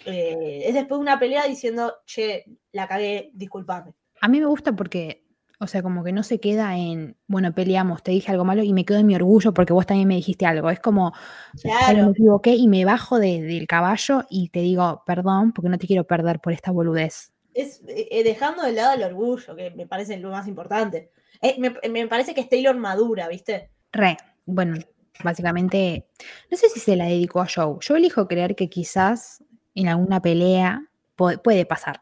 Eh, 0.06 0.62
es 0.66 0.74
después 0.74 0.98
de 0.98 1.02
una 1.02 1.18
pelea 1.18 1.46
diciendo, 1.46 1.94
che, 2.04 2.44
la 2.72 2.88
cagué, 2.88 3.30
disculpame. 3.32 3.92
A 4.20 4.28
mí 4.28 4.40
me 4.40 4.46
gusta 4.46 4.72
porque, 4.74 5.24
o 5.60 5.66
sea, 5.68 5.82
como 5.82 6.02
que 6.02 6.12
no 6.12 6.22
se 6.24 6.40
queda 6.40 6.76
en, 6.76 7.16
bueno, 7.28 7.54
peleamos, 7.54 8.02
te 8.02 8.10
dije 8.10 8.32
algo 8.32 8.44
malo 8.44 8.62
y 8.64 8.72
me 8.72 8.84
quedo 8.84 8.98
en 8.98 9.06
mi 9.06 9.14
orgullo 9.14 9.54
porque 9.54 9.72
vos 9.72 9.86
también 9.86 10.08
me 10.08 10.16
dijiste 10.16 10.46
algo. 10.46 10.68
Es 10.70 10.80
como, 10.80 11.12
"Ay, 11.14 11.60
Claro. 11.62 12.06
me 12.06 12.10
equivoqué 12.12 12.54
y 12.56 12.66
me 12.66 12.84
bajo 12.84 13.18
de- 13.20 13.40
del 13.42 13.66
caballo 13.68 14.24
y 14.30 14.48
te 14.48 14.60
digo, 14.60 15.02
perdón, 15.06 15.52
porque 15.52 15.68
no 15.68 15.78
te 15.78 15.86
quiero 15.86 16.04
perder 16.04 16.40
por 16.40 16.52
esta 16.52 16.70
boludez. 16.72 17.30
es 17.56 17.82
eh, 17.86 18.24
dejando 18.24 18.64
de 18.64 18.72
lado 18.72 18.94
el 18.94 19.04
orgullo, 19.04 19.54
que 19.54 19.70
me 19.70 19.86
parece 19.86 20.16
lo 20.16 20.30
más 20.30 20.48
importante. 20.48 21.12
Eh, 21.40 21.54
me, 21.60 21.72
me 21.88 22.08
parece 22.08 22.34
que 22.34 22.40
es 22.40 22.48
Taylor 22.48 22.76
madura, 22.76 23.28
¿viste? 23.28 23.70
Re, 23.94 24.16
bueno, 24.44 24.76
básicamente, 25.22 26.08
no 26.50 26.56
sé 26.56 26.68
si 26.68 26.80
se 26.80 26.96
la 26.96 27.06
dedicó 27.06 27.40
a 27.40 27.46
Joe. 27.48 27.76
Yo 27.80 27.96
elijo 27.96 28.26
creer 28.26 28.56
que 28.56 28.68
quizás 28.68 29.42
en 29.74 29.88
alguna 29.88 30.20
pelea 30.20 30.82
puede 31.16 31.64
pasar. 31.64 32.00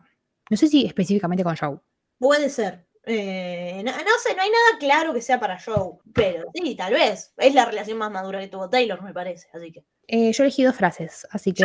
No 0.50 0.56
sé 0.56 0.68
si 0.68 0.86
específicamente 0.86 1.44
con 1.44 1.56
Joe. 1.56 1.78
Puede 2.18 2.48
ser. 2.48 2.86
Eh, 3.04 3.82
no, 3.84 3.90
no 3.90 4.18
sé, 4.22 4.34
no 4.34 4.42
hay 4.42 4.50
nada 4.50 4.78
claro 4.78 5.12
que 5.12 5.20
sea 5.20 5.38
para 5.38 5.60
Joe, 5.60 5.98
pero 6.14 6.44
sí, 6.54 6.74
tal 6.74 6.94
vez. 6.94 7.34
Es 7.36 7.54
la 7.54 7.66
relación 7.66 7.98
más 7.98 8.10
madura 8.10 8.40
que 8.40 8.48
tuvo 8.48 8.70
Taylor, 8.70 9.02
me 9.02 9.12
parece, 9.12 9.48
así 9.52 9.70
que. 9.70 9.84
Eh, 10.08 10.32
yo 10.32 10.44
elegí 10.44 10.62
dos 10.62 10.76
frases, 10.76 11.26
así 11.30 11.52
que... 11.52 11.64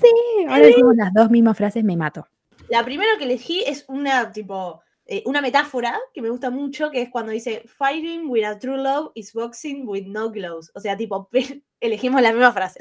Sí, 0.00 0.46
ahora 0.48 0.66
decimos 0.66 0.96
las 0.96 1.12
dos 1.12 1.30
mismas 1.30 1.56
frases, 1.56 1.84
me 1.84 1.96
mato. 1.96 2.26
La 2.68 2.84
primera 2.84 3.10
que 3.18 3.24
elegí 3.24 3.62
es 3.66 3.84
una 3.88 4.32
tipo 4.32 4.82
eh, 5.10 5.22
una 5.24 5.40
metáfora 5.40 5.98
que 6.12 6.20
me 6.20 6.28
gusta 6.28 6.50
mucho, 6.50 6.90
que 6.90 7.00
es 7.00 7.08
cuando 7.08 7.32
dice 7.32 7.62
fighting 7.66 8.28
with 8.28 8.44
a 8.44 8.58
true 8.58 8.76
love 8.76 9.10
is 9.14 9.32
boxing 9.32 9.88
with 9.88 10.04
no 10.04 10.30
gloves. 10.30 10.70
O 10.74 10.80
sea, 10.80 10.98
tipo, 10.98 11.30
elegimos 11.80 12.20
la 12.20 12.30
misma 12.30 12.52
frase. 12.52 12.80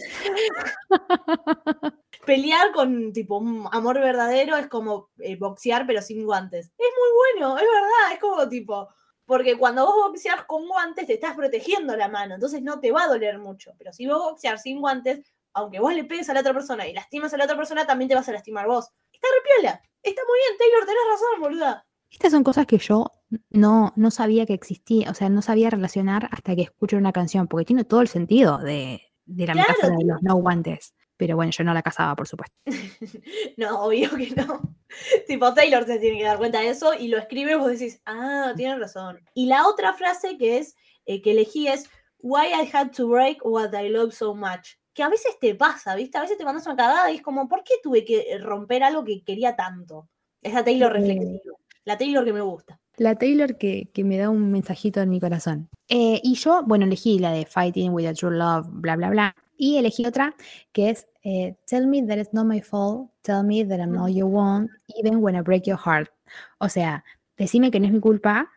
Pelear 2.26 2.74
con 2.74 3.14
tipo 3.14 3.38
un 3.38 3.70
amor 3.72 4.02
verdadero 4.02 4.58
es 4.58 4.68
como 4.68 5.10
eh, 5.20 5.38
boxear 5.38 5.88
pero 5.88 6.02
sin 6.02 6.26
guantes. 6.26 6.66
Es 6.78 6.90
muy 7.00 7.40
bueno, 7.40 7.58
es 7.58 7.64
verdad, 7.64 8.14
es 8.14 8.20
como 8.20 8.50
tipo, 8.50 8.90
porque 9.26 9.58
cuando 9.58 9.86
vos 9.86 9.96
boxeas 10.10 10.44
con 10.44 10.68
guantes 10.68 11.08
te 11.08 11.14
estás 11.14 11.34
protegiendo 11.34 11.96
la 11.96 12.10
mano, 12.10 12.36
entonces 12.36 12.62
no 12.62 12.82
te 12.82 12.92
va 12.92 13.04
a 13.04 13.08
doler 13.08 13.40
mucho. 13.40 13.72
Pero 13.78 13.94
si 13.94 14.06
vos 14.06 14.20
boxear 14.20 14.60
sin 14.60 14.82
guantes, 14.82 15.22
aunque 15.54 15.80
vos 15.80 15.94
le 15.94 16.04
pegues 16.04 16.30
a 16.30 16.34
la 16.34 16.42
otra 16.42 16.54
persona 16.54 16.86
y 16.86 16.94
lastimas 16.94 17.34
a 17.34 17.38
la 17.38 17.46
otra 17.46 17.56
persona, 17.56 17.88
también 17.88 18.10
te 18.10 18.16
vas 18.16 18.28
a 18.28 18.34
lastimar 18.34 18.68
vos. 18.68 18.90
Está 19.14 19.30
repiola, 19.34 19.82
está 20.04 20.22
muy 20.28 20.40
bien, 20.40 20.58
Taylor, 20.58 20.86
tenés 20.86 21.04
razón, 21.10 21.40
boluda. 21.40 21.88
Estas 22.12 22.32
son 22.32 22.44
cosas 22.44 22.66
que 22.66 22.78
yo 22.78 23.12
no, 23.50 23.94
no 23.96 24.12
sabía 24.12 24.46
que 24.46 24.54
existía, 24.54 25.12
o 25.12 25.14
sea, 25.14 25.30
no 25.30 25.42
sabía 25.42 25.70
relacionar 25.70 26.30
hasta 26.32 26.56
que 26.56 26.62
escucho 26.64 26.98
una 26.98 27.12
canción, 27.12 27.48
porque 27.48 27.66
tiene 27.66 27.84
todo 27.84 28.02
el 28.02 28.08
sentido 28.08 28.58
de, 28.60 29.02
de 29.26 29.48
la 29.48 29.54
Claro, 29.54 29.70
metáfora 29.70 29.98
de 29.98 30.06
los 30.06 30.22
no 30.24 30.36
guantes. 30.36 30.94
Pero 31.18 31.36
bueno, 31.36 31.52
yo 31.52 31.64
no 31.64 31.74
la 31.74 31.82
casaba, 31.82 32.16
por 32.16 32.28
supuesto. 32.28 32.56
No, 33.58 33.84
obvio 33.86 34.10
que 34.16 34.30
no. 34.36 34.76
tipo, 35.28 35.54
Taylor 35.54 35.86
se 35.86 35.98
tiene 36.00 36.20
que 36.20 36.24
dar 36.26 36.38
cuenta 36.38 36.60
de 36.60 36.70
eso 36.70 36.94
y 36.94 37.08
lo 37.08 37.18
escribe 37.18 37.54
y 37.54 37.56
vos 37.56 37.72
decís, 37.72 38.02
ah, 38.06 38.54
tiene 38.56 38.78
razón. 38.78 39.20
Y 39.34 39.48
la 39.48 39.68
otra 39.68 39.94
frase 39.94 40.38
que 40.38 40.60
es, 40.60 40.76
eh, 41.06 41.22
que 41.22 41.32
elegí 41.32 41.68
es, 41.68 41.90
why 42.20 42.48
I 42.48 42.70
had 42.72 42.92
to 42.92 43.08
break 43.08 43.40
what 43.44 43.74
I 43.74 43.90
love 43.90 44.14
so 44.14 44.36
much. 44.36 44.76
Que 44.94 45.02
a 45.04 45.10
veces 45.10 45.38
te 45.40 45.56
pasa, 45.56 45.96
¿viste? 45.96 46.18
A 46.18 46.22
veces 46.22 46.38
te 46.38 46.46
mandas 46.46 46.66
una 46.68 46.76
cagada 46.76 47.12
y 47.12 47.16
es 47.16 47.22
como, 47.22 47.48
¿por 47.48 47.64
qué 47.64 47.76
tuve 47.82 48.06
que 48.06 48.32
eh, 48.32 48.38
romper 48.38 48.84
algo 48.84 49.04
que 49.04 49.24
quería 49.24 49.56
tanto? 49.56 50.08
Esa 50.42 50.64
Taylor 50.64 50.94
Sí. 50.94 51.00
reflexiva. 51.00 51.56
La 51.88 51.98
Taylor 51.98 52.26
que 52.26 52.34
me 52.34 52.42
gusta. 52.42 52.82
La 52.98 53.16
Taylor 53.16 53.58
que, 53.58 53.90
que 53.94 54.04
me 54.04 54.18
da 54.18 54.30
un 54.30 54.52
mensajito 54.52 55.00
en 55.00 55.10
mi 55.10 55.22
corazón. 55.22 55.70
Eh, 55.88 56.20
y 56.22 56.36
yo, 56.36 56.62
bueno, 56.66 56.84
elegí 56.84 57.18
la 57.18 57.32
de 57.32 57.46
Fighting 57.46 57.94
with 57.94 58.08
a 58.08 58.14
True 58.14 58.36
Love, 58.36 58.68
bla, 58.70 58.98
bla, 58.98 59.10
bla. 59.10 59.36
Y 59.56 59.78
elegí 59.78 60.06
otra 60.06 60.36
que 60.74 60.90
es 60.90 61.08
eh, 61.24 61.56
Tell 61.66 61.88
me 61.88 62.06
that 62.06 62.18
it's 62.18 62.34
not 62.34 62.46
my 62.46 62.60
fault, 62.60 63.10
tell 63.22 63.42
me 63.42 63.64
that 63.64 63.80
I'm 63.80 63.94
not 63.94 64.10
your 64.10 64.30
one, 64.30 64.68
even 64.98 65.24
when 65.24 65.34
I 65.34 65.40
break 65.40 65.66
your 65.66 65.78
heart. 65.78 66.10
O 66.58 66.68
sea, 66.68 67.06
decime 67.38 67.72
que 67.72 67.80
no 67.80 67.86
es 67.86 67.94
mi 67.94 68.02
culpa, 68.02 68.50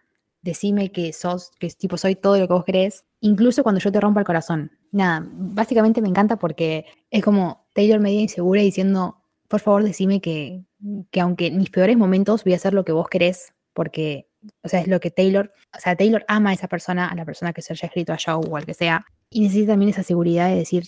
decime 0.43 0.91
que 0.91 1.13
sos, 1.13 1.53
que 1.61 1.69
tipo 1.71 1.97
soy 1.99 2.17
todo 2.17 2.37
lo 2.37 2.49
que 2.49 2.55
vos 2.55 2.65
crees, 2.65 3.05
incluso 3.21 3.63
cuando 3.63 3.81
yo 3.81 3.93
te 3.93 4.01
rompa 4.01 4.19
el 4.19 4.27
corazón. 4.27 4.73
Nada, 4.91 5.25
básicamente 5.31 6.03
me 6.03 6.09
encanta 6.09 6.37
porque 6.37 6.85
es 7.13 7.23
como 7.23 7.69
Taylor 7.75 8.01
media 8.01 8.23
insegura 8.23 8.61
diciendo, 8.61 9.20
por 9.51 9.59
favor 9.59 9.83
decime 9.83 10.21
que, 10.21 10.63
que 11.11 11.21
aunque 11.21 11.49
en 11.49 11.59
mis 11.59 11.71
peores 11.71 11.97
momentos 11.97 12.45
voy 12.45 12.53
a 12.53 12.57
hacer 12.57 12.73
lo 12.73 12.85
que 12.85 12.93
vos 12.93 13.09
querés, 13.09 13.53
porque, 13.73 14.29
o 14.63 14.69
sea, 14.69 14.81
es 14.81 14.87
lo 14.87 15.01
que 15.01 15.11
Taylor, 15.11 15.53
o 15.77 15.81
sea, 15.81 15.97
Taylor 15.97 16.25
ama 16.29 16.51
a 16.51 16.53
esa 16.53 16.69
persona, 16.69 17.09
a 17.09 17.17
la 17.17 17.25
persona 17.25 17.53
que 17.53 17.61
se 17.61 17.73
haya 17.73 17.87
escrito 17.87 18.13
a 18.13 18.17
Joe 18.25 18.49
o 18.49 18.57
al 18.57 18.65
que 18.65 18.75
sea, 18.75 19.05
y 19.29 19.41
necesita 19.41 19.73
también 19.73 19.91
esa 19.91 20.05
seguridad 20.05 20.49
de 20.49 20.55
decir, 20.55 20.85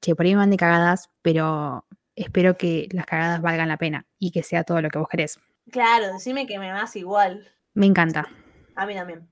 che, 0.00 0.16
por 0.16 0.26
ahí 0.26 0.32
me 0.32 0.38
mande 0.38 0.56
cagadas, 0.56 1.08
pero 1.22 1.86
espero 2.16 2.58
que 2.58 2.88
las 2.90 3.06
cagadas 3.06 3.40
valgan 3.42 3.68
la 3.68 3.76
pena 3.76 4.08
y 4.18 4.32
que 4.32 4.42
sea 4.42 4.64
todo 4.64 4.82
lo 4.82 4.90
que 4.90 4.98
vos 4.98 5.08
querés. 5.08 5.38
Claro, 5.70 6.12
decime 6.12 6.48
que 6.48 6.58
me 6.58 6.68
amas 6.68 6.96
igual. 6.96 7.48
Me 7.74 7.86
encanta. 7.86 8.28
A 8.74 8.86
mí 8.86 8.94
también. 8.94 9.30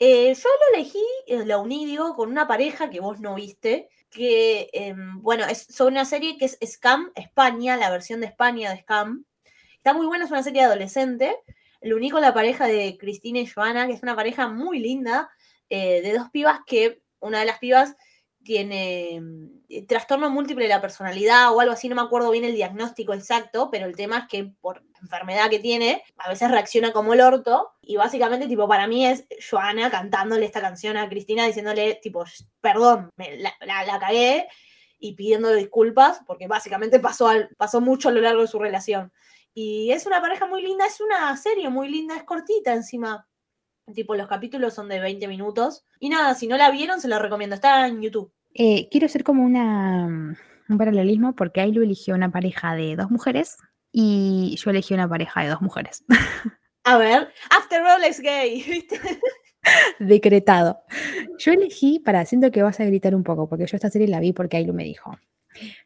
Eh, 0.00 0.34
yo 0.34 0.48
lo 0.48 0.76
elegí, 0.76 1.04
eh, 1.28 1.44
lo 1.46 1.62
uní, 1.62 1.86
digo, 1.86 2.16
con 2.16 2.28
una 2.28 2.48
pareja 2.48 2.90
que 2.90 2.98
vos 2.98 3.20
no 3.20 3.36
viste, 3.36 3.88
que, 4.10 4.70
em, 4.72 5.20
bueno, 5.22 5.44
es 5.46 5.66
sobre 5.68 5.92
una 5.92 6.04
serie 6.04 6.38
que 6.38 6.46
es 6.46 6.58
Scam 6.64 7.12
España, 7.14 7.76
la 7.76 7.90
versión 7.90 8.20
de 8.20 8.26
España 8.26 8.70
de 8.70 8.80
Scam. 8.80 9.24
Está 9.76 9.94
muy 9.94 10.06
buena, 10.06 10.24
es 10.24 10.30
una 10.30 10.42
serie 10.42 10.62
adolescente. 10.62 11.36
Lo 11.80 11.96
uní 11.96 12.10
con 12.10 12.22
la 12.22 12.34
pareja 12.34 12.66
de 12.66 12.96
Cristina 12.98 13.38
y 13.40 13.46
Joana, 13.46 13.86
que 13.86 13.92
es 13.92 14.02
una 14.02 14.16
pareja 14.16 14.48
muy 14.48 14.78
linda, 14.78 15.30
eh, 15.68 16.02
de 16.02 16.12
dos 16.12 16.30
pibas 16.30 16.60
que 16.66 17.02
una 17.20 17.40
de 17.40 17.46
las 17.46 17.58
pibas 17.58 17.96
tiene 18.46 19.20
mm, 19.20 19.86
trastorno 19.86 20.30
múltiple 20.30 20.64
de 20.64 20.70
la 20.70 20.80
personalidad 20.80 21.52
o 21.52 21.60
algo 21.60 21.72
así, 21.72 21.88
no 21.88 21.96
me 21.96 22.02
acuerdo 22.02 22.30
bien 22.30 22.44
el 22.44 22.54
diagnóstico 22.54 23.12
exacto, 23.12 23.68
pero 23.70 23.86
el 23.86 23.96
tema 23.96 24.20
es 24.20 24.24
que 24.28 24.52
por 24.60 24.84
enfermedad 25.02 25.50
que 25.50 25.58
tiene, 25.58 26.02
a 26.16 26.30
veces 26.30 26.50
reacciona 26.50 26.92
como 26.92 27.12
el 27.12 27.20
orto 27.20 27.72
y 27.82 27.96
básicamente, 27.96 28.46
tipo, 28.46 28.66
para 28.66 28.86
mí 28.86 29.04
es 29.04 29.26
Joana 29.50 29.90
cantándole 29.90 30.46
esta 30.46 30.60
canción 30.60 30.96
a 30.96 31.08
Cristina 31.08 31.46
diciéndole, 31.46 31.98
tipo, 32.02 32.24
perdón, 32.60 33.10
la, 33.16 33.52
la 33.84 33.98
cagué 33.98 34.46
y 34.98 35.14
pidiéndole 35.14 35.56
disculpas 35.56 36.20
porque 36.26 36.46
básicamente 36.46 37.00
pasó, 37.00 37.28
al, 37.28 37.50
pasó 37.56 37.80
mucho 37.80 38.08
a 38.08 38.12
lo 38.12 38.20
largo 38.20 38.42
de 38.42 38.48
su 38.48 38.58
relación. 38.58 39.12
Y 39.52 39.90
es 39.90 40.06
una 40.06 40.20
pareja 40.20 40.46
muy 40.46 40.62
linda, 40.62 40.86
es 40.86 41.00
una 41.00 41.36
serie 41.36 41.68
muy 41.68 41.88
linda, 41.88 42.16
es 42.16 42.24
cortita 42.24 42.72
encima. 42.72 43.26
Tipo, 43.94 44.16
los 44.16 44.26
capítulos 44.26 44.74
son 44.74 44.88
de 44.88 45.00
20 45.00 45.28
minutos. 45.28 45.84
Y 46.00 46.08
nada, 46.08 46.34
si 46.34 46.46
no 46.46 46.56
la 46.56 46.70
vieron, 46.70 47.00
se 47.00 47.08
la 47.08 47.18
recomiendo. 47.18 47.54
Está 47.54 47.86
en 47.86 48.02
YouTube. 48.02 48.32
Eh, 48.54 48.88
quiero 48.90 49.06
hacer 49.06 49.22
como 49.22 49.44
una, 49.44 50.36
un 50.68 50.78
paralelismo 50.78 51.34
porque 51.34 51.60
Ailu 51.60 51.82
eligió 51.82 52.14
una 52.14 52.30
pareja 52.30 52.74
de 52.74 52.96
dos 52.96 53.10
mujeres 53.10 53.58
y 53.92 54.56
yo 54.58 54.70
elegí 54.70 54.94
una 54.94 55.08
pareja 55.08 55.42
de 55.42 55.50
dos 55.50 55.60
mujeres. 55.60 56.04
A 56.84 56.98
ver, 56.98 57.32
After 57.50 57.82
All 57.82 58.04
es 58.04 58.20
gay, 58.20 58.62
¿viste? 58.68 59.00
Decretado. 59.98 60.80
Yo 61.38 61.52
elegí, 61.52 61.98
para, 61.98 62.24
siento 62.24 62.50
que 62.50 62.62
vas 62.62 62.78
a 62.78 62.84
gritar 62.84 63.14
un 63.14 63.24
poco, 63.24 63.48
porque 63.48 63.66
yo 63.66 63.76
esta 63.76 63.90
serie 63.90 64.08
la 64.08 64.20
vi 64.20 64.32
porque 64.32 64.56
Ailu 64.56 64.72
me 64.72 64.84
dijo. 64.84 65.18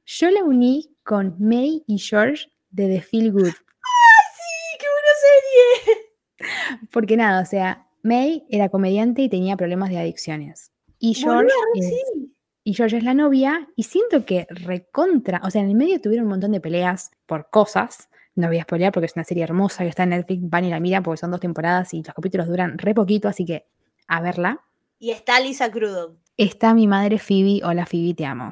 Yo 0.05 0.31
la 0.31 0.45
uní 0.45 0.95
con 1.03 1.37
May 1.39 1.83
y 1.87 1.99
George 1.99 2.47
de 2.71 2.89
The 2.89 3.01
Feel 3.01 3.33
Good. 3.33 3.49
¡Sí, 3.49 4.79
qué 4.79 4.87
buena 4.87 5.15
serie! 5.25 6.89
Porque 6.93 7.17
nada, 7.17 7.43
o 7.43 7.47
sea, 7.47 7.87
May 8.03 8.45
era 8.49 8.69
comediante 8.69 9.23
y 9.23 9.29
tenía 9.29 9.57
problemas 9.57 9.91
de 9.91 9.99
adicciones. 9.99 10.73
Y 10.99 11.15
George, 11.15 11.53
es, 11.75 11.87
sí. 11.87 12.35
y 12.65 12.75
George 12.75 12.99
es 12.99 13.05
la 13.05 13.15
novia 13.15 13.69
y 13.77 13.85
siento 13.85 14.25
que 14.25 14.47
recontra, 14.51 15.41
o 15.45 15.51
sea, 15.51 15.63
en 15.63 15.69
el 15.69 15.75
medio 15.75 16.01
tuvieron 16.01 16.27
un 16.27 16.31
montón 16.31 16.53
de 16.53 16.61
peleas 16.61 17.11
por 17.27 17.49
cosas. 17.51 18.09
No 18.35 18.49
voy 18.49 18.59
a 18.59 18.63
spoilear 18.63 18.93
porque 18.93 19.07
es 19.07 19.17
una 19.17 19.25
serie 19.25 19.45
hermosa 19.45 19.83
que 19.83 19.89
está 19.91 20.05
en 20.05 20.11
Netflix, 20.11 20.49
van 20.49 20.65
y 20.65 20.71
la 20.71 20.81
miran 20.81 21.03
porque 21.03 21.19
son 21.19 21.31
dos 21.31 21.41
temporadas 21.41 21.93
y 21.95 22.03
los 22.03 22.15
capítulos 22.15 22.47
duran 22.47 22.79
re 22.79 22.95
poquito, 22.95 23.29
así 23.29 23.45
que 23.45 23.67
a 24.07 24.21
verla. 24.21 24.61
Y 24.99 25.11
está 25.11 25.41
Lisa 25.41 25.71
Crudo. 25.71 26.17
Está 26.37 26.75
mi 26.75 26.87
madre 26.87 27.19
Phoebe, 27.19 27.61
hola 27.65 27.87
Phoebe, 27.87 28.15
te 28.15 28.25
amo. 28.25 28.51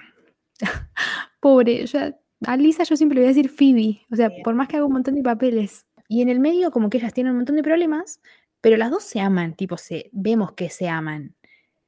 Pobre, 1.41 1.87
ya 1.87 2.15
a 2.47 2.57
Lisa 2.57 2.85
yo 2.85 2.97
siempre 2.97 3.17
le 3.17 3.23
voy 3.23 3.27
a 3.27 3.35
decir 3.35 3.51
Phoebe. 3.51 4.01
O 4.11 4.17
sea, 4.17 4.29
Bien. 4.29 4.43
por 4.43 4.55
más 4.55 4.69
que 4.69 4.77
haga 4.77 4.87
un 4.87 4.93
montón 4.93 5.15
de 5.15 5.23
papeles. 5.23 5.87
Y 6.09 6.23
en 6.23 6.29
el 6.29 6.41
medio, 6.41 6.71
como 6.71 6.89
que 6.89 6.99
ellas 6.99 7.13
tienen 7.13 7.33
un 7.33 7.39
montón 7.39 7.57
de 7.57 7.63
problemas, 7.63 8.21
pero 8.69 8.77
las 8.77 8.91
dos 8.91 9.03
se 9.03 9.19
aman, 9.19 9.55
tipo, 9.55 9.79
se, 9.79 10.11
vemos 10.13 10.53
que 10.53 10.69
se 10.69 10.91
aman. 10.91 11.35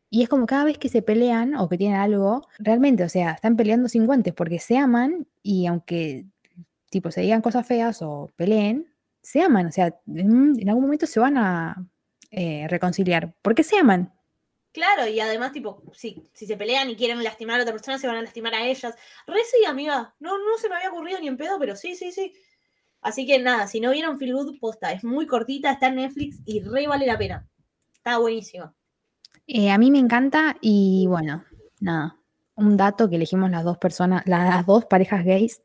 Y 0.08 0.22
es 0.22 0.30
como 0.30 0.46
cada 0.46 0.64
vez 0.64 0.78
que 0.78 0.88
se 0.88 1.02
pelean 1.02 1.54
o 1.54 1.68
que 1.68 1.76
tienen 1.76 1.98
algo, 2.00 2.48
realmente, 2.58 3.04
o 3.04 3.08
sea, 3.10 3.32
están 3.32 3.54
peleando 3.54 3.86
sin 3.86 4.06
guantes 4.06 4.32
porque 4.32 4.58
se 4.58 4.78
aman 4.78 5.28
y 5.42 5.66
aunque, 5.66 6.24
tipo, 6.88 7.10
se 7.10 7.20
digan 7.20 7.42
cosas 7.42 7.66
feas 7.66 8.00
o 8.00 8.30
peleen, 8.34 8.90
se 9.20 9.42
aman. 9.42 9.66
O 9.66 9.72
sea, 9.72 9.94
en, 10.06 10.58
en 10.58 10.68
algún 10.70 10.84
momento 10.84 11.06
se 11.06 11.20
van 11.20 11.36
a 11.36 11.86
eh, 12.30 12.66
reconciliar. 12.66 13.34
porque 13.42 13.62
se 13.62 13.76
aman? 13.76 14.10
Claro, 14.72 15.06
y 15.06 15.20
además, 15.20 15.52
tipo, 15.52 15.82
sí, 15.92 16.30
si 16.32 16.46
se 16.46 16.56
pelean 16.56 16.88
y 16.88 16.96
quieren 16.96 17.22
lastimar 17.22 17.60
a 17.60 17.64
otra 17.64 17.74
persona, 17.74 17.98
se 17.98 18.06
van 18.06 18.16
a 18.16 18.22
lastimar 18.22 18.54
a 18.54 18.66
ellas. 18.66 18.94
Re 19.26 19.40
sí, 19.44 19.66
amiga. 19.66 20.14
No, 20.18 20.38
no 20.38 20.56
se 20.56 20.70
me 20.70 20.76
había 20.76 20.88
ocurrido 20.88 21.20
ni 21.20 21.28
en 21.28 21.36
pedo, 21.36 21.58
pero 21.58 21.76
sí, 21.76 21.94
sí, 21.94 22.10
sí. 22.10 22.32
Así 23.02 23.26
que 23.26 23.38
nada, 23.38 23.66
si 23.66 23.80
no 23.80 23.90
vieron 23.90 24.18
Feel 24.18 24.34
Good, 24.34 24.58
posta, 24.58 24.92
es 24.92 25.04
muy 25.04 25.26
cortita, 25.26 25.72
está 25.72 25.88
en 25.88 25.96
Netflix 25.96 26.38
y 26.44 26.60
re 26.60 26.86
vale 26.86 27.06
la 27.06 27.16
pena. 27.16 27.48
Está 27.94 28.18
buenísimo. 28.18 28.74
Eh, 29.46 29.70
a 29.70 29.78
mí 29.78 29.90
me 29.90 29.98
encanta 29.98 30.56
y 30.60 31.06
bueno, 31.08 31.44
nada. 31.80 32.16
Un 32.54 32.76
dato 32.76 33.08
que 33.08 33.16
elegimos 33.16 33.50
las 33.50 33.64
dos 33.64 33.78
personas, 33.78 34.22
las 34.26 34.66
dos 34.66 34.84
parejas 34.84 35.24
gays. 35.24 35.62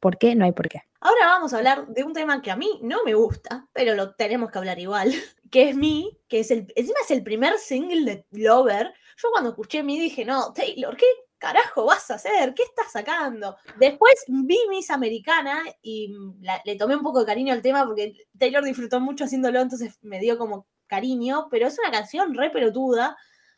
¿Por 0.00 0.16
qué? 0.18 0.34
No 0.34 0.44
hay 0.44 0.52
por 0.52 0.68
qué. 0.68 0.82
Ahora 1.00 1.26
vamos 1.26 1.52
a 1.52 1.58
hablar 1.58 1.86
de 1.88 2.02
un 2.02 2.12
tema 2.12 2.42
que 2.42 2.50
a 2.50 2.56
mí 2.56 2.80
no 2.82 3.04
me 3.04 3.14
gusta, 3.14 3.68
pero 3.72 3.94
lo 3.94 4.14
tenemos 4.14 4.50
que 4.50 4.58
hablar 4.58 4.78
igual, 4.78 5.12
que 5.50 5.70
es 5.70 5.76
Mi, 5.76 6.18
que 6.26 6.40
es 6.40 6.50
el, 6.50 6.72
encima 6.74 6.98
es 7.04 7.10
el 7.10 7.22
primer 7.22 7.56
single 7.58 8.04
de 8.04 8.26
Lover. 8.32 8.92
Yo 9.16 9.28
cuando 9.30 9.50
escuché 9.50 9.82
Mi 9.82 10.00
dije, 10.00 10.24
no, 10.24 10.52
Taylor, 10.52 10.96
¿qué 10.96 11.06
carajo 11.38 11.84
vas 11.86 12.10
a 12.10 12.14
hacer? 12.14 12.52
¿Qué 12.54 12.62
estás 12.64 12.90
sacando? 12.92 13.56
Después 13.78 14.14
vi 14.28 14.58
Miss 14.68 14.90
Americana 14.90 15.62
y 15.82 16.12
la- 16.40 16.60
le 16.64 16.76
tomé 16.76 16.96
un 16.96 17.02
poco 17.02 17.20
de 17.20 17.26
cariño 17.26 17.52
al 17.52 17.62
tema 17.62 17.84
porque 17.86 18.14
Taylor 18.38 18.64
disfrutó 18.64 19.00
mucho 19.00 19.24
haciéndolo, 19.24 19.60
entonces 19.60 19.98
me 20.02 20.18
dio 20.20 20.36
como 20.38 20.66
cariño, 20.86 21.48
pero 21.50 21.66
es 21.66 21.78
una 21.78 21.90
canción 21.90 22.34
re 22.34 22.50
pelotuda, 22.50 23.16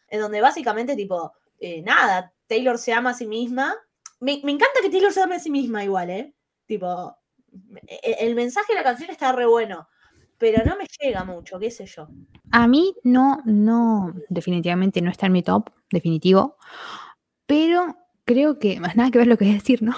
en 0.08 0.20
donde 0.20 0.40
básicamente, 0.40 0.96
tipo, 0.96 1.32
eh, 1.58 1.82
nada, 1.82 2.32
Taylor 2.46 2.76
se 2.78 2.92
ama 2.92 3.10
a 3.10 3.14
sí 3.14 3.26
misma. 3.26 3.74
Me, 4.18 4.40
me 4.44 4.52
encanta 4.52 4.80
que 4.82 4.90
Taylor 4.90 5.12
se 5.12 5.22
ame 5.22 5.36
a 5.36 5.40
sí 5.40 5.50
misma 5.50 5.84
igual, 5.84 6.10
¿eh? 6.10 6.34
Tipo, 6.66 7.16
e- 7.86 8.16
el 8.20 8.34
mensaje 8.34 8.72
de 8.72 8.78
la 8.78 8.84
canción 8.84 9.10
está 9.10 9.32
re 9.32 9.46
bueno, 9.46 9.88
pero 10.38 10.64
no 10.64 10.76
me 10.76 10.86
llega 11.00 11.22
mucho, 11.24 11.58
qué 11.58 11.70
sé 11.70 11.86
yo. 11.86 12.08
A 12.50 12.66
mí 12.66 12.94
no, 13.04 13.40
no, 13.44 14.12
definitivamente 14.28 15.00
no 15.00 15.10
está 15.10 15.26
en 15.26 15.32
mi 15.32 15.42
top, 15.42 15.70
definitivo, 15.92 16.56
pero 17.50 17.96
creo 18.24 18.60
que, 18.60 18.78
más 18.78 18.94
nada 18.96 19.10
que 19.10 19.18
ver 19.18 19.26
lo 19.26 19.36
que 19.36 19.44
voy 19.44 19.54
a 19.54 19.56
decir, 19.56 19.82
¿no? 19.82 19.92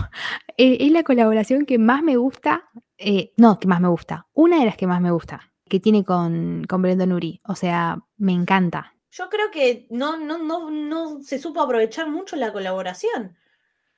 Eh, 0.57 0.79
es 0.81 0.91
la 0.91 1.03
colaboración 1.03 1.67
que 1.67 1.79
más 1.79 2.03
me 2.03 2.17
gusta, 2.17 2.71
eh, 2.97 3.35
no, 3.37 3.59
que 3.61 3.69
más 3.69 3.79
me 3.79 3.89
gusta, 3.89 4.27
una 4.33 4.59
de 4.59 4.65
las 4.65 4.79
que 4.79 4.87
más 4.87 5.03
me 5.03 5.11
gusta, 5.11 5.53
que 5.69 5.79
tiene 5.79 6.03
con, 6.03 6.65
con 6.67 6.81
Brendon 6.81 7.13
Uri, 7.13 7.43
o 7.47 7.55
sea, 7.55 7.99
me 8.17 8.33
encanta. 8.33 8.95
Yo 9.11 9.29
creo 9.29 9.51
que 9.51 9.87
no, 9.91 10.17
no, 10.17 10.39
no, 10.39 10.71
no 10.71 11.23
se 11.23 11.39
supo 11.39 11.61
aprovechar 11.61 12.09
mucho 12.09 12.37
la 12.37 12.55
colaboración. 12.55 13.37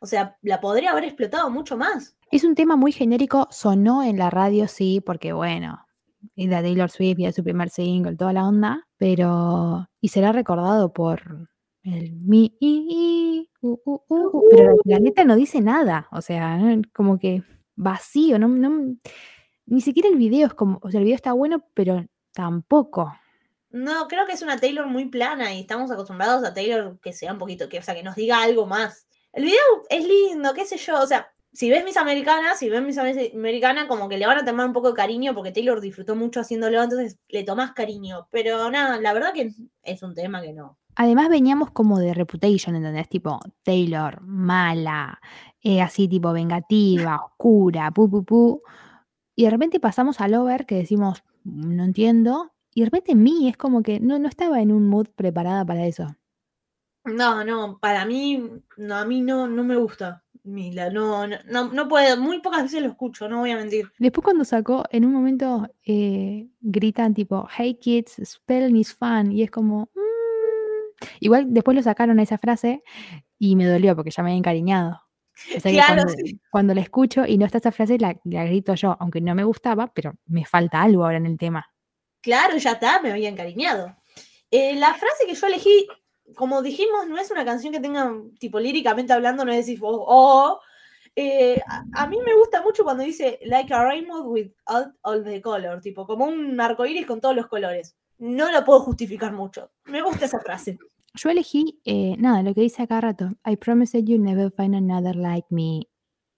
O 0.01 0.07
sea, 0.07 0.37
la 0.43 0.61
podría 0.61 0.91
haber 0.91 1.05
explotado 1.05 1.49
mucho 1.49 1.77
más. 1.77 2.17
Es 2.33 2.43
un 2.43 2.57
tema 2.57 2.75
muy 2.75 2.91
genérico, 2.91 3.47
sonó 3.53 4.03
en 4.03 4.19
la 4.19 4.31
radio, 4.31 4.67
sí, 4.67 5.01
porque 5.01 5.33
bueno, 5.33 5.87
es 6.35 6.51
de 6.51 6.57
Taylor 6.57 6.91
Swift 6.91 7.21
y 7.21 7.27
es 7.27 7.37
su 7.37 7.45
primer 7.45 7.71
single, 7.71 8.17
toda 8.17 8.33
la 8.33 8.49
onda, 8.49 8.89
pero. 8.97 9.87
Y 10.01 10.09
será 10.09 10.33
recordado 10.33 10.93
por 10.93 11.49
el 11.85 12.13
mi, 12.13 12.57
i, 12.61 12.87
i, 12.89 13.51
u, 13.61 13.79
u, 13.85 14.01
u, 14.09 14.45
pero 14.51 14.77
la, 14.85 14.99
neta 14.99 15.25
no 15.25 15.37
dice 15.37 15.61
nada, 15.61 16.09
o 16.11 16.21
sea, 16.23 16.59
como 16.95 17.19
que 17.19 17.43
vacío, 17.77 18.39
no, 18.39 18.49
no- 18.49 18.97
ni 19.67 19.81
siquiera 19.81 20.09
el 20.09 20.17
video 20.17 20.47
es 20.47 20.55
como, 20.55 20.79
o 20.83 20.91
sea, 20.91 20.99
el 20.99 21.05
video 21.05 21.17
está 21.17 21.33
bueno, 21.33 21.65
pero 21.75 22.05
tampoco. 22.33 23.15
No, 23.71 24.07
creo 24.09 24.27
que 24.27 24.33
es 24.33 24.43
una 24.43 24.59
Taylor 24.59 24.87
muy 24.87 25.07
plana 25.07 25.53
y 25.55 25.61
estamos 25.61 25.91
acostumbrados 25.91 26.45
a 26.45 26.55
Taylor 26.55 26.99
que 27.01 27.13
sea 27.13 27.33
un 27.33 27.39
poquito, 27.39 27.69
que, 27.69 27.79
o 27.79 27.83
sea, 27.83 27.95
que 27.95 28.03
nos 28.03 28.15
diga 28.17 28.43
algo 28.43 28.67
más. 28.67 29.07
El 29.33 29.45
video 29.45 29.61
es 29.91 30.07
lindo, 30.07 30.55
qué 30.55 30.65
sé 30.65 30.77
yo, 30.77 31.01
o 31.03 31.07
sea, 31.07 31.29
si 31.53 31.71
ves 31.71 31.85
mis 31.85 31.97
americanas, 31.97 32.59
si 32.59 32.69
ves 32.69 32.83
mis 32.83 32.99
Ame- 32.99 33.33
americanas, 33.35 33.87
como 33.87 34.09
que 34.09 34.19
le 34.19 34.27
van 34.27 34.39
a 34.39 34.45
tomar 34.45 34.67
un 34.67 34.73
poco 34.73 34.89
de 34.89 34.95
cariño 34.95 35.35
porque 35.35 35.53
Taylor 35.53 35.81
disfrutó 35.81 36.15
mucho 36.17 36.41
haciéndolo, 36.41 36.83
entonces 36.83 37.19
le 37.29 37.45
tomás 37.45 37.73
cariño. 37.73 38.29
Pero 38.31 38.71
nada, 38.71 39.01
la 39.01 39.13
verdad 39.13 39.33
que 39.33 39.51
es 39.83 40.03
un 40.03 40.15
tema 40.15 40.41
que 40.43 40.53
no. 40.53 40.79
Además 40.97 41.29
veníamos 41.29 41.71
como 41.71 41.99
de 41.99 42.15
Reputation, 42.15 42.77
¿entendés? 42.77 43.09
Tipo, 43.09 43.41
Taylor, 43.63 44.21
mala, 44.23 45.21
eh, 45.63 45.83
así 45.83 46.09
tipo 46.09 46.33
vengativa, 46.33 47.21
oscura, 47.25 47.91
pu, 47.91 48.11
pu, 48.11 48.25
pu. 48.25 48.63
Y 49.37 49.45
de 49.45 49.51
repente 49.51 49.81
pasamos 49.81 50.21
a 50.21 50.29
Lover, 50.29 50.67
que 50.67 50.77
decimos, 50.77 51.25
no 51.45 51.85
entiendo. 51.85 52.53
Y 52.75 52.81
de 52.81 52.87
repente 52.87 53.15
mí 53.15 53.49
es 53.49 53.57
como 53.57 53.83
que 53.83 54.01
no, 54.01 54.19
no 54.19 54.29
estaba 54.29 54.61
en 54.61 54.73
un 54.73 54.89
mood 54.89 55.09
preparada 55.15 55.65
para 55.65 55.87
eso. 55.87 56.17
No, 57.05 57.45
no, 57.45 57.79
para 57.81 58.07
mí, 58.07 58.43
no, 58.79 58.95
a 58.97 59.05
mí 59.05 59.21
no, 59.21 59.47
no 59.47 59.63
me 59.63 59.77
gusta. 59.77 60.23
Mila, 60.45 60.91
no, 60.91 61.27
no, 61.27 61.37
no, 61.47 61.73
no 61.73 61.89
puedo, 61.89 62.21
muy 62.21 62.41
pocas 62.41 62.65
veces 62.65 62.83
lo 62.83 62.89
escucho, 62.89 63.29
no 63.29 63.41
voy 63.41 63.51
a 63.51 63.57
mentir. 63.57 63.91
Después 63.99 64.25
cuando 64.25 64.45
sacó, 64.45 64.85
en 64.91 65.07
un 65.07 65.13
momento 65.13 65.67
eh, 65.85 66.49
gritan 66.61 67.15
tipo, 67.15 67.49
hey 67.57 67.79
kids, 67.81 68.21
spelling 68.25 68.77
is 68.77 68.95
fun. 68.95 69.33
Y 69.33 69.43
es 69.43 69.51
como... 69.51 69.89
"Mm". 69.95 70.14
Igual 71.21 71.47
después 71.49 71.77
lo 71.77 71.83
sacaron 71.83 72.19
a 72.19 72.23
esa 72.23 72.39
frase 72.39 72.83
y 73.39 73.57
me 73.57 73.67
dolió 73.67 73.95
porque 73.97 74.11
ya 74.11 74.23
me 74.23 74.31
había 74.31 74.39
encariñado. 74.39 75.01
O 75.57 75.61
sea 75.61 75.71
que 75.71 75.73
Claro, 75.73 76.03
cuando, 76.05 76.23
cuando 76.51 76.75
la 76.75 76.81
escucho 76.81 77.27
y 77.27 77.39
no 77.39 77.47
está 77.47 77.59
esa 77.59 77.73
frase, 77.73 77.99
la, 77.99 78.17
la 78.25 78.45
grito 78.45 78.75
yo, 78.75 78.97
aunque 79.01 79.21
no 79.21 79.35
me 79.35 79.45
gustaba, 79.45 79.93
pero 79.93 80.15
me 80.27 80.45
falta 80.45 80.83
algo 80.83 81.05
ahora 81.05 81.17
en 81.17 81.27
el 81.27 81.37
tema. 81.39 81.67
Claro, 82.21 82.57
ya 82.57 82.73
está, 82.73 83.01
me 83.03 83.11
había 83.11 83.29
encariñado. 83.29 83.97
Eh, 84.51 84.77
la 84.77 84.95
frase 84.95 85.27
que 85.27 85.35
yo 85.35 85.47
elegí, 85.47 85.89
como 86.37 86.63
dijimos, 86.63 87.09
no 87.09 87.19
es 87.19 87.31
una 87.31 87.45
canción 87.45 87.73
que 87.73 87.81
tenga, 87.81 88.13
tipo, 88.39 88.61
líricamente 88.61 89.13
hablando, 89.13 89.45
no 89.45 89.51
es 89.53 89.59
decir, 89.59 89.79
oh, 89.83 90.05
oh. 90.07 90.61
Eh, 91.17 91.61
a, 91.69 91.85
a 92.03 92.07
mí 92.07 92.19
me 92.25 92.35
gusta 92.35 92.63
mucho 92.63 92.83
cuando 92.83 93.05
dice, 93.05 93.39
like 93.43 93.73
a 93.75 93.85
rainbow 93.85 94.23
with 94.23 94.51
all, 94.67 94.95
all 95.03 95.23
the 95.23 95.43
color, 95.43 95.81
tipo, 95.81 96.07
como 96.07 96.25
un 96.27 96.59
arcoíris 96.61 97.07
con 97.07 97.21
todos 97.21 97.37
los 97.37 97.47
colores. 97.49 97.97
No 98.19 98.51
lo 98.51 98.65
puedo 98.65 98.81
justificar 98.81 99.33
mucho. 99.33 99.73
Me 99.85 100.01
gusta 100.01 100.25
esa 100.25 100.41
frase. 100.41 100.79
Yo 101.15 101.31
elegí, 101.31 101.81
eh, 101.85 102.17
nada, 102.19 102.43
lo 102.43 102.55
que 102.55 102.61
dice 102.63 102.83
acá 102.83 103.01
rato, 103.01 103.29
I 103.47 103.57
promise 103.57 103.97
that 103.97 104.07
you'll 104.07 104.23
never 104.23 104.51
find 104.51 104.75
another 104.75 105.15
like 105.15 105.47
me. 105.51 105.89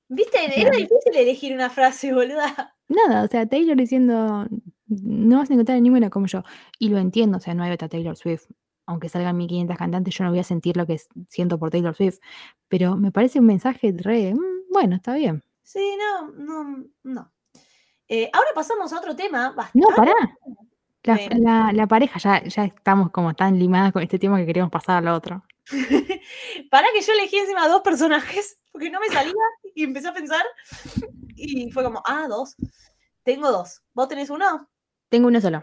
¿Viste? 0.08 0.38
Era 0.54 0.70
difícil 0.70 1.16
elegir 1.16 1.54
una 1.54 1.70
frase, 1.70 2.12
boluda. 2.12 2.74
Nada, 2.88 3.24
o 3.24 3.28
sea, 3.28 3.46
Taylor 3.46 3.76
diciendo, 3.76 4.46
no 4.86 5.38
vas 5.38 5.50
a 5.50 5.54
encontrar 5.54 5.80
ninguna 5.80 6.10
como 6.10 6.26
yo. 6.26 6.42
Y 6.78 6.90
lo 6.90 6.98
entiendo, 6.98 7.38
o 7.38 7.40
sea, 7.40 7.54
no 7.54 7.64
hay 7.64 7.72
otra 7.72 7.88
Taylor 7.88 8.16
Swift. 8.16 8.44
Aunque 8.86 9.08
salgan 9.08 9.36
1500 9.36 9.76
cantantes, 9.76 10.14
yo 10.14 10.24
no 10.24 10.30
voy 10.30 10.38
a 10.38 10.44
sentir 10.44 10.76
lo 10.76 10.86
que 10.86 11.00
siento 11.28 11.58
por 11.58 11.70
Taylor 11.70 11.94
Swift. 11.96 12.18
Pero 12.68 12.96
me 12.96 13.10
parece 13.10 13.40
un 13.40 13.46
mensaje 13.46 13.92
re, 13.96 14.32
mm, 14.34 14.70
bueno, 14.72 14.94
está 14.96 15.14
bien. 15.14 15.42
Sí, 15.62 15.96
no, 15.98 16.30
no, 16.32 16.84
no. 17.02 17.32
Eh, 18.08 18.30
ahora 18.32 18.50
pasamos 18.54 18.92
a 18.92 18.98
otro 18.98 19.16
tema 19.16 19.48
No, 19.48 19.56
bastante. 19.56 19.96
pará. 19.96 20.14
La, 21.06 21.14
la- 21.38 21.72
la 21.72 21.86
pareja, 21.86 22.18
ya, 22.18 22.42
ya 22.44 22.64
estamos 22.64 23.10
como 23.10 23.34
tan 23.34 23.58
limadas 23.58 23.92
con 23.92 24.02
este 24.02 24.18
tema 24.18 24.38
que 24.38 24.46
queremos 24.46 24.70
pasar 24.70 24.98
al 24.98 25.08
otro. 25.08 25.44
Para 26.70 26.88
que 26.92 27.00
yo 27.02 27.12
elegí 27.12 27.36
encima 27.38 27.68
dos 27.68 27.82
personajes, 27.82 28.58
porque 28.72 28.90
no 28.90 29.00
me 29.00 29.08
salía 29.08 29.32
y 29.74 29.84
empecé 29.84 30.08
a 30.08 30.14
pensar. 30.14 30.44
Y 31.34 31.70
fue 31.70 31.82
como, 31.84 32.02
ah, 32.06 32.26
dos. 32.28 32.56
Tengo 33.22 33.50
dos. 33.50 33.82
¿Vos 33.92 34.08
tenés 34.08 34.30
uno? 34.30 34.68
Tengo 35.08 35.28
uno 35.28 35.40
solo. 35.40 35.62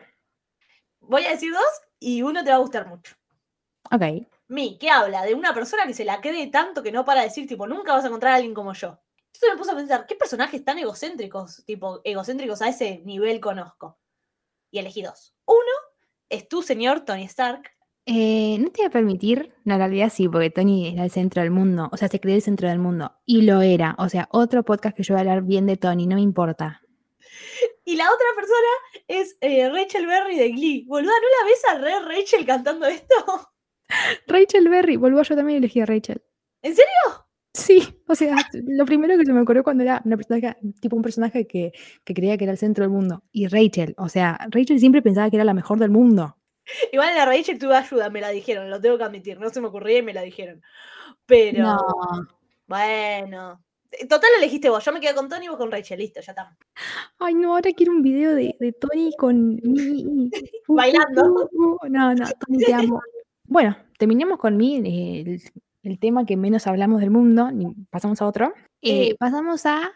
Voy 0.99 1.25
a 1.25 1.31
decir 1.31 1.51
dos 1.51 1.63
y 1.99 2.21
uno 2.21 2.43
te 2.43 2.49
va 2.49 2.57
a 2.57 2.59
gustar 2.59 2.87
mucho. 2.87 3.15
Ok. 3.91 4.01
Mi, 4.47 4.77
que 4.77 4.89
habla 4.89 5.23
de 5.23 5.33
una 5.33 5.53
persona 5.53 5.85
que 5.85 5.93
se 5.93 6.05
la 6.05 6.21
cree 6.21 6.47
tanto 6.47 6.83
que 6.83 6.91
no 6.91 7.05
para 7.05 7.21
de 7.21 7.27
decir, 7.27 7.47
tipo, 7.47 7.67
nunca 7.67 7.93
vas 7.93 8.03
a 8.03 8.07
encontrar 8.07 8.33
a 8.33 8.35
alguien 8.35 8.53
como 8.53 8.73
yo. 8.73 8.99
Entonces 9.27 9.49
me 9.51 9.57
puse 9.57 9.71
a 9.71 9.75
pensar, 9.75 10.05
¿qué 10.05 10.15
personajes 10.15 10.63
tan 10.63 10.77
egocéntricos, 10.77 11.63
tipo, 11.65 12.01
egocéntricos 12.03 12.61
a 12.61 12.69
ese 12.69 13.01
nivel 13.05 13.39
conozco? 13.39 13.97
Y 14.73 14.79
elegí 14.79 15.03
dos. 15.03 15.35
Uno 15.45 15.59
es 16.29 16.49
tu 16.49 16.63
señor 16.63 17.01
Tony 17.01 17.25
Stark. 17.25 17.69
Eh, 18.07 18.57
no 18.59 18.71
te 18.71 18.81
voy 18.81 18.87
a 18.87 18.89
permitir, 18.89 19.53
no, 19.65 19.75
en 19.75 19.79
realidad 19.79 20.11
sí, 20.11 20.27
porque 20.27 20.49
Tony 20.49 20.87
era 20.87 21.03
el 21.03 21.11
centro 21.11 21.43
del 21.43 21.51
mundo, 21.51 21.89
o 21.91 21.95
sea, 21.95 22.07
se 22.07 22.19
cree 22.19 22.35
el 22.35 22.41
centro 22.41 22.67
del 22.67 22.79
mundo, 22.79 23.13
y 23.23 23.43
lo 23.43 23.61
era, 23.61 23.95
o 23.99 24.09
sea, 24.09 24.27
otro 24.31 24.63
podcast 24.63 24.97
que 24.97 25.03
yo 25.03 25.13
voy 25.13 25.19
a 25.19 25.21
hablar 25.21 25.43
bien 25.43 25.67
de 25.67 25.77
Tony, 25.77 26.07
no 26.07 26.15
me 26.15 26.21
importa. 26.21 26.81
Y 27.85 27.95
la 27.95 28.05
otra 28.05 28.25
persona 28.35 28.67
es 29.07 29.37
eh, 29.41 29.69
Rachel 29.69 30.07
Berry 30.07 30.37
de 30.37 30.49
Glee. 30.49 30.85
Boluda, 30.87 31.13
¿no 31.13 31.27
la 31.39 31.45
ves 31.45 31.65
a 31.65 31.77
re 31.77 32.15
Rachel 32.15 32.45
cantando 32.45 32.87
esto? 32.87 33.15
Rachel 34.27 34.69
Berry, 34.69 34.97
vuelvo 34.97 35.21
yo 35.21 35.35
también 35.35 35.59
elegí 35.59 35.81
a 35.81 35.85
Rachel. 35.85 36.23
¿En 36.63 36.75
serio? 36.75 37.22
Sí, 37.53 37.83
o 38.07 38.15
sea, 38.15 38.35
lo 38.53 38.85
primero 38.85 39.17
que 39.17 39.25
se 39.25 39.33
me 39.33 39.41
ocurrió 39.41 39.63
cuando 39.63 39.83
era 39.83 40.01
una 40.05 40.17
personaje, 40.17 40.55
tipo 40.81 40.95
un 40.95 41.03
personaje 41.03 41.45
que, 41.45 41.71
que 42.03 42.13
creía 42.13 42.37
que 42.37 42.45
era 42.45 42.51
el 42.51 42.57
centro 42.57 42.83
del 42.83 42.91
mundo, 42.91 43.23
y 43.31 43.47
Rachel, 43.47 43.93
o 43.97 44.09
sea, 44.09 44.39
Rachel 44.49 44.79
siempre 44.79 45.03
pensaba 45.03 45.29
que 45.29 45.35
era 45.35 45.45
la 45.45 45.53
mejor 45.53 45.77
del 45.77 45.91
mundo. 45.91 46.37
Igual 46.91 47.15
la 47.15 47.25
Rachel 47.25 47.59
tuve 47.59 47.75
ayuda, 47.75 48.09
me 48.09 48.21
la 48.21 48.29
dijeron, 48.29 48.69
lo 48.69 48.79
tengo 48.79 48.97
que 48.97 49.03
admitir. 49.03 49.39
No 49.39 49.49
se 49.49 49.59
me 49.61 49.67
ocurría 49.67 49.99
y 49.99 50.01
me 50.01 50.13
la 50.13 50.21
dijeron. 50.21 50.61
Pero, 51.25 51.61
No, 51.61 51.77
bueno, 52.67 53.61
Total 54.09 54.29
lo 54.31 54.37
elegiste 54.39 54.69
vos. 54.69 54.83
Yo 54.83 54.91
me 54.91 54.99
quedo 54.99 55.15
con 55.15 55.29
Tony 55.29 55.45
y 55.45 55.49
vos 55.49 55.57
con 55.57 55.71
Rachel. 55.71 55.99
Listo, 55.99 56.21
ya 56.21 56.31
está. 56.31 56.57
Ay, 57.19 57.35
no, 57.35 57.53
ahora 57.53 57.71
quiero 57.73 57.91
un 57.91 58.01
video 58.01 58.33
de, 58.33 58.55
de 58.59 58.71
Tony 58.73 59.11
con 59.17 59.55
mi. 59.63 60.29
Bailando. 60.67 61.49
No, 61.89 62.15
no, 62.15 62.25
Tony, 62.39 62.63
te 62.63 62.73
amo. 62.73 63.01
Bueno, 63.45 63.77
terminemos 63.97 64.39
con 64.39 64.57
mi, 64.57 64.77
eh, 64.77 65.39
el, 65.83 65.99
tema 65.99 66.25
que 66.25 66.37
menos 66.37 66.65
hablamos 66.67 66.99
del 67.01 67.11
mundo. 67.11 67.49
Pasamos 67.89 68.21
a 68.21 68.27
otro. 68.27 68.53
Eh, 68.81 69.09
Eh. 69.11 69.15
pasamos 69.19 69.65
a 69.65 69.91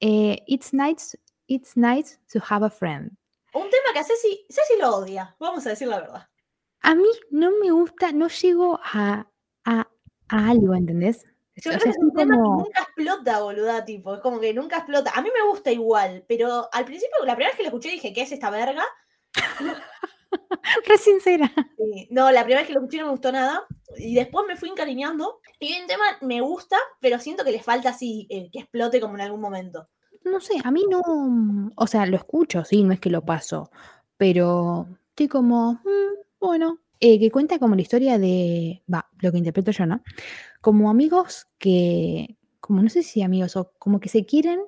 eh, 0.00 0.42
It's 0.46 0.72
nice, 0.72 1.18
It's 1.46 1.76
nice 1.76 2.18
to 2.32 2.40
have 2.48 2.64
a 2.66 2.70
friend. 2.70 3.12
Un 3.54 3.62
tema 3.70 3.92
que 3.92 3.98
a 4.00 4.04
Ceci, 4.04 4.44
Ceci 4.50 4.74
lo 4.80 4.96
odia. 4.96 5.34
Vamos 5.38 5.66
a 5.66 5.70
decir 5.70 5.88
la 5.88 6.00
verdad. 6.00 6.28
A 6.82 6.94
mí 6.94 7.08
no 7.30 7.50
me 7.62 7.70
gusta, 7.70 8.12
no 8.12 8.28
llego 8.28 8.78
a, 8.82 9.26
a, 9.64 9.88
a 10.28 10.48
algo, 10.50 10.74
¿entendés? 10.74 11.24
Yo 11.56 11.70
O 11.72 11.74
creo 11.74 11.80
sea, 11.80 11.82
que 11.84 11.90
es 11.90 11.98
un 11.98 12.12
tema 12.12 12.36
como- 12.36 12.58
que 12.58 12.64
nunca 12.64 12.82
explota, 12.82 13.40
boluda, 13.40 13.84
tipo. 13.84 14.14
Es 14.14 14.20
como 14.20 14.38
que 14.38 14.54
nunca 14.54 14.76
explota. 14.76 15.10
A 15.14 15.22
mí 15.22 15.30
me 15.34 15.48
gusta 15.50 15.72
igual, 15.72 16.24
pero 16.28 16.68
al 16.72 16.84
principio, 16.84 17.16
la 17.24 17.34
primera 17.34 17.50
vez 17.50 17.56
que 17.56 17.62
lo 17.64 17.68
escuché 17.70 17.90
dije, 17.90 18.12
¿qué 18.12 18.22
es 18.22 18.30
esta 18.32 18.50
verga? 18.50 18.84
Re 20.86 20.98
sincera. 20.98 21.52
Sí, 21.76 22.08
No, 22.10 22.30
la 22.30 22.42
primera 22.44 22.60
vez 22.60 22.68
que 22.68 22.74
lo 22.74 22.80
escuché 22.80 22.98
no 22.98 23.04
me 23.06 23.10
gustó 23.12 23.32
nada. 23.32 23.64
Y 23.98 24.14
después 24.14 24.46
me 24.46 24.56
fui 24.56 24.68
encariñando. 24.68 25.40
Y 25.60 25.72
el 25.74 25.86
tema 25.86 26.04
me 26.22 26.40
gusta, 26.40 26.76
pero 27.00 27.18
siento 27.18 27.44
que 27.44 27.52
le 27.52 27.62
falta 27.62 27.90
así, 27.90 28.26
eh, 28.30 28.50
que 28.52 28.60
explote 28.60 29.00
como 29.00 29.14
en 29.14 29.22
algún 29.22 29.40
momento. 29.40 29.86
No 30.24 30.40
sé, 30.40 30.54
a 30.64 30.70
mí 30.70 30.84
no, 30.90 31.00
o 31.76 31.86
sea, 31.86 32.04
lo 32.06 32.16
escucho, 32.16 32.64
sí, 32.64 32.82
no 32.82 32.92
es 32.92 33.00
que 33.00 33.08
lo 33.10 33.24
paso, 33.24 33.70
pero 34.16 34.86
estoy 35.10 35.28
como, 35.28 35.74
"Mm, 35.74 36.14
bueno, 36.40 36.80
eh, 37.00 37.18
que 37.18 37.30
cuenta 37.30 37.58
como 37.58 37.74
la 37.76 37.80
historia 37.82 38.18
de, 38.18 38.82
va, 38.92 39.08
lo 39.20 39.32
que 39.32 39.38
interpreto 39.38 39.70
yo, 39.70 39.86
¿no? 39.86 40.02
Como 40.60 40.90
amigos 40.90 41.48
que, 41.58 42.36
como 42.60 42.82
no 42.82 42.90
sé 42.90 43.02
si 43.04 43.22
amigos 43.22 43.56
o 43.56 43.72
como 43.78 44.00
que 44.00 44.08
se 44.10 44.26
quieren, 44.26 44.60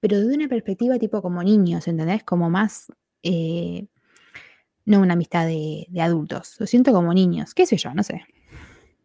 pero 0.00 0.20
de 0.20 0.34
una 0.34 0.48
perspectiva 0.48 0.98
tipo 0.98 1.22
como 1.22 1.42
niños, 1.42 1.88
¿entendés? 1.88 2.24
Como 2.24 2.50
más, 2.50 2.92
eh, 3.22 3.88
no 4.84 5.00
una 5.00 5.14
amistad 5.14 5.46
de, 5.46 5.86
de 5.88 6.02
adultos, 6.02 6.56
lo 6.58 6.66
siento 6.66 6.92
como 6.92 7.14
niños, 7.14 7.54
qué 7.54 7.66
sé 7.66 7.76
yo, 7.76 7.94
no 7.94 8.02
sé. 8.02 8.24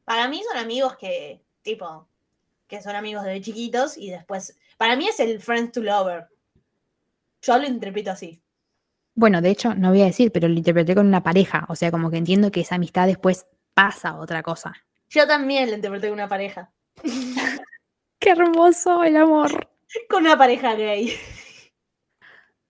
Para 0.05 0.27
mí 0.27 0.41
son 0.49 0.57
amigos 0.57 0.97
que, 0.97 1.41
tipo, 1.61 2.07
que 2.67 2.81
son 2.81 2.95
amigos 2.95 3.23
desde 3.23 3.41
chiquitos 3.41 3.97
y 3.97 4.09
después. 4.09 4.57
Para 4.77 4.95
mí 4.95 5.07
es 5.07 5.19
el 5.19 5.39
Friends 5.39 5.71
to 5.73 5.81
Lover. 5.81 6.27
Yo 7.41 7.57
lo 7.57 7.67
interpreto 7.67 8.11
así. 8.11 8.41
Bueno, 9.15 9.41
de 9.41 9.49
hecho, 9.49 9.75
no 9.75 9.89
voy 9.89 10.01
a 10.01 10.05
decir, 10.05 10.31
pero 10.31 10.47
lo 10.47 10.53
interpreté 10.53 10.95
con 10.95 11.05
una 11.05 11.23
pareja, 11.23 11.65
o 11.67 11.75
sea, 11.75 11.91
como 11.91 12.09
que 12.09 12.17
entiendo 12.17 12.51
que 12.51 12.61
esa 12.61 12.75
amistad 12.75 13.07
después 13.07 13.47
pasa 13.73 14.09
a 14.09 14.19
otra 14.19 14.43
cosa. 14.43 14.73
Yo 15.09 15.27
también 15.27 15.69
lo 15.69 15.75
interpreté 15.75 16.07
con 16.07 16.13
una 16.13 16.27
pareja. 16.27 16.71
Qué 18.19 18.29
hermoso 18.29 19.03
el 19.03 19.17
amor. 19.17 19.69
Con 20.09 20.23
una 20.23 20.37
pareja 20.37 20.75
gay. 20.75 21.13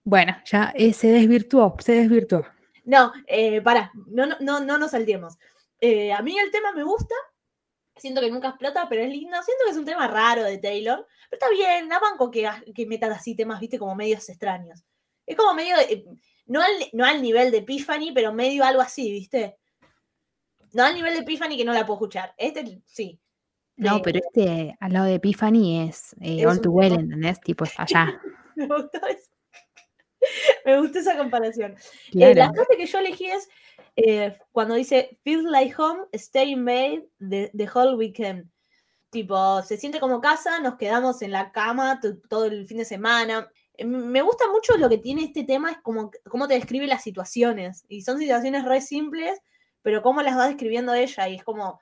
Bueno, 0.04 0.36
ya 0.46 0.72
eh, 0.74 0.92
se 0.92 1.08
desvirtuó, 1.08 1.76
se 1.80 1.92
desvirtuó. 1.92 2.46
No, 2.90 3.12
eh, 3.26 3.60
para, 3.60 3.92
no, 4.06 4.26
no, 4.26 4.36
no, 4.40 4.58
no 4.60 4.78
nos 4.78 4.90
saltemos. 4.90 5.38
Eh, 5.80 6.12
a 6.12 6.22
mí 6.22 6.36
el 6.38 6.50
tema 6.50 6.72
me 6.72 6.82
gusta. 6.82 7.14
Siento 7.96 8.20
que 8.20 8.30
nunca 8.30 8.48
explota, 8.48 8.88
pero 8.88 9.02
es 9.02 9.10
lindo. 9.10 9.36
Siento 9.42 9.64
que 9.64 9.70
es 9.70 9.76
un 9.76 9.84
tema 9.84 10.08
raro 10.08 10.42
de 10.44 10.58
Taylor. 10.58 11.06
Pero 11.28 11.38
está 11.40 11.48
bien, 11.50 11.88
la 11.88 11.98
banco 12.00 12.30
que, 12.30 12.46
ha- 12.46 12.62
que 12.74 12.86
metan 12.86 13.12
así 13.12 13.36
temas, 13.36 13.60
viste, 13.60 13.78
como 13.78 13.94
medios 13.94 14.28
extraños. 14.28 14.82
Es 15.24 15.36
como 15.36 15.54
medio, 15.54 15.76
eh, 15.78 16.04
no, 16.46 16.60
al, 16.60 16.72
no 16.92 17.04
al 17.04 17.22
nivel 17.22 17.50
de 17.52 17.58
Epiphany, 17.58 18.10
pero 18.12 18.32
medio 18.32 18.64
algo 18.64 18.80
así, 18.82 19.10
viste. 19.12 19.56
No 20.72 20.84
al 20.84 20.94
nivel 20.94 21.14
de 21.14 21.20
Epiphany 21.20 21.56
que 21.56 21.64
no 21.64 21.72
la 21.72 21.86
puedo 21.86 21.98
escuchar. 21.98 22.34
Este 22.36 22.82
sí. 22.86 23.20
No, 23.76 23.98
Eh, 23.98 24.00
pero 24.02 24.18
este 24.18 24.76
al 24.80 24.92
lado 24.92 25.06
de 25.06 25.14
Epiphany 25.14 25.88
es 25.88 26.12
eh, 26.20 26.40
Es 26.40 26.46
All 26.46 26.60
Too 26.60 26.72
Well, 26.72 26.92
¿entendés? 26.94 27.40
Tipo, 27.40 27.64
es 27.64 27.72
allá. 27.78 28.20
Me 28.56 28.66
gustó 28.66 29.06
eso. 29.06 29.30
Me 30.64 30.78
gustó 30.80 30.98
esa 30.98 31.16
comparación. 31.16 31.76
Eh, 32.12 32.34
la 32.34 32.52
frase 32.52 32.76
que 32.76 32.86
yo 32.86 32.98
elegí 32.98 33.26
es 33.26 33.48
eh, 33.96 34.38
cuando 34.52 34.74
dice 34.74 35.18
Feels 35.24 35.44
like 35.44 35.74
home, 35.76 36.04
stay 36.12 36.52
in 36.52 36.64
bed 36.64 37.02
the, 37.18 37.50
the 37.56 37.68
whole 37.72 37.94
weekend. 37.96 38.48
Tipo, 39.10 39.60
se 39.62 39.76
siente 39.76 39.98
como 39.98 40.20
casa, 40.20 40.60
nos 40.60 40.76
quedamos 40.76 41.20
en 41.22 41.32
la 41.32 41.50
cama 41.50 41.98
to- 42.00 42.18
todo 42.28 42.44
el 42.44 42.66
fin 42.66 42.78
de 42.78 42.84
semana. 42.84 43.48
Eh, 43.76 43.84
Me 43.84 44.22
gusta 44.22 44.44
mucho 44.52 44.76
lo 44.76 44.88
que 44.88 44.98
tiene 44.98 45.24
este 45.24 45.42
tema, 45.44 45.72
es 45.72 45.78
como 45.78 46.10
cómo 46.28 46.46
te 46.46 46.54
describe 46.54 46.86
las 46.86 47.02
situaciones. 47.02 47.84
Y 47.88 48.02
son 48.02 48.18
situaciones 48.18 48.64
re 48.64 48.80
simples, 48.80 49.40
pero 49.82 50.02
cómo 50.02 50.22
las 50.22 50.36
va 50.38 50.46
describiendo 50.46 50.94
ella. 50.94 51.28
Y 51.28 51.36
es 51.36 51.42
como 51.44 51.80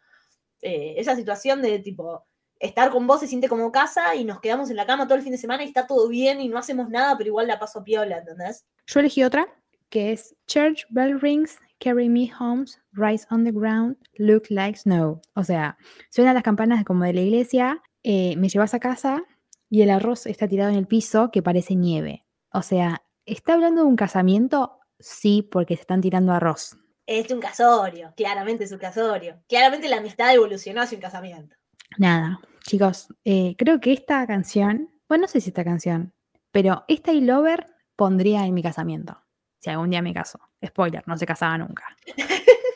eh, 0.62 0.94
esa 0.96 1.14
situación 1.16 1.60
de 1.60 1.80
tipo, 1.80 2.24
estar 2.60 2.90
con 2.90 3.06
vos 3.06 3.20
se 3.20 3.26
siente 3.26 3.48
como 3.48 3.70
casa 3.72 4.14
y 4.14 4.24
nos 4.24 4.40
quedamos 4.40 4.70
en 4.70 4.76
la 4.76 4.86
cama 4.86 5.06
todo 5.06 5.16
el 5.16 5.22
fin 5.22 5.32
de 5.32 5.38
semana 5.38 5.64
y 5.64 5.68
está 5.68 5.86
todo 5.86 6.08
bien 6.08 6.40
y 6.40 6.48
no 6.48 6.58
hacemos 6.58 6.88
nada, 6.88 7.16
pero 7.16 7.28
igual 7.28 7.46
la 7.46 7.58
paso 7.58 7.84
piola, 7.84 8.18
¿entendés? 8.18 8.66
Yo 8.86 9.00
elegí 9.00 9.22
otra, 9.22 9.46
que 9.90 10.12
es 10.12 10.34
Church 10.46 10.86
Bell 10.90 11.20
Rings, 11.20 11.58
Carry 11.78 12.08
Me 12.08 12.30
Homes, 12.38 12.80
Rise 12.92 13.26
on 13.30 13.44
the 13.44 13.52
Ground, 13.52 13.96
Look 14.14 14.44
Like 14.50 14.78
Snow. 14.78 15.20
O 15.34 15.44
sea, 15.44 15.78
suenan 16.10 16.34
las 16.34 16.42
campanas 16.42 16.84
como 16.84 17.04
de 17.04 17.12
la 17.12 17.20
iglesia, 17.20 17.82
eh, 18.02 18.36
me 18.36 18.48
llevas 18.48 18.74
a 18.74 18.80
casa 18.80 19.22
y 19.70 19.82
el 19.82 19.90
arroz 19.90 20.26
está 20.26 20.48
tirado 20.48 20.70
en 20.70 20.76
el 20.76 20.86
piso 20.86 21.30
que 21.30 21.42
parece 21.42 21.74
nieve. 21.74 22.24
O 22.52 22.62
sea, 22.62 23.02
¿está 23.26 23.54
hablando 23.54 23.82
de 23.82 23.88
un 23.88 23.96
casamiento? 23.96 24.80
Sí, 24.98 25.42
porque 25.42 25.76
se 25.76 25.82
están 25.82 26.00
tirando 26.00 26.32
arroz. 26.32 26.76
Es 27.06 27.30
un 27.30 27.40
casorio, 27.40 28.12
claramente 28.16 28.64
es 28.64 28.72
un 28.72 28.78
casorio. 28.78 29.42
Claramente 29.48 29.88
la 29.88 29.98
amistad 29.98 30.34
evolucionó 30.34 30.82
hacia 30.82 30.96
un 30.96 31.02
casamiento. 31.02 31.56
Nada, 31.96 32.40
chicos, 32.64 33.08
eh, 33.24 33.54
creo 33.58 33.80
que 33.80 33.92
esta 33.92 34.26
canción, 34.26 34.90
bueno, 35.08 35.22
no 35.22 35.28
sé 35.28 35.40
si 35.40 35.50
esta 35.50 35.64
canción, 35.64 36.12
pero 36.52 36.84
esta 36.88 37.12
y 37.12 37.20
Lover 37.22 37.66
pondría 37.96 38.44
en 38.46 38.54
mi 38.54 38.62
casamiento. 38.62 39.18
Si 39.60 39.70
algún 39.70 39.90
día 39.90 40.02
me 40.02 40.14
caso. 40.14 40.38
Spoiler, 40.64 41.02
no 41.06 41.16
se 41.16 41.26
casaba 41.26 41.58
nunca. 41.58 41.84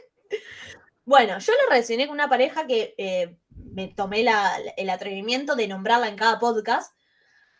Bueno, 1.04 1.36
yo 1.40 1.52
lo 1.52 1.68
relacioné 1.68 2.06
con 2.06 2.14
una 2.14 2.28
pareja 2.28 2.64
que 2.64 2.94
eh, 2.96 3.36
me 3.74 3.88
tomé 3.88 4.22
la- 4.22 4.52
el 4.76 4.88
atrevimiento 4.88 5.56
de 5.56 5.66
nombrarla 5.66 6.08
en 6.08 6.14
cada 6.14 6.38
podcast, 6.38 6.96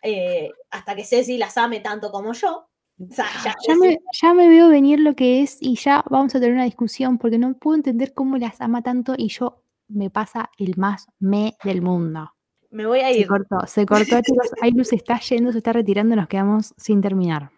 eh, 0.01 0.49
hasta 0.71 0.95
que 0.95 1.03
Ceci 1.03 1.37
las 1.37 1.57
ame 1.57 1.81
tanto 1.81 2.09
como 2.09 2.31
yo. 2.31 2.69
O 2.99 3.13
sea, 3.13 3.25
ya, 3.43 3.53
Ya 3.67 3.73
es- 3.73 3.79
me, 3.79 3.99
ya 4.21 4.33
me 4.33 4.47
veo 4.47 4.69
venir 4.69 5.01
lo 5.01 5.13
que 5.13 5.41
es 5.41 5.57
y 5.59 5.75
ya 5.75 6.05
vamos 6.09 6.33
a 6.33 6.39
tener 6.39 6.53
una 6.55 6.63
discusión 6.63 7.17
porque 7.17 7.37
no 7.37 7.53
puedo 7.55 7.75
entender 7.75 8.13
cómo 8.13 8.37
las 8.37 8.61
ama 8.61 8.81
tanto 8.81 9.13
y 9.17 9.27
yo 9.27 9.61
me 9.87 10.09
pasa 10.09 10.49
el 10.57 10.75
más 10.77 11.07
me 11.19 11.55
del 11.63 11.81
mundo. 11.81 12.33
me 12.71 12.85
voy 12.85 13.01
a 13.01 13.09
Se 13.13 13.21
ir. 13.21 13.27
cortó, 13.27 13.65
se 13.67 13.85
cortó, 13.85 14.19
chicos. 14.23 14.49
Ailu 14.61 14.83
se 14.83 14.95
está 14.95 15.19
yendo, 15.19 15.51
se 15.51 15.59
está 15.59 15.73
retirando, 15.73 16.15
nos 16.15 16.27
quedamos 16.27 16.73
sin 16.77 17.01
terminar. 17.01 17.51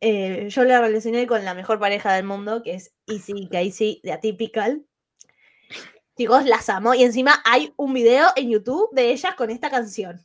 Eh, 0.00 0.48
yo 0.50 0.64
la 0.64 0.80
relacioné 0.80 1.26
con 1.26 1.44
la 1.44 1.54
mejor 1.54 1.78
pareja 1.78 2.12
del 2.14 2.24
mundo, 2.24 2.62
que 2.62 2.74
es 2.74 2.92
Easy 3.06 3.48
Casey 3.48 4.00
de 4.02 4.12
Atypical. 4.12 4.84
Chicos, 6.16 6.44
las 6.44 6.68
amo. 6.68 6.94
Y 6.94 7.04
encima 7.04 7.40
hay 7.44 7.72
un 7.76 7.94
video 7.94 8.28
en 8.36 8.50
YouTube 8.50 8.90
de 8.92 9.10
ellas 9.12 9.34
con 9.34 9.50
esta 9.50 9.70
canción. 9.70 10.20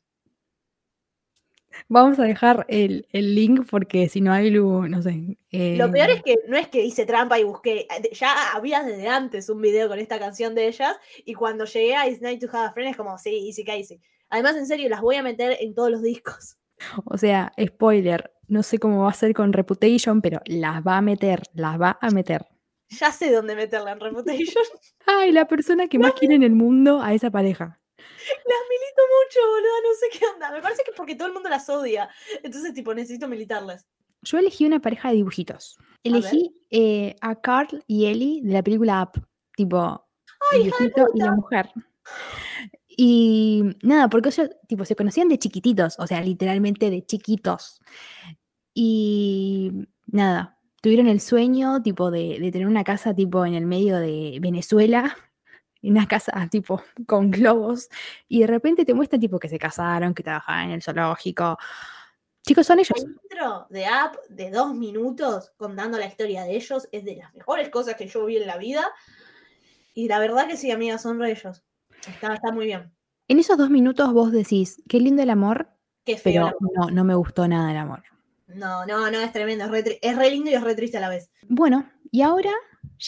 Vamos 1.88 2.20
a 2.20 2.24
dejar 2.24 2.66
el, 2.70 3.08
el 3.12 3.36
link 3.36 3.66
porque 3.70 4.10
si 4.10 4.22
no 4.22 4.32
Ailu, 4.32 4.88
no 4.88 5.02
sé. 5.02 5.38
Lo 5.52 5.92
peor 5.92 6.10
eh, 6.10 6.14
es 6.14 6.24
que 6.24 6.36
no 6.48 6.58
es 6.58 6.68
que 6.68 6.84
hice 6.84 7.06
trampa 7.06 7.40
y 7.40 7.44
busqué, 7.44 7.82
eh, 7.82 8.10
ya 8.14 8.54
había 8.54 8.84
desde 8.84 9.08
antes 9.08 9.50
un 9.50 9.62
video 9.62 9.88
con 9.88 10.00
esta 10.00 10.20
canción 10.20 10.56
de 10.56 10.68
ellas 10.68 10.96
y 11.26 11.34
cuando 11.34 11.66
llegué 11.66 11.96
a 11.96 12.08
It's 12.08 12.22
Night 12.22 12.42
to 12.42 12.48
Have 12.52 12.68
a 12.68 12.72
Friend 12.72 12.92
es 12.92 12.98
como, 12.98 13.18
sí, 13.18 13.48
easy 13.48 13.64
casey. 13.64 14.02
Además, 14.30 14.56
en 14.58 14.68
serio, 14.68 14.90
las 14.90 15.02
voy 15.02 15.16
a 15.16 15.24
meter 15.24 15.58
en 15.60 15.74
todos 15.74 15.90
los 15.90 16.02
discos. 16.02 16.58
O 17.06 17.18
sea, 17.18 17.54
spoiler, 17.60 18.32
no 18.48 18.64
sé 18.64 18.78
cómo 18.78 19.04
va 19.04 19.10
a 19.10 19.14
ser 19.14 19.34
con 19.34 19.54
Reputation, 19.54 20.22
pero 20.22 20.42
las 20.46 20.86
va 20.86 20.98
a 20.98 21.02
meter, 21.02 21.44
las 21.54 21.80
va 21.80 21.98
a 22.02 22.10
meter. 22.12 22.46
Ya 22.90 23.12
sé 23.12 23.32
dónde 23.32 23.56
meterla 23.56 23.92
en 23.92 24.00
Reputation. 24.00 24.64
Ay, 25.06 25.32
la 25.32 25.48
persona 25.48 25.88
que 25.88 26.00
más 26.00 26.14
quiere 26.14 26.36
en 26.36 26.44
el 26.44 26.54
mundo 26.54 27.02
a 27.02 27.14
esa 27.14 27.32
pareja. 27.32 27.80
Las 28.28 28.64
milito 28.70 29.02
mucho, 29.16 29.40
boludo, 29.50 29.82
no 29.84 29.94
sé 30.00 30.20
qué 30.20 30.26
onda. 30.34 30.52
Me 30.52 30.62
parece 30.62 30.84
que 30.84 30.92
es 30.92 30.98
porque 30.98 31.16
todo 31.16 31.28
el 31.28 31.34
mundo 31.34 31.50
las 31.50 31.70
odia. 31.70 32.10
Entonces, 32.44 32.74
tipo, 32.74 32.94
necesito 32.94 33.28
militarlas. 33.28 33.88
Yo 34.22 34.38
elegí 34.38 34.66
una 34.66 34.80
pareja 34.80 35.10
de 35.10 35.16
dibujitos. 35.16 35.78
Elegí 36.04 36.56
eh, 36.70 37.16
a 37.22 37.40
Carl 37.40 37.84
y 37.88 38.06
Ellie 38.06 38.42
de 38.44 38.54
la 38.54 38.64
película 38.64 39.04
Up, 39.04 39.26
tipo 39.56 39.78
¡Ay, 40.52 40.62
el 40.62 40.64
viejito 40.64 41.08
y 41.14 41.20
la 41.20 41.32
mujer. 41.32 41.70
Y 42.88 43.64
nada, 43.84 44.10
porque 44.10 44.30
ellos 44.30 44.50
tipo, 44.68 44.86
se 44.86 44.96
conocían 44.96 45.28
de 45.28 45.38
chiquititos, 45.38 46.00
o 46.00 46.08
sea, 46.08 46.22
literalmente 46.22 46.90
de 46.90 47.06
chiquitos. 47.06 47.80
Y 48.74 49.72
nada, 50.08 50.60
tuvieron 50.82 51.08
el 51.08 51.22
sueño 51.22 51.82
tipo 51.84 52.10
de, 52.12 52.40
de 52.40 52.52
tener 52.52 52.68
una 52.68 52.84
casa 52.84 53.14
tipo 53.14 53.46
en 53.46 53.54
el 53.54 53.66
medio 53.66 53.98
de 53.98 54.40
Venezuela, 54.42 55.16
una 55.84 56.08
casa 56.08 56.32
tipo 56.52 56.82
con 57.06 57.32
globos, 57.32 57.90
y 58.28 58.42
de 58.42 58.48
repente 58.48 58.86
te 58.86 58.94
muestran 58.94 59.22
tipo 59.22 59.40
que 59.40 59.50
se 59.50 59.60
casaron, 59.60 60.14
que 60.14 60.24
trabajaban 60.24 60.66
en 60.66 60.72
el 60.72 60.82
zoológico. 60.82 61.58
Chicos, 62.46 62.66
son 62.66 62.80
ellos. 62.80 62.94
El 62.96 63.12
intro 63.12 63.68
de 63.70 63.86
App 63.86 64.16
de 64.30 64.50
dos 64.52 64.74
minutos 64.74 65.52
contando 65.58 65.98
la 65.98 66.06
historia 66.06 66.44
de 66.44 66.56
ellos 66.56 66.88
es 66.92 67.04
de 67.04 67.18
las 67.18 67.34
mejores 67.34 67.70
cosas 67.70 67.96
que 67.96 68.08
yo 68.08 68.26
vi 68.26 68.38
en 68.38 68.48
la 68.48 68.58
vida. 68.58 68.90
Y 69.94 70.08
la 70.08 70.20
verdad 70.20 70.48
que 70.48 70.56
sí, 70.56 70.72
amiga, 70.72 70.98
son 70.98 71.20
re 71.20 71.32
ellos. 71.32 71.64
Está, 72.08 72.34
está 72.34 72.52
muy 72.52 72.66
bien. 72.66 72.94
En 73.28 73.40
esos 73.40 73.58
dos 73.58 73.70
minutos 73.70 74.14
vos 74.14 74.32
decís, 74.32 74.82
qué 74.88 75.02
lindo 75.02 75.22
el 75.24 75.30
amor, 75.30 75.70
Qué 76.06 76.18
feo. 76.18 76.56
pero 76.58 76.72
no, 76.76 76.90
no 76.90 77.04
me 77.04 77.16
gustó 77.16 77.48
nada 77.50 77.70
el 77.72 77.78
amor. 77.78 78.04
No, 78.48 78.86
no, 78.86 79.12
no, 79.12 79.20
es 79.20 79.34
tremendo. 79.34 79.66
Es 79.66 79.72
re, 79.72 80.00
es 80.02 80.16
re 80.16 80.32
lindo 80.32 80.50
y 80.50 80.54
es 80.54 80.64
re 80.64 80.76
triste 80.76 80.98
a 80.98 81.02
la 81.02 81.10
vez. 81.10 81.30
Bueno, 81.50 81.92
y 82.12 82.22
ahora 82.22 82.54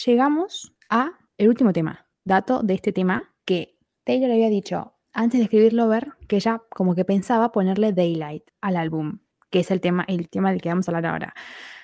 llegamos 0.04 0.74
a 0.90 1.12
el 1.38 1.48
último 1.48 1.72
tema. 1.72 2.06
Dato 2.24 2.62
de 2.62 2.74
este 2.74 2.92
tema 2.92 3.32
que 3.44 3.78
Taylor 4.04 4.30
había 4.30 4.48
dicho 4.48 4.94
antes 5.12 5.38
de 5.38 5.44
escribir 5.44 5.72
Lover 5.72 6.08
que 6.28 6.36
ella 6.36 6.62
como 6.70 6.94
que 6.94 7.04
pensaba 7.04 7.52
ponerle 7.52 7.92
Daylight 7.92 8.44
al 8.60 8.76
álbum, 8.76 9.20
que 9.50 9.60
es 9.60 9.70
el 9.70 9.80
tema, 9.80 10.04
el 10.08 10.28
tema 10.28 10.50
del 10.50 10.60
que 10.60 10.68
vamos 10.68 10.88
a 10.88 10.92
hablar 10.92 11.06
ahora. 11.06 11.34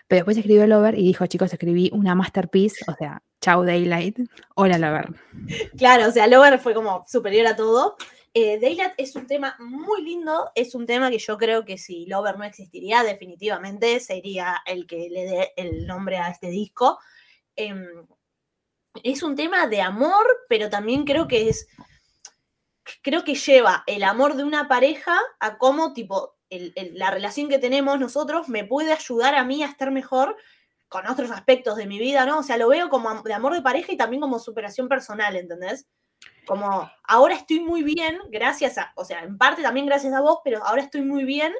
Pero 0.08 0.18
después 0.18 0.36
escribió 0.36 0.66
Lover 0.66 0.96
y 0.96 1.02
dijo, 1.02 1.26
chicos, 1.26 1.52
escribí 1.52 1.90
una 1.92 2.14
masterpiece, 2.14 2.84
o 2.86 2.94
sea, 2.94 3.22
chau 3.40 3.64
Daylight, 3.64 4.18
hola 4.54 4.78
Lover. 4.78 5.14
Claro, 5.76 6.08
o 6.08 6.12
sea, 6.12 6.26
Lover 6.28 6.58
fue 6.58 6.74
como 6.74 7.04
superior 7.08 7.46
a 7.46 7.56
todo. 7.56 7.96
Eh, 8.32 8.60
Daylight 8.60 8.92
es 8.98 9.16
un 9.16 9.26
tema 9.26 9.56
muy 9.58 10.02
lindo, 10.02 10.50
es 10.54 10.74
un 10.74 10.86
tema 10.86 11.10
que 11.10 11.18
yo 11.18 11.36
creo 11.38 11.64
que 11.64 11.78
si 11.78 12.06
Lover 12.06 12.38
no 12.38 12.44
existiría, 12.44 13.02
definitivamente 13.02 13.98
sería 13.98 14.62
el 14.66 14.86
que 14.86 15.08
le 15.10 15.24
dé 15.24 15.52
el 15.56 15.86
nombre 15.86 16.18
a 16.18 16.28
este 16.28 16.50
disco. 16.50 16.98
Em, 17.56 18.06
es 19.04 19.22
un 19.22 19.36
tema 19.36 19.66
de 19.66 19.80
amor, 19.82 20.26
pero 20.48 20.70
también 20.70 21.04
creo 21.04 21.26
que 21.28 21.48
es, 21.48 21.66
creo 23.02 23.24
que 23.24 23.34
lleva 23.34 23.82
el 23.86 24.02
amor 24.04 24.34
de 24.36 24.44
una 24.44 24.68
pareja 24.68 25.18
a 25.40 25.58
cómo, 25.58 25.92
tipo, 25.92 26.34
el- 26.50 26.72
la 26.94 27.10
relación 27.10 27.48
que 27.48 27.58
tenemos 27.58 27.98
nosotros 27.98 28.48
me 28.48 28.64
puede 28.64 28.92
ayudar 28.92 29.34
a 29.34 29.44
mí 29.44 29.62
a 29.62 29.66
estar 29.66 29.90
mejor 29.90 30.36
con 30.88 31.06
otros 31.08 31.32
aspectos 31.32 31.76
de 31.76 31.86
mi 31.86 31.98
vida, 31.98 32.24
¿no? 32.26 32.38
O 32.38 32.42
sea, 32.44 32.56
lo 32.56 32.68
veo 32.68 32.88
como 32.88 33.22
de 33.22 33.34
amor 33.34 33.54
de 33.54 33.62
pareja 33.62 33.92
y 33.92 33.96
también 33.96 34.20
como 34.20 34.38
superación 34.38 34.88
personal, 34.88 35.34
¿entendés? 35.34 35.88
Como 36.46 36.88
ahora 37.02 37.34
estoy 37.34 37.58
muy 37.60 37.82
bien, 37.82 38.20
gracias 38.30 38.78
a, 38.78 38.92
o 38.94 39.04
sea, 39.04 39.24
en 39.24 39.36
parte 39.36 39.62
también 39.62 39.86
gracias 39.86 40.14
a 40.14 40.20
vos, 40.20 40.38
pero 40.44 40.64
ahora 40.64 40.82
estoy 40.82 41.02
muy 41.02 41.24
bien 41.24 41.52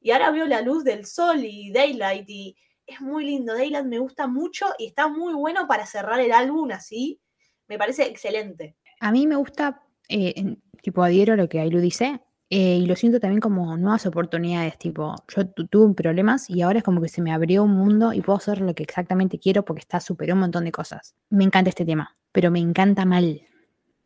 y 0.00 0.12
ahora 0.12 0.30
veo 0.30 0.46
la 0.46 0.60
luz 0.60 0.84
del 0.84 1.06
sol 1.06 1.44
y 1.44 1.72
Daylight 1.72 2.28
y 2.30 2.56
es 2.88 3.00
muy 3.00 3.24
lindo. 3.24 3.54
Daylight 3.54 3.86
me 3.86 3.98
gusta 3.98 4.26
mucho 4.26 4.66
y 4.78 4.86
está 4.86 5.08
muy 5.08 5.34
bueno 5.34 5.66
para 5.68 5.86
cerrar 5.86 6.18
el 6.20 6.32
álbum 6.32 6.70
así. 6.72 7.20
Me 7.68 7.78
parece 7.78 8.04
excelente. 8.04 8.76
A 9.00 9.12
mí 9.12 9.26
me 9.26 9.36
gusta, 9.36 9.82
eh, 10.08 10.56
tipo, 10.82 11.02
adhiero 11.04 11.34
a 11.34 11.36
lo 11.36 11.48
que 11.48 11.60
Ailu 11.60 11.80
dice, 11.80 12.20
eh, 12.50 12.76
y 12.78 12.86
lo 12.86 12.96
siento 12.96 13.20
también 13.20 13.40
como 13.40 13.76
nuevas 13.76 14.06
oportunidades, 14.06 14.78
tipo, 14.78 15.14
yo 15.28 15.46
tu- 15.48 15.66
tuve 15.66 15.94
problemas 15.94 16.48
y 16.48 16.62
ahora 16.62 16.78
es 16.78 16.84
como 16.84 17.02
que 17.02 17.08
se 17.10 17.20
me 17.20 17.30
abrió 17.32 17.62
un 17.64 17.72
mundo 17.72 18.12
y 18.14 18.22
puedo 18.22 18.38
hacer 18.38 18.62
lo 18.62 18.74
que 18.74 18.82
exactamente 18.84 19.38
quiero 19.38 19.64
porque 19.66 19.80
está 19.80 20.00
superó 20.00 20.32
un 20.34 20.40
montón 20.40 20.64
de 20.64 20.72
cosas. 20.72 21.14
Me 21.28 21.44
encanta 21.44 21.68
este 21.68 21.84
tema, 21.84 22.14
pero 22.32 22.50
me 22.50 22.58
encanta 22.58 23.04
mal. 23.04 23.42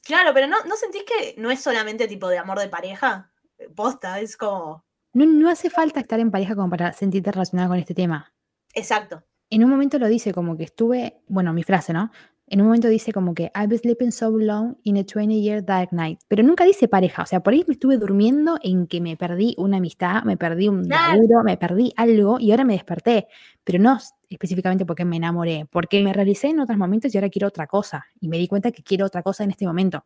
Claro, 0.04 0.32
pero 0.34 0.48
¿no, 0.48 0.56
¿no 0.68 0.74
sentís 0.74 1.04
que 1.04 1.40
no 1.40 1.52
es 1.52 1.60
solamente 1.62 2.08
tipo 2.08 2.28
de 2.28 2.38
amor 2.38 2.58
de 2.58 2.68
pareja? 2.68 3.30
Posta, 3.76 4.18
es 4.18 4.36
como... 4.36 4.84
No, 5.12 5.24
no 5.24 5.48
hace 5.48 5.70
falta 5.70 6.00
estar 6.00 6.18
en 6.18 6.32
pareja 6.32 6.56
como 6.56 6.68
para 6.68 6.92
sentirte 6.92 7.30
relacionada 7.30 7.68
con 7.68 7.78
este 7.78 7.94
tema. 7.94 8.32
Exacto. 8.72 9.22
En 9.50 9.64
un 9.64 9.70
momento 9.70 9.98
lo 9.98 10.08
dice 10.08 10.32
como 10.32 10.56
que 10.56 10.64
estuve, 10.64 11.20
bueno, 11.28 11.52
mi 11.52 11.62
frase, 11.62 11.92
¿no? 11.92 12.10
En 12.46 12.60
un 12.60 12.66
momento 12.66 12.88
dice 12.88 13.12
como 13.12 13.34
que 13.34 13.50
I've 13.54 13.68
been 13.68 13.78
sleeping 13.78 14.12
so 14.12 14.30
long 14.30 14.76
in 14.82 14.98
a 14.98 15.04
20 15.04 15.40
year 15.40 15.64
dark 15.64 15.90
night. 15.92 16.20
Pero 16.28 16.42
nunca 16.42 16.64
dice 16.64 16.86
pareja. 16.88 17.22
O 17.22 17.26
sea, 17.26 17.42
por 17.42 17.52
ahí 17.54 17.64
me 17.66 17.74
estuve 17.74 17.96
durmiendo 17.96 18.58
en 18.62 18.86
que 18.86 19.00
me 19.00 19.16
perdí 19.16 19.54
una 19.58 19.78
amistad, 19.78 20.22
me 20.24 20.36
perdí 20.36 20.68
un 20.68 20.86
laburo, 20.88 21.42
me 21.44 21.56
perdí 21.56 21.92
algo 21.96 22.38
y 22.38 22.50
ahora 22.50 22.64
me 22.64 22.74
desperté. 22.74 23.28
Pero 23.64 23.78
no 23.78 23.98
específicamente 24.28 24.84
porque 24.86 25.04
me 25.04 25.16
enamoré, 25.16 25.66
porque 25.70 26.02
me 26.02 26.12
realicé 26.12 26.48
en 26.48 26.60
otros 26.60 26.78
momentos 26.78 27.14
y 27.14 27.18
ahora 27.18 27.28
quiero 27.30 27.48
otra 27.48 27.66
cosa. 27.66 28.06
Y 28.20 28.28
me 28.28 28.38
di 28.38 28.48
cuenta 28.48 28.70
que 28.72 28.82
quiero 28.82 29.06
otra 29.06 29.22
cosa 29.22 29.44
en 29.44 29.50
este 29.50 29.66
momento. 29.66 30.04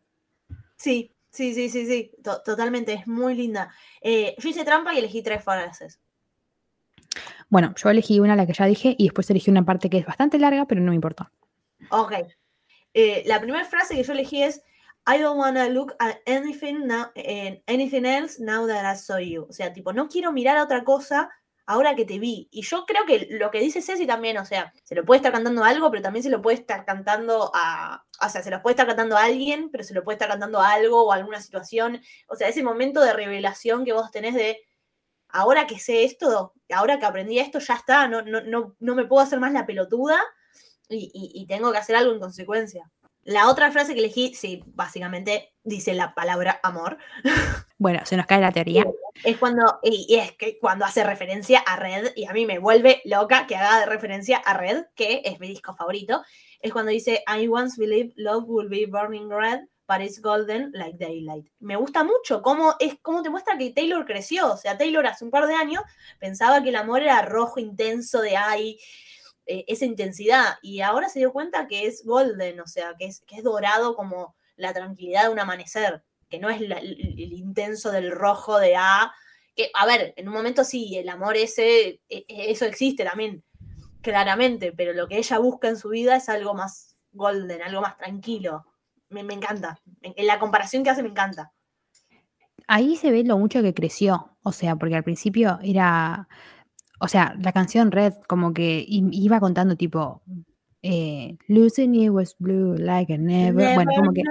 Sí, 0.77 1.14
sí, 1.31 1.55
sí, 1.55 1.69
sí, 1.69 1.87
sí. 1.87 2.12
to- 2.23 2.43
totalmente, 2.45 2.93
es 2.93 3.07
muy 3.07 3.35
linda. 3.35 3.73
Eh, 4.01 4.35
yo 4.39 4.49
hice 4.49 4.64
trampa 4.64 4.95
y 4.95 4.99
elegí 4.99 5.23
tres 5.23 5.43
frases. 5.43 6.01
Bueno, 7.49 7.74
yo 7.76 7.90
elegí 7.90 8.20
una, 8.20 8.36
la 8.36 8.47
que 8.47 8.53
ya 8.53 8.66
dije, 8.66 8.94
y 8.99 9.05
después 9.05 9.30
elegí 9.30 9.51
una 9.51 9.64
parte 9.64 9.88
que 9.88 9.99
es 9.99 10.07
bastante 10.07 10.38
larga, 10.38 10.66
pero 10.66 10.80
no 10.80 10.90
me 10.90 10.97
importa. 10.97 11.30
Ok. 11.90 12.12
Eh, 12.94 13.22
la 13.26 13.40
primera 13.40 13.64
frase 13.64 13.94
que 13.94 14.03
yo 14.03 14.12
elegí 14.12 14.42
es 14.42 14.62
I 15.07 15.18
don't 15.18 15.38
wanna 15.38 15.68
look 15.68 15.94
at 16.01 16.16
anything, 16.26 16.86
now, 16.86 17.07
eh, 17.14 17.62
anything 17.68 18.05
else 18.05 18.42
now 18.42 18.66
that 18.66 18.90
I 18.92 18.97
saw 18.97 19.18
you. 19.18 19.47
O 19.49 19.53
sea, 19.53 19.72
tipo, 19.72 19.92
no 19.92 20.09
quiero 20.09 20.32
mirar 20.32 20.57
a 20.57 20.64
otra 20.64 20.82
cosa 20.82 21.30
ahora 21.66 21.94
que 21.94 22.05
te 22.05 22.18
vi. 22.18 22.49
Y 22.51 22.62
yo 22.62 22.84
creo 22.86 23.05
que 23.05 23.28
lo 23.30 23.51
que 23.51 23.61
dice 23.61 23.82
Ceci 23.82 24.07
también, 24.07 24.38
o 24.38 24.44
sea, 24.44 24.72
se 24.84 24.94
lo 24.94 25.05
puede 25.05 25.18
estar 25.18 25.32
cantando 25.32 25.62
a 25.62 25.68
algo, 25.68 25.90
pero 25.90 26.03
también 26.03 26.22
se 26.22 26.30
lo 26.30 26.40
puede 26.40 26.59
estar 26.59 26.84
cantando 26.84 27.51
a. 27.55 28.05
O 28.24 28.28
sea, 28.28 28.42
se 28.42 28.51
lo 28.51 28.62
puede 28.62 28.72
estar 28.72 28.86
cantando 28.86 29.16
a 29.16 29.24
alguien, 29.24 29.70
pero 29.70 29.84
se 29.84 29.94
lo 29.94 30.03
puede 30.03 30.14
estar 30.14 30.28
cantando 30.28 30.61
a 30.61 30.72
algo 30.72 31.05
o 31.05 31.12
a 31.12 31.16
alguna 31.16 31.40
situación. 31.40 32.01
O 32.28 32.36
sea, 32.36 32.49
ese 32.49 32.62
momento 32.62 33.01
de 33.01 33.12
revelación 33.12 33.84
que 33.84 33.92
vos 33.92 34.11
tenés 34.11 34.34
de. 34.34 34.59
Ahora 35.29 35.66
que 35.66 35.79
sé 35.79 36.05
esto, 36.05 36.55
ahora 36.70 36.99
que 36.99 37.07
aprendí 37.07 37.39
esto, 37.39 37.59
ya 37.59 37.74
está, 37.74 38.09
no, 38.09 38.22
no, 38.22 38.41
no, 38.43 38.77
no 38.79 38.95
me 38.95 39.05
puedo 39.05 39.22
hacer 39.22 39.41
más 39.41 39.53
la 39.53 39.66
pelotuda 39.66 40.18
y, 40.89 41.11
y- 41.12 41.43
y 41.43 41.47
tengo 41.47 41.72
que 41.72 41.79
hacer 41.79 41.97
algo 41.97 42.12
en 42.12 42.20
consecuencia. 42.20 42.91
La 43.22 43.49
otra 43.51 43.72
frase 43.72 43.93
que 43.95 43.99
elegí, 44.01 44.35
sí, 44.35 44.62
básicamente 44.66 45.53
dice 45.64 45.95
la 45.95 46.14
palabra 46.14 46.61
amor. 46.62 46.99
Bueno, 47.79 48.01
se 48.07 48.16
nos 48.16 48.24
cae 48.24 48.41
la 48.41 48.53
teoría. 48.53 48.87
Es 49.22 49.37
cuando, 49.37 49.81
y, 49.83 50.07
y 50.09 50.14
es 50.14 50.33
que 50.33 50.57
cuando 50.59 50.87
hace 50.87 51.05
referencia 51.05 51.59
a 51.59 51.77
Red, 51.77 52.12
y 52.16 52.24
a 52.24 52.33
mí 52.33 52.47
me 52.47 52.59
vuelve 52.59 53.03
loca 53.05 53.47
que 53.47 53.55
haga 53.55 53.81
de 53.81 53.85
referencia 53.85 54.39
a 54.39 54.55
Red, 54.55 54.87
que 54.95 55.20
es 55.27 55.39
mi 55.41 55.49
disco 55.49 55.74
favorito, 55.74 56.22
es 56.61 56.72
cuando 56.72 56.91
dice, 56.91 57.22
I 57.29 57.47
once 57.49 57.79
believed 57.79 58.14
love 58.16 58.45
will 58.47 58.70
be 58.70 58.87
burning 58.87 59.29
red, 59.29 59.61
it's 60.05 60.20
golden 60.20 60.72
like 60.72 60.99
daylight. 60.99 61.47
Me 61.61 61.76
gusta 61.76 62.05
mucho 62.05 62.43
cómo, 62.43 62.74
es, 62.80 62.97
cómo 63.03 63.22
te 63.22 63.30
muestra 63.30 63.57
que 63.57 63.70
Taylor 63.72 64.05
creció. 64.05 64.53
O 64.53 64.57
sea, 64.57 64.76
Taylor 64.76 65.07
hace 65.07 65.24
un 65.24 65.30
par 65.30 65.47
de 65.47 65.55
años 65.55 65.82
pensaba 66.18 66.62
que 66.62 66.70
el 66.70 66.76
amor 66.76 67.03
era 67.03 67.22
rojo 67.22 67.61
intenso 67.61 68.20
de 68.20 68.37
ay, 68.37 68.78
eh, 69.47 69.64
esa 69.68 69.84
intensidad, 69.84 70.57
y 70.61 70.80
ahora 70.80 71.09
se 71.09 71.20
dio 71.20 71.32
cuenta 71.32 71.68
que 71.68 71.87
es 71.87 72.05
golden, 72.05 72.59
o 72.61 72.66
sea, 72.66 72.95
que 72.99 73.07
es, 73.07 73.20
que 73.20 73.37
es 73.37 73.45
dorado 73.45 73.95
como 73.95 74.34
la 74.57 74.74
tranquilidad 74.74 75.24
de 75.24 75.28
un 75.28 75.39
amanecer, 75.39 76.03
que 76.28 76.41
no 76.41 76.51
es 76.51 76.61
el, 76.61 76.72
el 76.72 77.32
intenso 77.32 77.93
del 77.93 78.11
rojo 78.11 78.59
de 78.59 78.74
A, 78.74 79.12
que, 79.55 79.70
a 79.72 79.87
ver, 79.87 80.14
en 80.16 80.26
un 80.26 80.34
momento 80.34 80.64
sí, 80.64 80.97
el 80.99 81.09
amor 81.09 81.37
ese, 81.37 82.01
e- 82.09 82.24
e- 82.26 82.51
eso 82.51 82.64
existe 82.64 83.05
también, 83.05 83.45
claramente, 84.03 84.72
pero 84.72 84.93
lo 84.93 85.07
que 85.07 85.18
ella 85.18 85.39
busca 85.39 85.68
en 85.68 85.76
su 85.76 85.91
vida 85.91 86.16
es 86.16 86.28
algo 86.28 86.55
más 86.55 86.97
golden, 87.12 87.62
algo 87.62 87.80
más 87.80 87.97
tranquilo. 87.97 88.66
Me, 89.09 89.23
me 89.23 89.35
encanta. 89.35 89.79
En, 90.03 90.27
la 90.27 90.39
comparación 90.39 90.83
que 90.83 90.91
hace 90.91 91.03
me 91.03 91.09
encanta. 91.11 91.53
Ahí 92.67 92.97
se 92.97 93.11
ve 93.11 93.23
lo 93.25 93.39
mucho 93.39 93.63
que 93.63 93.75
creció. 93.75 94.31
O 94.43 94.53
sea, 94.53 94.77
porque 94.77 94.97
al 94.97 95.05
principio 95.05 95.59
era. 95.63 96.29
O 97.01 97.09
sea, 97.09 97.35
la 97.41 97.53
canción 97.53 97.93
Red, 97.93 98.15
como 98.27 98.53
que 98.53 98.85
i- 98.87 99.09
iba 99.13 99.39
contando 99.41 99.77
tipo. 99.77 100.23
Eh, 100.83 101.37
Losing 101.49 101.95
you 101.95 102.13
was 102.13 102.37
blue 102.39 102.75
like 102.77 103.13
a 103.13 103.19
never. 103.19 103.75
Bueno, 103.75 103.91
como 103.97 104.13
que, 104.13 104.23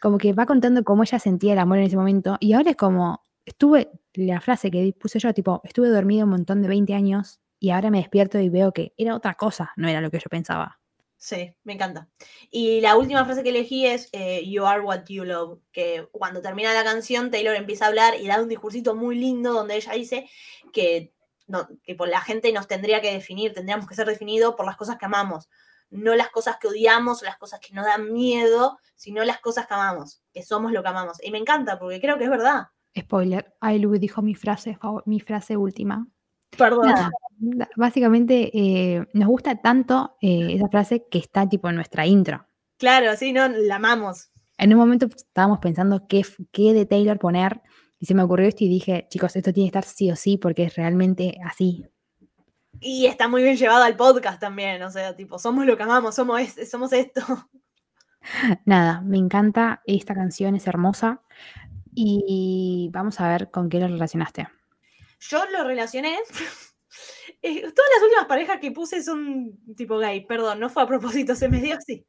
como 0.00 0.18
que 0.18 0.32
va 0.32 0.46
contando 0.46 0.84
cómo 0.84 1.02
ella 1.02 1.18
sentía 1.18 1.52
el 1.52 1.58
amor 1.58 1.78
en 1.78 1.84
ese 1.84 1.96
momento. 1.96 2.36
Y 2.40 2.52
ahora 2.52 2.70
es 2.70 2.76
como. 2.76 3.22
Estuve. 3.44 3.90
La 4.14 4.40
frase 4.40 4.70
que 4.72 4.92
puse 4.98 5.18
yo, 5.20 5.32
tipo, 5.32 5.60
estuve 5.62 5.88
dormido 5.88 6.24
un 6.24 6.30
montón 6.30 6.62
de 6.62 6.68
20 6.68 6.94
años 6.94 7.38
y 7.60 7.70
ahora 7.70 7.90
me 7.90 7.98
despierto 7.98 8.40
y 8.40 8.48
veo 8.48 8.72
que 8.72 8.92
era 8.96 9.14
otra 9.14 9.34
cosa, 9.34 9.70
no 9.76 9.86
era 9.86 10.00
lo 10.00 10.10
que 10.10 10.18
yo 10.18 10.28
pensaba. 10.28 10.79
Sí, 11.20 11.54
me 11.64 11.74
encanta. 11.74 12.08
Y 12.50 12.80
la 12.80 12.96
última 12.96 13.26
frase 13.26 13.42
que 13.42 13.50
elegí 13.50 13.84
es 13.84 14.08
eh, 14.12 14.42
You 14.48 14.64
are 14.64 14.80
what 14.80 15.04
you 15.06 15.24
love, 15.24 15.60
que 15.70 16.08
cuando 16.12 16.40
termina 16.40 16.72
la 16.72 16.82
canción 16.82 17.30
Taylor 17.30 17.54
empieza 17.54 17.84
a 17.84 17.88
hablar 17.88 18.14
y 18.18 18.26
da 18.26 18.40
un 18.40 18.48
discursito 18.48 18.94
muy 18.94 19.16
lindo 19.16 19.52
donde 19.52 19.76
ella 19.76 19.92
dice 19.92 20.30
que, 20.72 21.12
no, 21.46 21.68
que 21.82 21.94
por 21.94 22.08
la 22.08 22.22
gente 22.22 22.50
nos 22.54 22.66
tendría 22.68 23.02
que 23.02 23.12
definir, 23.12 23.52
tendríamos 23.52 23.86
que 23.86 23.94
ser 23.94 24.06
definidos 24.06 24.54
por 24.54 24.64
las 24.64 24.78
cosas 24.78 24.96
que 24.96 25.04
amamos, 25.04 25.50
no 25.90 26.14
las 26.14 26.30
cosas 26.30 26.56
que 26.56 26.68
odiamos 26.68 27.20
las 27.20 27.36
cosas 27.36 27.60
que 27.60 27.74
nos 27.74 27.84
dan 27.84 28.10
miedo, 28.14 28.78
sino 28.94 29.22
las 29.22 29.40
cosas 29.40 29.66
que 29.66 29.74
amamos, 29.74 30.22
que 30.32 30.42
somos 30.42 30.72
lo 30.72 30.82
que 30.82 30.88
amamos. 30.88 31.22
Y 31.22 31.30
me 31.30 31.38
encanta 31.38 31.78
porque 31.78 32.00
creo 32.00 32.16
que 32.16 32.24
es 32.24 32.30
verdad. 32.30 32.68
Spoiler, 32.98 33.54
Ailu 33.60 33.98
dijo 33.98 34.22
mi 34.22 34.34
frase, 34.34 34.78
mi 35.04 35.20
frase 35.20 35.58
última. 35.58 36.08
Perdón. 36.56 36.88
Nada, 36.88 37.10
básicamente 37.76 38.50
eh, 38.52 39.06
nos 39.14 39.28
gusta 39.28 39.56
tanto 39.62 40.16
eh, 40.20 40.54
esa 40.54 40.68
frase 40.68 41.06
que 41.10 41.18
está 41.18 41.48
tipo 41.48 41.68
en 41.68 41.76
nuestra 41.76 42.06
intro. 42.06 42.46
Claro, 42.78 43.16
sí, 43.16 43.32
no, 43.32 43.48
la 43.48 43.76
amamos. 43.76 44.30
En 44.58 44.72
un 44.74 44.78
momento 44.78 45.06
estábamos 45.06 45.58
pensando 45.58 46.06
qué, 46.06 46.22
qué 46.52 46.72
de 46.74 46.84
Taylor 46.86 47.18
poner 47.18 47.62
y 47.98 48.06
se 48.06 48.14
me 48.14 48.22
ocurrió 48.22 48.48
esto 48.48 48.64
y 48.64 48.68
dije, 48.68 49.06
chicos, 49.10 49.36
esto 49.36 49.52
tiene 49.52 49.70
que 49.70 49.78
estar 49.78 49.84
sí 49.90 50.10
o 50.10 50.16
sí 50.16 50.36
porque 50.38 50.64
es 50.64 50.74
realmente 50.76 51.38
así. 51.44 51.86
Y 52.78 53.06
está 53.06 53.28
muy 53.28 53.42
bien 53.42 53.56
llevado 53.56 53.82
al 53.84 53.96
podcast 53.96 54.40
también, 54.40 54.82
o 54.82 54.90
sea, 54.90 55.14
tipo, 55.16 55.38
somos 55.38 55.66
lo 55.66 55.76
que 55.76 55.82
amamos, 55.82 56.14
somos, 56.14 56.40
es- 56.40 56.70
somos 56.70 56.92
esto. 56.92 57.20
Nada, 58.64 59.00
me 59.02 59.18
encanta 59.18 59.82
esta 59.86 60.14
canción, 60.14 60.54
es 60.54 60.66
hermosa 60.66 61.22
y 61.94 62.88
vamos 62.92 63.20
a 63.20 63.28
ver 63.28 63.50
con 63.50 63.68
qué 63.68 63.80
lo 63.80 63.88
relacionaste. 63.88 64.48
Yo 65.20 65.44
lo 65.46 65.64
relacioné. 65.64 66.18
eh, 67.42 67.60
todas 67.60 67.90
las 67.94 68.02
últimas 68.02 68.26
parejas 68.26 68.58
que 68.60 68.72
puse 68.72 69.02
son 69.02 69.52
tipo 69.76 69.98
gay, 69.98 70.24
perdón, 70.26 70.60
no 70.60 70.68
fue 70.68 70.82
a 70.82 70.86
propósito, 70.86 71.34
se 71.34 71.48
me 71.48 71.60
dio 71.60 71.76
así. 71.76 72.04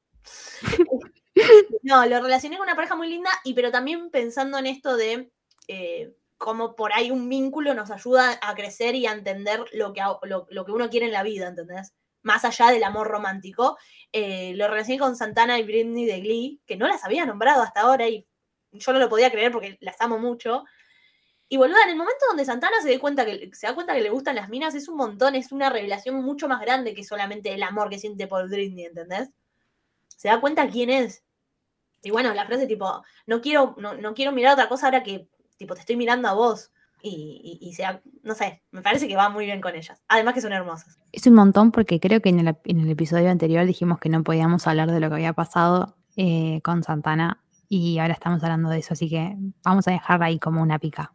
No, 1.84 2.06
lo 2.06 2.22
relacioné 2.22 2.58
con 2.58 2.66
una 2.66 2.76
pareja 2.76 2.96
muy 2.96 3.08
linda, 3.10 3.30
y 3.44 3.54
pero 3.54 3.72
también 3.72 4.10
pensando 4.12 4.58
en 4.58 4.68
esto 4.68 4.96
de 4.98 5.32
eh, 5.68 6.14
cómo 6.38 6.76
por 6.76 6.94
ahí 6.94 7.12
un 7.12 7.30
vínculo 7.30 7.74
nos 7.74 7.92
ayuda 7.92 8.40
a 8.42 8.56
crecer 8.56 8.96
y 8.96 9.06
a 9.06 9.14
entender 9.14 9.64
lo 9.74 9.94
que, 9.94 10.02
lo, 10.24 10.48
lo 10.50 10.66
que 10.66 10.72
uno 10.72 10.90
quiere 10.90 11.06
en 11.06 11.12
la 11.12 11.24
vida, 11.24 11.48
¿entendés? 11.48 11.94
Más 12.24 12.46
allá 12.46 12.68
del 12.72 12.84
amor 12.84 13.08
romántico. 13.08 13.78
Eh, 14.12 14.54
lo 14.56 14.68
relacioné 14.68 15.00
con 15.00 15.16
Santana 15.16 15.60
y 15.60 15.64
Britney 15.64 16.06
de 16.06 16.20
Glee, 16.20 16.62
que 16.66 16.78
no 16.78 16.88
las 16.88 17.04
había 17.04 17.26
nombrado 17.26 17.64
hasta 17.64 17.82
ahora 17.82 18.08
y 18.08 18.28
yo 18.72 18.94
no 18.94 19.00
lo 19.00 19.10
podía 19.10 19.32
creer 19.32 19.52
porque 19.52 19.78
las 19.82 20.00
amo 20.02 20.18
mucho. 20.18 20.64
Y 21.54 21.58
boluda, 21.58 21.84
en 21.84 21.90
el 21.90 21.98
momento 21.98 22.24
donde 22.30 22.46
Santana 22.46 22.78
se, 22.82 22.94
da 22.94 22.98
cuenta 23.02 23.26
que, 23.26 23.50
se 23.52 23.68
da 23.68 23.76
cuenta 23.76 23.94
que 23.94 24.00
le 24.00 24.10
gustan 24.10 24.36
las 24.38 24.48
minas, 24.48 24.74
es 24.74 24.88
un 24.88 24.96
montón, 24.96 25.36
es 25.36 25.52
una 25.52 25.70
revelación 25.70 26.16
mucho 26.24 26.48
más 26.48 26.62
grande 26.62 26.94
que 26.94 27.04
solamente 27.04 27.54
el 27.54 27.62
amor 27.62 27.90
que 27.90 28.00
siente 28.00 28.26
por 28.26 28.48
Britney, 28.50 28.86
¿entendés? 28.86 29.32
Se 30.08 30.30
da 30.30 30.40
cuenta 30.40 30.70
quién 30.70 30.90
es. 30.90 31.26
Y 32.04 32.10
bueno, 32.12 32.34
la 32.34 32.46
frase 32.46 32.68
tipo, 32.68 33.04
no 33.28 33.42
quiero, 33.42 33.76
no, 33.80 33.96
no 33.96 34.14
quiero 34.14 34.32
mirar 34.32 34.54
otra 34.54 34.70
cosa 34.70 34.86
ahora 34.86 35.04
que 35.04 35.28
tipo 35.58 35.74
te 35.74 35.82
estoy 35.82 35.98
mirando 35.98 36.30
a 36.30 36.34
vos. 36.34 36.72
Y, 37.02 37.60
y, 37.62 37.68
y 37.68 37.74
se 37.74 37.84
da- 37.84 38.02
no 38.24 38.34
sé, 38.34 38.64
me 38.72 38.82
parece 38.82 39.10
que 39.10 39.18
va 39.18 39.28
muy 39.28 39.44
bien 39.44 39.60
con 39.60 39.76
ellas. 39.76 40.02
Además 40.08 40.34
que 40.36 40.40
son 40.40 40.54
hermosas. 40.54 41.00
Es 41.12 41.28
un 41.28 41.34
montón 41.34 41.74
porque 41.74 42.00
creo 42.00 42.22
que 42.22 42.30
en 42.30 42.48
el, 42.48 42.56
en 42.64 42.80
el 42.80 42.90
episodio 42.90 43.30
anterior 43.30 43.66
dijimos 43.66 44.00
que 44.00 44.08
no 44.08 44.24
podíamos 44.24 44.68
hablar 44.68 44.90
de 44.90 45.02
lo 45.02 45.10
que 45.10 45.16
había 45.16 45.34
pasado 45.34 45.98
eh, 46.16 46.62
con 46.64 46.82
Santana 46.82 47.44
y 47.68 48.00
ahora 48.00 48.14
estamos 48.14 48.42
hablando 48.42 48.70
de 48.70 48.80
eso, 48.80 48.94
así 48.94 49.10
que 49.10 49.36
vamos 49.66 49.86
a 49.90 49.92
dejarla 49.92 50.28
ahí 50.28 50.40
como 50.40 50.62
una 50.62 50.80
pica. 50.80 51.14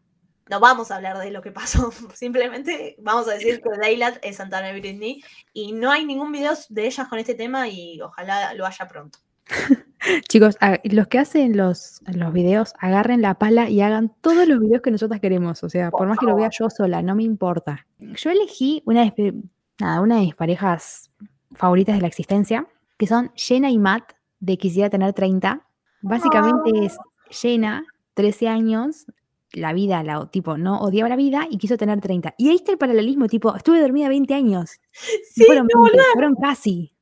No 0.48 0.60
vamos 0.60 0.90
a 0.90 0.96
hablar 0.96 1.18
de 1.18 1.30
lo 1.30 1.42
que 1.42 1.50
pasó, 1.52 1.90
simplemente 2.14 2.96
vamos 3.00 3.26
a 3.28 3.32
decir 3.32 3.60
que 3.60 3.68
Daylat 3.80 4.18
es 4.22 4.36
Santana 4.36 4.70
y 4.70 4.80
Britney 4.80 5.22
y 5.52 5.72
no 5.72 5.90
hay 5.90 6.04
ningún 6.04 6.30
video 6.32 6.52
de 6.68 6.86
ellas 6.86 7.08
con 7.08 7.18
este 7.18 7.34
tema 7.34 7.68
y 7.68 8.00
ojalá 8.00 8.54
lo 8.54 8.64
haya 8.66 8.86
pronto. 8.86 9.18
Chicos, 10.28 10.56
a- 10.60 10.78
los 10.84 11.08
que 11.08 11.18
hacen 11.18 11.56
los, 11.56 12.00
los 12.06 12.32
videos, 12.32 12.74
agarren 12.78 13.22
la 13.22 13.34
pala 13.34 13.68
y 13.68 13.80
hagan 13.80 14.14
todos 14.20 14.46
los 14.46 14.60
videos 14.60 14.82
que 14.82 14.90
nosotras 14.90 15.20
queremos. 15.20 15.62
O 15.64 15.68
sea, 15.68 15.90
por, 15.90 16.00
Por 16.00 16.08
más 16.08 16.18
que 16.18 16.26
lo 16.26 16.36
vea 16.36 16.50
yo 16.50 16.70
sola, 16.70 17.02
no 17.02 17.14
me 17.16 17.22
importa. 17.24 17.86
Yo 17.98 18.30
elegí 18.30 18.82
una 18.86 19.04
de, 19.04 19.12
mis- 19.16 19.44
nada, 19.80 20.00
una 20.00 20.16
de 20.16 20.22
mis 20.22 20.34
parejas 20.34 21.10
favoritas 21.54 21.96
de 21.96 22.02
la 22.02 22.08
existencia, 22.08 22.66
que 22.98 23.06
son 23.06 23.32
Jenna 23.34 23.70
y 23.70 23.78
Matt, 23.78 24.12
de 24.38 24.56
Quisiera 24.58 24.90
tener 24.90 25.12
30. 25.12 25.66
Básicamente 26.02 26.84
es 26.86 26.96
Jenna, 27.30 27.84
13 28.14 28.48
años, 28.48 29.06
la 29.56 29.72
vida, 29.72 30.02
la, 30.02 30.26
tipo, 30.30 30.56
no 30.58 30.78
odiaba 30.80 31.08
la 31.08 31.16
vida 31.16 31.46
y 31.50 31.58
quiso 31.58 31.76
tener 31.76 32.00
30. 32.00 32.34
Y 32.38 32.48
ahí 32.50 32.56
está 32.56 32.72
el 32.72 32.78
paralelismo, 32.78 33.26
tipo, 33.26 33.54
estuve 33.56 33.80
dormida 33.80 34.08
20 34.08 34.34
años. 34.34 34.80
Sí, 35.32 35.44
fueron 35.44 35.66
no, 35.72 35.82
20, 35.84 35.98
fueron 36.12 36.34
casi. 36.36 36.92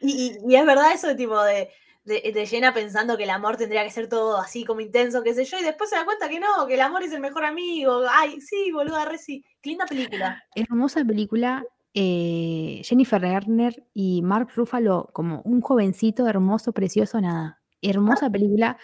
Y, 0.00 0.36
y- 0.46 0.52
y 0.52 0.56
es 0.56 0.66
verdad 0.66 0.92
eso 0.92 1.06
de 1.08 1.14
tipo 1.14 1.42
de, 1.42 1.70
de, 2.04 2.32
de 2.34 2.46
Jenna 2.46 2.74
pensando 2.74 3.16
que 3.16 3.24
el 3.24 3.30
amor 3.30 3.56
tendría 3.56 3.84
que 3.84 3.90
ser 3.90 4.08
todo 4.08 4.38
así 4.38 4.64
como 4.64 4.80
intenso, 4.80 5.22
qué 5.22 5.34
sé 5.34 5.44
yo, 5.44 5.58
y 5.58 5.62
después 5.62 5.88
se 5.90 5.96
da 5.96 6.04
cuenta 6.04 6.28
que 6.28 6.40
no, 6.40 6.66
que 6.66 6.74
el 6.74 6.80
amor 6.80 7.02
es 7.02 7.12
el 7.12 7.20
mejor 7.20 7.44
amigo. 7.44 8.02
Ay, 8.10 8.40
sí, 8.40 8.70
boluda, 8.72 9.04
re 9.04 9.18
sí. 9.18 9.44
Qué 9.62 9.70
linda 9.70 9.86
película. 9.86 10.42
hermosa 10.54 11.04
película. 11.04 11.64
eh, 11.94 12.80
Jennifer 12.84 13.20
Garner 13.20 13.86
y 13.94 14.20
Mark 14.22 14.48
Ruffalo 14.56 15.08
como 15.12 15.42
un 15.42 15.60
jovencito 15.60 16.26
hermoso, 16.26 16.72
precioso, 16.72 17.20
nada. 17.20 17.60
Hermosa 17.80 18.28
película. 18.30 18.76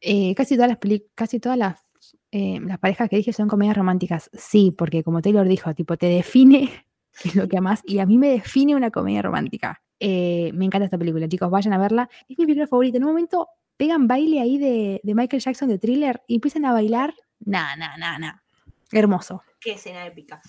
eh, 0.00 0.34
casi 0.34 0.56
todas 0.56 0.68
las 0.70 0.78
casi 1.14 1.40
todas 1.40 1.56
las, 1.58 1.80
eh, 2.32 2.58
las 2.62 2.78
parejas 2.78 3.10
que 3.10 3.16
dije 3.16 3.32
son 3.32 3.46
comedias 3.46 3.76
románticas. 3.76 4.30
Sí, 4.32 4.74
porque 4.76 5.04
como 5.04 5.20
Taylor 5.20 5.46
dijo, 5.46 5.74
tipo, 5.74 5.96
te 5.96 6.06
define 6.06 6.86
lo 7.34 7.46
que 7.46 7.58
amas 7.58 7.82
y 7.84 7.98
a 7.98 8.06
mí 8.06 8.18
me 8.18 8.30
define 8.30 8.74
una 8.74 8.90
comedia 8.90 9.22
romántica. 9.22 9.82
Eh, 10.00 10.50
me 10.54 10.64
encanta 10.64 10.86
esta 10.86 10.98
película, 10.98 11.28
chicos, 11.28 11.50
vayan 11.50 11.74
a 11.74 11.78
verla. 11.78 12.08
Es 12.28 12.38
mi 12.38 12.46
película 12.46 12.66
favorita. 12.66 12.96
En 12.96 13.04
un 13.04 13.10
momento 13.10 13.48
pegan 13.76 14.08
baile 14.08 14.40
ahí 14.40 14.58
de, 14.58 15.00
de 15.02 15.14
Michael 15.14 15.42
Jackson 15.42 15.68
de 15.68 15.78
thriller 15.78 16.22
y 16.26 16.36
empiezan 16.36 16.64
a 16.64 16.72
bailar. 16.72 17.14
Nah, 17.40 17.76
nah, 17.76 17.96
nah, 17.98 18.18
nah. 18.18 18.34
Hermoso. 18.90 19.42
Qué 19.60 19.72
escena 19.72 20.06
épica. 20.06 20.40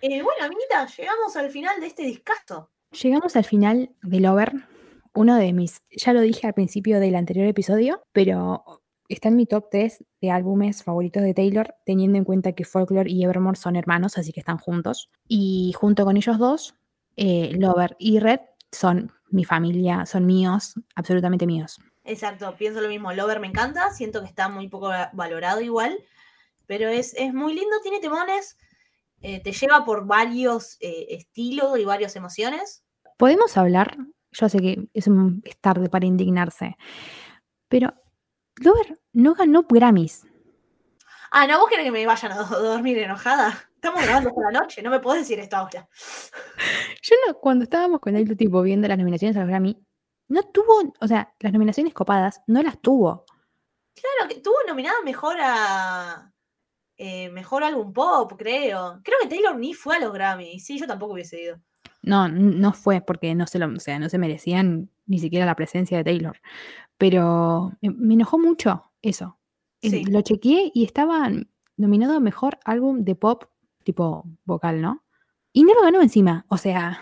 Eh, 0.00 0.22
bueno, 0.22 0.44
amiguita, 0.44 0.86
llegamos 0.86 1.36
al 1.36 1.50
final 1.50 1.80
de 1.80 1.86
este 1.86 2.02
discazo. 2.02 2.70
Llegamos 3.02 3.36
al 3.36 3.44
final 3.44 3.90
de 4.02 4.20
Lover, 4.20 4.52
uno 5.14 5.36
de 5.36 5.52
mis, 5.52 5.82
ya 5.90 6.12
lo 6.12 6.20
dije 6.20 6.46
al 6.46 6.54
principio 6.54 7.00
del 7.00 7.16
anterior 7.16 7.46
episodio, 7.46 8.02
pero 8.12 8.82
está 9.14 9.28
en 9.28 9.36
mi 9.36 9.46
top 9.46 9.68
3 9.70 10.04
de 10.20 10.30
álbumes 10.30 10.82
favoritos 10.82 11.22
de 11.22 11.34
Taylor, 11.34 11.74
teniendo 11.86 12.18
en 12.18 12.24
cuenta 12.24 12.52
que 12.52 12.64
Folklore 12.64 13.10
y 13.10 13.24
Evermore 13.24 13.56
son 13.56 13.76
hermanos, 13.76 14.18
así 14.18 14.32
que 14.32 14.40
están 14.40 14.58
juntos. 14.58 15.08
Y 15.26 15.72
junto 15.76 16.04
con 16.04 16.16
ellos 16.16 16.38
dos, 16.38 16.74
eh, 17.16 17.52
Lover 17.58 17.96
y 17.98 18.18
Red 18.20 18.40
son 18.70 19.12
mi 19.30 19.44
familia, 19.44 20.06
son 20.06 20.26
míos, 20.26 20.74
absolutamente 20.94 21.46
míos. 21.46 21.78
Exacto, 22.04 22.54
pienso 22.56 22.80
lo 22.80 22.88
mismo. 22.88 23.12
Lover 23.12 23.40
me 23.40 23.46
encanta, 23.46 23.90
siento 23.90 24.20
que 24.20 24.26
está 24.28 24.48
muy 24.48 24.68
poco 24.68 24.88
va- 24.88 25.10
valorado 25.12 25.60
igual, 25.60 25.98
pero 26.66 26.88
es, 26.88 27.14
es 27.14 27.32
muy 27.34 27.54
lindo, 27.54 27.76
tiene 27.82 28.00
temones, 28.00 28.56
eh, 29.20 29.40
te 29.42 29.52
lleva 29.52 29.84
por 29.84 30.06
varios 30.06 30.76
eh, 30.80 31.06
estilos 31.10 31.78
y 31.78 31.84
varias 31.84 32.14
emociones. 32.16 32.84
Podemos 33.16 33.56
hablar, 33.56 33.96
yo 34.32 34.48
sé 34.48 34.58
que 34.60 34.88
es, 34.94 35.06
un- 35.08 35.42
es 35.44 35.58
tarde 35.58 35.88
para 35.88 36.06
indignarse, 36.06 36.76
pero 37.68 37.92
Lover 38.60 38.98
no 39.12 39.34
ganó 39.34 39.64
Grammys. 39.68 40.26
Ah, 41.30 41.46
no, 41.46 41.58
vos 41.58 41.68
querés 41.68 41.84
que 41.84 41.90
me 41.90 42.06
vayan 42.06 42.32
a 42.32 42.36
do- 42.42 42.62
dormir 42.62 42.98
enojada. 42.98 43.68
Estamos 43.74 44.02
grabando 44.02 44.32
por 44.32 44.50
la 44.52 44.60
noche, 44.60 44.82
no 44.82 44.90
me 44.90 44.98
podés 45.00 45.22
decir 45.22 45.38
esto 45.38 45.56
ahora. 45.56 45.88
Yo 47.02 47.14
no, 47.26 47.34
cuando 47.38 47.64
estábamos 47.64 48.00
con 48.00 48.16
él, 48.16 48.36
tipo, 48.36 48.62
viendo 48.62 48.88
las 48.88 48.98
nominaciones 48.98 49.36
a 49.36 49.40
los 49.40 49.48
Grammy, 49.48 49.78
no 50.28 50.42
tuvo, 50.42 50.92
o 51.00 51.06
sea, 51.06 51.32
las 51.40 51.52
nominaciones 51.52 51.94
copadas, 51.94 52.40
no 52.46 52.62
las 52.62 52.80
tuvo. 52.80 53.24
Claro, 53.94 54.28
que 54.28 54.40
tuvo 54.40 54.56
nominada 54.66 54.96
mejor 55.04 55.36
a. 55.40 56.32
eh, 56.96 57.30
mejor 57.30 57.62
álbum 57.62 57.92
pop, 57.92 58.32
creo. 58.36 59.00
Creo 59.04 59.18
que 59.22 59.28
Taylor 59.28 59.56
ni 59.56 59.74
fue 59.74 59.96
a 59.96 60.00
los 60.00 60.12
Grammy. 60.12 60.58
Sí, 60.60 60.78
yo 60.78 60.86
tampoco 60.86 61.12
hubiese 61.12 61.40
ido. 61.40 61.60
No, 62.02 62.28
no 62.28 62.72
fue 62.72 63.00
porque 63.00 63.34
no 63.34 63.46
se 63.46 63.58
lo, 63.58 63.66
o 63.68 63.80
sea, 63.80 63.98
no 63.98 64.08
se 64.08 64.18
merecían 64.18 64.90
ni 65.06 65.18
siquiera 65.18 65.46
la 65.46 65.54
presencia 65.56 65.98
de 65.98 66.04
Taylor. 66.04 66.40
Pero 66.98 67.72
me, 67.80 67.90
me 67.90 68.14
enojó 68.14 68.38
mucho 68.38 68.92
eso. 69.02 69.38
Sí. 69.80 70.04
Lo 70.04 70.20
chequeé 70.22 70.70
y 70.74 70.84
estaba 70.84 71.30
nominado 71.76 72.14
a 72.14 72.20
mejor 72.20 72.58
álbum 72.64 73.04
de 73.04 73.14
pop, 73.14 73.44
tipo 73.84 74.24
vocal, 74.44 74.82
¿no? 74.82 75.04
Y 75.52 75.62
no 75.64 75.74
lo 75.74 75.82
ganó 75.82 76.02
encima. 76.02 76.44
O 76.48 76.58
sea, 76.58 77.00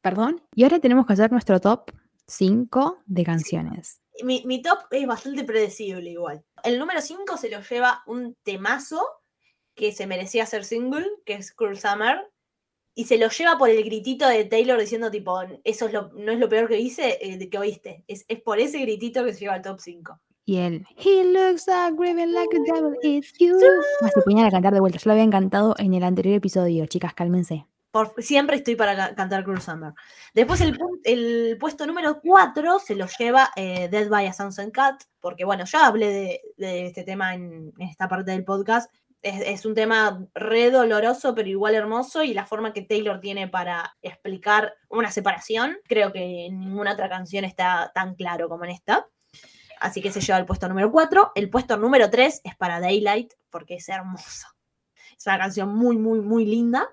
perdón. 0.00 0.42
Y 0.54 0.62
ahora 0.62 0.78
tenemos 0.78 1.06
que 1.06 1.12
hacer 1.12 1.32
nuestro 1.32 1.60
top 1.60 1.90
5 2.26 3.02
de 3.06 3.24
canciones. 3.24 4.00
Mi, 4.22 4.42
mi 4.46 4.62
top 4.62 4.78
es 4.90 5.06
bastante 5.06 5.44
predecible 5.44 6.10
igual. 6.10 6.44
El 6.62 6.78
número 6.78 7.00
5 7.00 7.36
se 7.36 7.50
lo 7.50 7.60
lleva 7.60 8.02
un 8.06 8.36
temazo 8.42 9.02
que 9.74 9.92
se 9.92 10.06
merecía 10.06 10.46
ser 10.46 10.64
single, 10.64 11.06
que 11.26 11.34
es 11.34 11.52
Cruel 11.52 11.78
Summer. 11.78 12.30
Y 12.94 13.04
se 13.06 13.18
lo 13.18 13.28
lleva 13.28 13.58
por 13.58 13.68
el 13.70 13.82
gritito 13.82 14.28
de 14.28 14.44
Taylor 14.44 14.78
diciendo 14.78 15.10
tipo, 15.10 15.40
eso 15.64 15.86
es 15.86 15.92
lo, 15.92 16.10
no 16.14 16.30
es 16.32 16.38
lo 16.38 16.48
peor 16.48 16.68
que 16.68 16.78
hice, 16.78 17.18
eh, 17.20 17.48
que 17.50 17.58
oíste. 17.58 18.04
Es, 18.06 18.24
es 18.28 18.40
por 18.40 18.60
ese 18.60 18.78
gritito 18.78 19.24
que 19.24 19.32
se 19.32 19.40
lleva 19.40 19.54
al 19.54 19.62
top 19.62 19.80
5. 19.80 20.20
Y 20.46 20.58
él, 20.58 20.86
He 20.96 21.24
looks 21.24 21.66
like 21.66 21.96
a 21.98 22.14
devil, 22.14 22.94
it's 23.02 23.32
you. 23.38 23.58
Más 24.02 24.12
se 24.12 24.20
ponían 24.22 24.46
a 24.46 24.50
cantar 24.50 24.74
de 24.74 24.80
vuelta. 24.80 24.98
Yo 24.98 25.08
lo 25.08 25.12
había 25.12 25.24
encantado 25.24 25.74
en 25.78 25.94
el 25.94 26.04
anterior 26.04 26.36
episodio, 26.36 26.86
chicas, 26.86 27.14
cálmense. 27.14 27.66
Por, 27.90 28.12
siempre 28.18 28.56
estoy 28.56 28.74
para 28.76 28.94
ca- 28.96 29.14
cantar 29.14 29.42
Cruel 29.44 29.60
Summer. 29.62 29.92
Después 30.34 30.60
el, 30.60 30.76
el 31.04 31.56
puesto 31.58 31.86
número 31.86 32.20
4 32.20 32.78
se 32.80 32.94
lo 32.96 33.06
lleva 33.18 33.50
eh, 33.56 33.88
Dead 33.88 34.08
by 34.08 34.26
a 34.26 34.32
Sunset 34.32 34.70
Cat, 34.72 35.02
porque 35.20 35.44
bueno, 35.44 35.64
ya 35.64 35.86
hablé 35.86 36.08
de, 36.10 36.40
de 36.56 36.86
este 36.86 37.04
tema 37.04 37.34
en, 37.34 37.72
en 37.78 37.88
esta 37.88 38.08
parte 38.08 38.32
del 38.32 38.44
podcast. 38.44 38.92
Es, 39.24 39.64
un 39.64 39.74
tema 39.74 40.26
re 40.34 40.70
doloroso, 40.70 41.34
pero 41.34 41.48
igual 41.48 41.74
hermoso, 41.74 42.22
y 42.22 42.34
la 42.34 42.44
forma 42.44 42.74
que 42.74 42.82
Taylor 42.82 43.20
tiene 43.20 43.48
para 43.48 43.96
explicar 44.02 44.74
una 44.90 45.10
separación, 45.10 45.78
creo 45.88 46.12
que 46.12 46.50
ninguna 46.52 46.92
otra 46.92 47.08
canción 47.08 47.46
está 47.46 47.90
tan 47.94 48.16
claro 48.16 48.50
como 48.50 48.64
en 48.64 48.72
esta. 48.72 49.08
Así 49.80 50.02
que 50.02 50.12
se 50.12 50.20
lleva 50.20 50.38
el 50.38 50.44
puesto 50.44 50.68
número 50.68 50.92
4. 50.92 51.32
El 51.34 51.48
puesto 51.48 51.78
número 51.78 52.10
3 52.10 52.42
es 52.44 52.54
para 52.56 52.80
Daylight, 52.80 53.32
porque 53.48 53.76
es 53.76 53.88
hermoso. 53.88 54.46
Es 55.16 55.26
una 55.26 55.38
canción 55.38 55.74
muy, 55.74 55.96
muy, 55.96 56.20
muy 56.20 56.44
linda. 56.44 56.86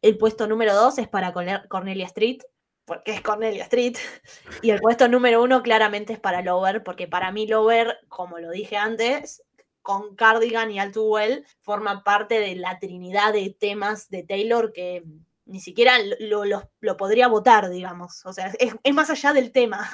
El 0.00 0.18
puesto 0.18 0.46
número 0.46 0.74
2 0.74 0.98
es 0.98 1.08
para 1.08 1.32
Corne- 1.32 1.66
Cornelia 1.68 2.06
Street, 2.06 2.42
porque 2.84 3.12
es 3.12 3.22
Cornelia 3.22 3.64
Street. 3.64 3.96
Y 4.62 4.70
el 4.70 4.80
puesto 4.80 5.08
número 5.08 5.42
1 5.42 5.62
claramente 5.62 6.12
es 6.12 6.20
para 6.20 6.42
Lover, 6.42 6.84
porque 6.84 7.08
para 7.08 7.32
mí 7.32 7.48
Lover, 7.48 7.98
como 8.08 8.38
lo 8.38 8.50
dije 8.50 8.76
antes, 8.76 9.42
con 9.82 10.14
Cardigan 10.16 10.70
y 10.70 10.80
All 10.80 10.92
Too 10.92 11.04
Well, 11.08 11.44
forma 11.60 12.02
parte 12.04 12.38
de 12.40 12.54
la 12.56 12.78
trinidad 12.78 13.32
de 13.32 13.50
temas 13.50 14.08
de 14.08 14.22
Taylor 14.22 14.72
que 14.72 15.04
ni 15.44 15.60
siquiera 15.60 15.94
lo, 16.20 16.44
lo- 16.44 16.70
lo 16.80 16.96
podría 16.96 17.28
votar, 17.28 17.68
digamos. 17.68 18.24
O 18.24 18.32
sea, 18.32 18.52
es, 18.58 18.74
es 18.82 18.94
más 18.94 19.10
allá 19.10 19.32
del 19.32 19.52
tema. 19.52 19.88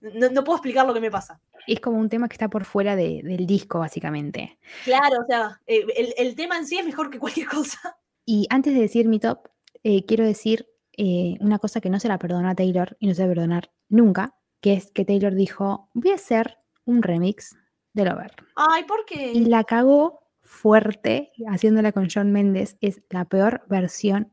No, 0.00 0.28
no 0.30 0.44
puedo 0.44 0.58
explicar 0.58 0.86
lo 0.86 0.94
que 0.94 1.00
me 1.00 1.10
pasa. 1.10 1.40
Es 1.66 1.80
como 1.80 1.98
un 1.98 2.08
tema 2.08 2.28
que 2.28 2.34
está 2.34 2.48
por 2.48 2.64
fuera 2.64 2.94
de- 2.94 3.20
del 3.24 3.46
disco, 3.48 3.80
básicamente. 3.80 4.58
Claro, 4.84 5.22
o 5.22 5.26
sea, 5.26 5.60
eh, 5.66 5.84
el, 5.96 6.14
el 6.16 6.34
tema 6.36 6.56
en 6.56 6.66
sí 6.68 6.78
es 6.78 6.84
mejor 6.86 7.10
que 7.10 7.18
cualquier 7.18 7.48
cosa. 7.48 7.96
Y 8.24 8.46
antes 8.50 8.74
de 8.74 8.80
decir 8.80 9.08
mi 9.08 9.18
top, 9.18 9.48
eh, 9.82 10.04
quiero 10.06 10.24
decir 10.24 10.68
eh, 10.96 11.36
una 11.40 11.58
cosa 11.58 11.80
que 11.80 11.90
no 11.90 11.98
se 11.98 12.06
la 12.08 12.18
perdonó 12.18 12.48
a 12.48 12.54
Taylor 12.54 12.96
y 13.00 13.08
no 13.08 13.14
se 13.14 13.22
va 13.22 13.26
a 13.26 13.34
perdonar 13.34 13.70
nunca, 13.88 14.36
que 14.60 14.74
es 14.74 14.90
que 14.92 15.04
Taylor 15.04 15.34
dijo, 15.34 15.88
voy 15.94 16.10
a 16.12 16.16
hacer 16.16 16.58
un 16.84 17.02
remix 17.02 17.56
de 17.98 18.04
Lover. 18.06 18.32
Ay, 18.56 18.84
¿por 18.84 19.04
qué? 19.04 19.32
Y 19.32 19.44
la 19.44 19.64
cagó 19.64 20.20
fuerte 20.42 21.32
haciéndola 21.46 21.92
con 21.92 22.08
John 22.12 22.32
Méndez. 22.32 22.78
Es 22.80 23.02
la 23.10 23.26
peor 23.26 23.62
versión 23.68 24.32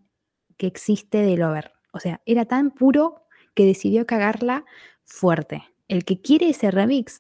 que 0.58 0.68
existe 0.68 1.18
de 1.18 1.36
Lover. 1.36 1.74
O 1.92 2.00
sea, 2.00 2.22
era 2.26 2.46
tan 2.46 2.72
puro 2.72 3.26
que 3.54 3.66
decidió 3.66 4.06
cagarla 4.06 4.66
fuerte. 5.04 5.64
El 5.88 6.04
que 6.06 6.22
quiere 6.22 6.50
ese 6.50 6.72
remix, 6.72 7.20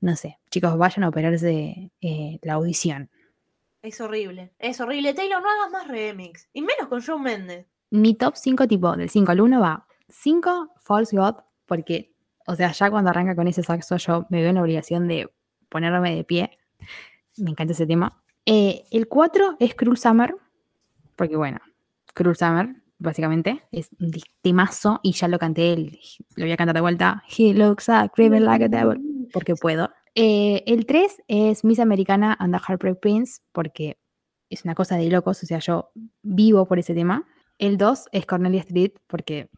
no 0.00 0.16
sé, 0.16 0.38
chicos, 0.50 0.76
vayan 0.78 1.04
a 1.04 1.08
operarse 1.08 1.90
eh, 2.00 2.38
la 2.42 2.54
audición. 2.54 3.10
Es 3.82 4.00
horrible, 4.00 4.52
es 4.58 4.80
horrible. 4.80 5.14
Taylor, 5.14 5.42
no 5.42 5.48
hagas 5.48 5.70
más 5.70 5.88
remix. 5.88 6.48
Y 6.52 6.60
menos 6.60 6.88
con 6.88 7.00
Shawn 7.00 7.22
Mendes. 7.22 7.66
Mi 7.90 8.14
top 8.14 8.34
5, 8.36 8.66
tipo, 8.66 8.96
del 8.96 9.10
5 9.10 9.32
al 9.32 9.40
1 9.40 9.60
va 9.60 9.86
5, 10.08 10.74
False 10.80 11.16
God, 11.16 11.36
porque, 11.66 12.12
o 12.46 12.54
sea, 12.54 12.72
ya 12.72 12.90
cuando 12.90 13.10
arranca 13.10 13.36
con 13.36 13.48
ese 13.48 13.62
saxo, 13.62 13.96
yo 13.96 14.26
me 14.30 14.40
veo 14.40 14.50
en 14.50 14.56
la 14.56 14.62
obligación 14.62 15.08
de 15.08 15.30
ponerme 15.68 16.14
de 16.14 16.24
pie. 16.24 16.58
Me 17.36 17.50
encanta 17.50 17.72
ese 17.72 17.86
tema. 17.86 18.22
Eh, 18.44 18.84
el 18.90 19.08
4 19.08 19.56
es 19.58 19.74
Cruel 19.74 19.98
Summer, 19.98 20.34
porque 21.16 21.36
bueno, 21.36 21.58
Cruel 22.14 22.36
Summer, 22.36 22.76
básicamente, 22.98 23.62
es 23.72 23.90
un 23.98 24.12
temazo 24.42 25.00
y 25.02 25.12
ya 25.12 25.28
lo 25.28 25.38
canté, 25.38 25.76
lo 25.76 26.44
voy 26.44 26.52
a 26.52 26.56
cantar 26.56 26.74
de 26.74 26.80
vuelta. 26.80 27.22
He 27.36 27.52
looks 27.52 27.88
a 27.88 28.10
like 28.16 28.64
a 28.64 28.68
devil, 28.68 29.28
porque 29.32 29.54
puedo. 29.54 29.90
Eh, 30.14 30.62
el 30.66 30.86
3 30.86 31.22
es 31.28 31.64
Miss 31.64 31.78
Americana 31.78 32.36
and 32.38 32.54
the 32.54 32.60
Heartbreak 32.66 33.00
Prince, 33.00 33.40
porque 33.52 33.98
es 34.48 34.64
una 34.64 34.74
cosa 34.74 34.96
de 34.96 35.10
locos, 35.10 35.42
o 35.42 35.46
sea, 35.46 35.58
yo 35.58 35.90
vivo 36.22 36.66
por 36.66 36.78
ese 36.78 36.94
tema. 36.94 37.26
El 37.58 37.76
2 37.76 38.08
es 38.12 38.26
Cornelia 38.26 38.60
Street, 38.60 38.92
porque 39.06 39.50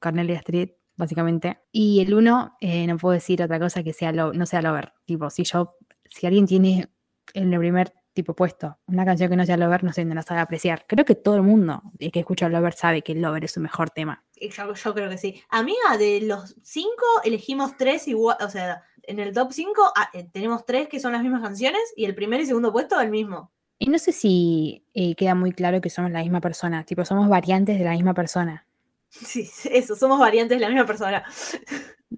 Cornelia 0.00 0.36
Street, 0.36 0.70
básicamente. 0.96 1.58
Y 1.72 2.00
el 2.00 2.14
1, 2.14 2.56
no 2.88 2.96
puedo 2.98 3.12
decir 3.12 3.42
otra 3.42 3.58
cosa 3.58 3.82
que 3.82 3.92
sea 3.92 4.12
lo- 4.12 4.32
no 4.32 4.46
sea 4.46 4.62
Lover. 4.62 4.92
Tipo, 5.04 5.30
si 5.30 5.44
yo, 5.44 5.76
si 6.04 6.26
alguien 6.26 6.46
tiene 6.46 6.88
en 7.34 7.52
el 7.52 7.58
primer 7.58 7.92
tipo 8.12 8.34
puesto 8.34 8.78
una 8.86 9.04
canción 9.04 9.28
que 9.28 9.36
no 9.36 9.44
sea 9.44 9.58
Lover, 9.58 9.84
no 9.84 9.92
sé, 9.92 10.04
no 10.06 10.14
la 10.14 10.22
sabe 10.22 10.40
apreciar. 10.40 10.86
Creo 10.88 11.04
que 11.04 11.14
todo 11.14 11.36
el 11.36 11.42
mundo 11.42 11.82
que 11.98 12.18
escucha 12.20 12.48
Lover 12.48 12.72
sabe 12.72 13.02
que 13.02 13.14
Lover 13.14 13.44
es 13.44 13.52
su 13.52 13.60
mejor 13.60 13.90
tema. 13.90 14.24
Y 14.34 14.48
Yo, 14.48 14.72
yo 14.72 14.94
creo 14.94 15.10
que 15.10 15.18
sí. 15.18 15.42
Amiga, 15.50 15.98
de 15.98 16.22
los 16.22 16.56
cinco 16.62 17.04
elegimos 17.24 17.76
tres 17.76 18.08
igual. 18.08 18.38
O 18.40 18.48
sea, 18.48 18.82
en 19.02 19.18
el 19.20 19.32
top 19.34 19.52
5 19.52 19.92
tenemos 20.32 20.64
tres 20.64 20.88
que 20.88 20.98
son 20.98 21.12
las 21.12 21.22
mismas 21.22 21.42
canciones 21.42 21.80
y 21.94 22.06
el 22.06 22.14
primer 22.14 22.40
y 22.40 22.46
segundo 22.46 22.72
puesto 22.72 22.98
el 23.00 23.10
mismo. 23.10 23.52
Y 23.78 23.88
no 23.90 23.98
sé 23.98 24.12
si 24.12 24.86
eh, 24.94 25.14
queda 25.14 25.34
muy 25.34 25.52
claro 25.52 25.80
que 25.82 25.90
somos 25.90 26.10
la 26.10 26.20
misma 26.22 26.40
persona, 26.40 26.84
tipo, 26.84 27.04
somos 27.04 27.28
variantes 27.28 27.78
de 27.78 27.84
la 27.84 27.90
misma 27.92 28.14
persona. 28.14 28.66
Sí, 29.08 29.48
eso, 29.70 29.96
somos 29.96 30.18
variantes 30.18 30.58
de 30.58 30.60
la 30.60 30.68
misma 30.68 30.86
persona. 30.86 31.24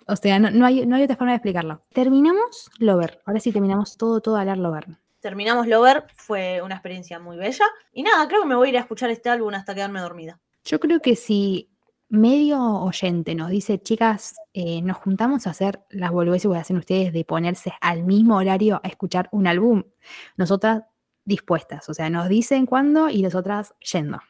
O 0.06 0.16
sea, 0.16 0.38
no, 0.38 0.50
no 0.50 0.66
hay, 0.66 0.86
no 0.86 0.96
hay 0.96 1.04
otra 1.04 1.16
forma 1.16 1.32
de 1.32 1.36
explicarlo. 1.36 1.84
Terminamos 1.92 2.70
Lover. 2.78 3.20
Ahora 3.24 3.40
sí 3.40 3.52
terminamos 3.52 3.96
todo, 3.96 4.20
todo 4.20 4.36
hablar 4.36 4.58
Lover. 4.58 4.86
Terminamos 5.20 5.66
Lover, 5.66 6.06
fue 6.14 6.62
una 6.62 6.74
experiencia 6.74 7.18
muy 7.18 7.36
bella. 7.36 7.64
Y 7.92 8.02
nada, 8.02 8.26
creo 8.28 8.42
que 8.42 8.48
me 8.48 8.54
voy 8.54 8.68
a 8.68 8.70
ir 8.70 8.76
a 8.78 8.80
escuchar 8.80 9.10
este 9.10 9.30
álbum 9.30 9.54
hasta 9.54 9.74
quedarme 9.74 10.00
dormida. 10.00 10.40
Yo 10.64 10.78
creo 10.78 11.00
que 11.00 11.16
si 11.16 11.70
medio 12.08 12.60
oyente 12.60 13.34
nos 13.34 13.50
dice, 13.50 13.80
chicas, 13.80 14.36
eh, 14.52 14.80
nos 14.82 14.96
juntamos 14.98 15.46
a 15.46 15.50
hacer 15.50 15.80
las 15.90 16.10
boludeces 16.10 16.50
que 16.50 16.56
hacen 16.56 16.76
ustedes 16.78 17.12
de 17.12 17.24
ponerse 17.24 17.72
al 17.80 18.04
mismo 18.04 18.36
horario 18.36 18.80
a 18.82 18.88
escuchar 18.88 19.28
un 19.32 19.46
álbum, 19.46 19.84
nosotras 20.36 20.84
dispuestas. 21.24 21.88
O 21.88 21.94
sea, 21.94 22.08
nos 22.10 22.28
dicen 22.28 22.66
cuándo 22.66 23.10
y 23.10 23.22
nosotras 23.22 23.74
yendo. 23.92 24.20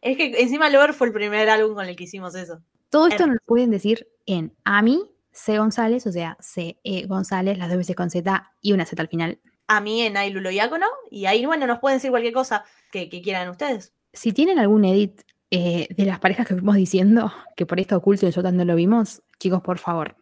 Es 0.00 0.16
que 0.16 0.40
encima 0.40 0.70
Lover 0.70 0.94
fue 0.94 1.08
el 1.08 1.12
primer 1.12 1.48
álbum 1.48 1.74
con 1.74 1.86
el 1.86 1.96
que 1.96 2.04
hicimos 2.04 2.34
eso. 2.34 2.62
Todo 2.90 3.08
esto 3.08 3.26
nos 3.26 3.36
lo 3.36 3.42
pueden 3.44 3.70
decir 3.70 4.08
en 4.26 4.54
a 4.64 4.80
mí, 4.82 5.02
C. 5.32 5.58
González, 5.58 6.06
o 6.06 6.12
sea, 6.12 6.36
C. 6.40 6.78
E. 6.82 7.06
González, 7.06 7.58
las 7.58 7.68
dos 7.68 7.78
veces 7.78 7.96
con 7.96 8.10
Z 8.10 8.52
y 8.62 8.72
una 8.72 8.86
Z 8.86 9.00
al 9.02 9.08
final. 9.08 9.40
A 9.68 9.80
mí 9.80 10.02
en 10.02 10.16
Ailulo 10.16 10.50
Diácono. 10.50 10.86
Y 11.10 11.26
ahí, 11.26 11.44
bueno, 11.44 11.66
nos 11.66 11.80
pueden 11.80 11.98
decir 11.98 12.10
cualquier 12.10 12.32
cosa 12.32 12.64
que, 12.90 13.08
que 13.08 13.20
quieran 13.20 13.48
ustedes. 13.48 13.92
Si 14.12 14.32
tienen 14.32 14.58
algún 14.58 14.84
edit 14.84 15.22
eh, 15.50 15.86
de 15.90 16.04
las 16.04 16.18
parejas 16.18 16.46
que 16.46 16.54
fuimos 16.54 16.74
diciendo, 16.74 17.32
que 17.56 17.66
por 17.66 17.78
esto 17.78 17.96
oculto 17.96 18.26
y 18.26 18.28
nosotros 18.28 18.52
no 18.52 18.64
lo 18.64 18.74
vimos, 18.74 19.22
chicos, 19.38 19.62
por 19.62 19.78
favor, 19.78 20.16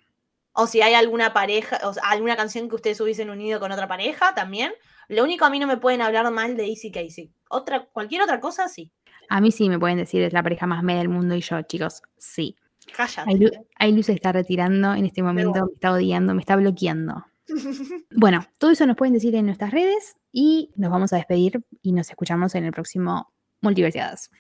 O 0.53 0.67
si 0.67 0.83
hay 0.83 0.95
alguna 0.95 1.33
pareja, 1.33 1.81
o 1.85 1.95
sea, 1.95 2.03
alguna 2.05 2.37
canción 2.37 2.69
que 2.69 2.75
ustedes 2.75 3.01
hubiesen 3.01 3.31
unido 3.31 3.59
con 3.59 3.73
otra 3.73 3.89
pareja 3.89 4.35
también. 4.35 4.73
Lo 5.09 5.25
único 5.25 5.45
a 5.45 5.51
mí 5.51 5.59
no 5.59 5.67
me 5.67 5.79
pueden 5.79 6.03
hablar 6.03 6.31
mal 6.31 6.57
de 6.57 6.67
Easy 6.67 6.91
Casey. 6.91 7.33
Otra, 7.49 7.87
cualquier 7.87 8.23
otra 8.23 8.39
cosa, 8.41 8.69
sí. 8.69 8.93
A 9.35 9.41
mí 9.41 9.51
sí 9.51 9.69
me 9.69 9.81
pueden 9.81 9.99
decir, 9.99 10.23
es 10.23 10.33
la 10.33 10.45
pareja 10.45 10.65
más 10.65 10.85
media 10.85 11.01
del 11.01 11.09
mundo 11.09 11.35
y 11.35 11.41
yo, 11.41 11.61
chicos, 11.63 12.03
sí. 12.17 12.55
Cállate. 12.97 13.51
Ailu, 13.81 14.03
se 14.05 14.13
está 14.13 14.31
retirando 14.31 14.95
en 14.95 15.07
este 15.07 15.25
momento, 15.25 15.67
me 15.67 15.73
está 15.75 15.93
odiando, 15.93 16.35
me 16.35 16.41
está 16.41 16.55
bloqueando. 16.55 17.25
Bueno, 18.17 18.47
todo 18.59 18.71
eso 18.71 18.87
nos 18.87 18.97
pueden 18.97 19.13
decir 19.13 19.35
en 19.35 19.47
nuestras 19.47 19.73
redes 19.73 20.15
y 20.31 20.71
nos 20.77 20.93
vamos 20.93 21.13
a 21.13 21.17
despedir 21.17 21.65
y 21.83 21.91
nos 21.91 22.11
escuchamos 22.11 22.55
en 22.55 22.65
el 22.65 22.71
próximo 22.71 23.33
Multiversidades. 23.61 24.31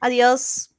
Adiós. 0.00 0.73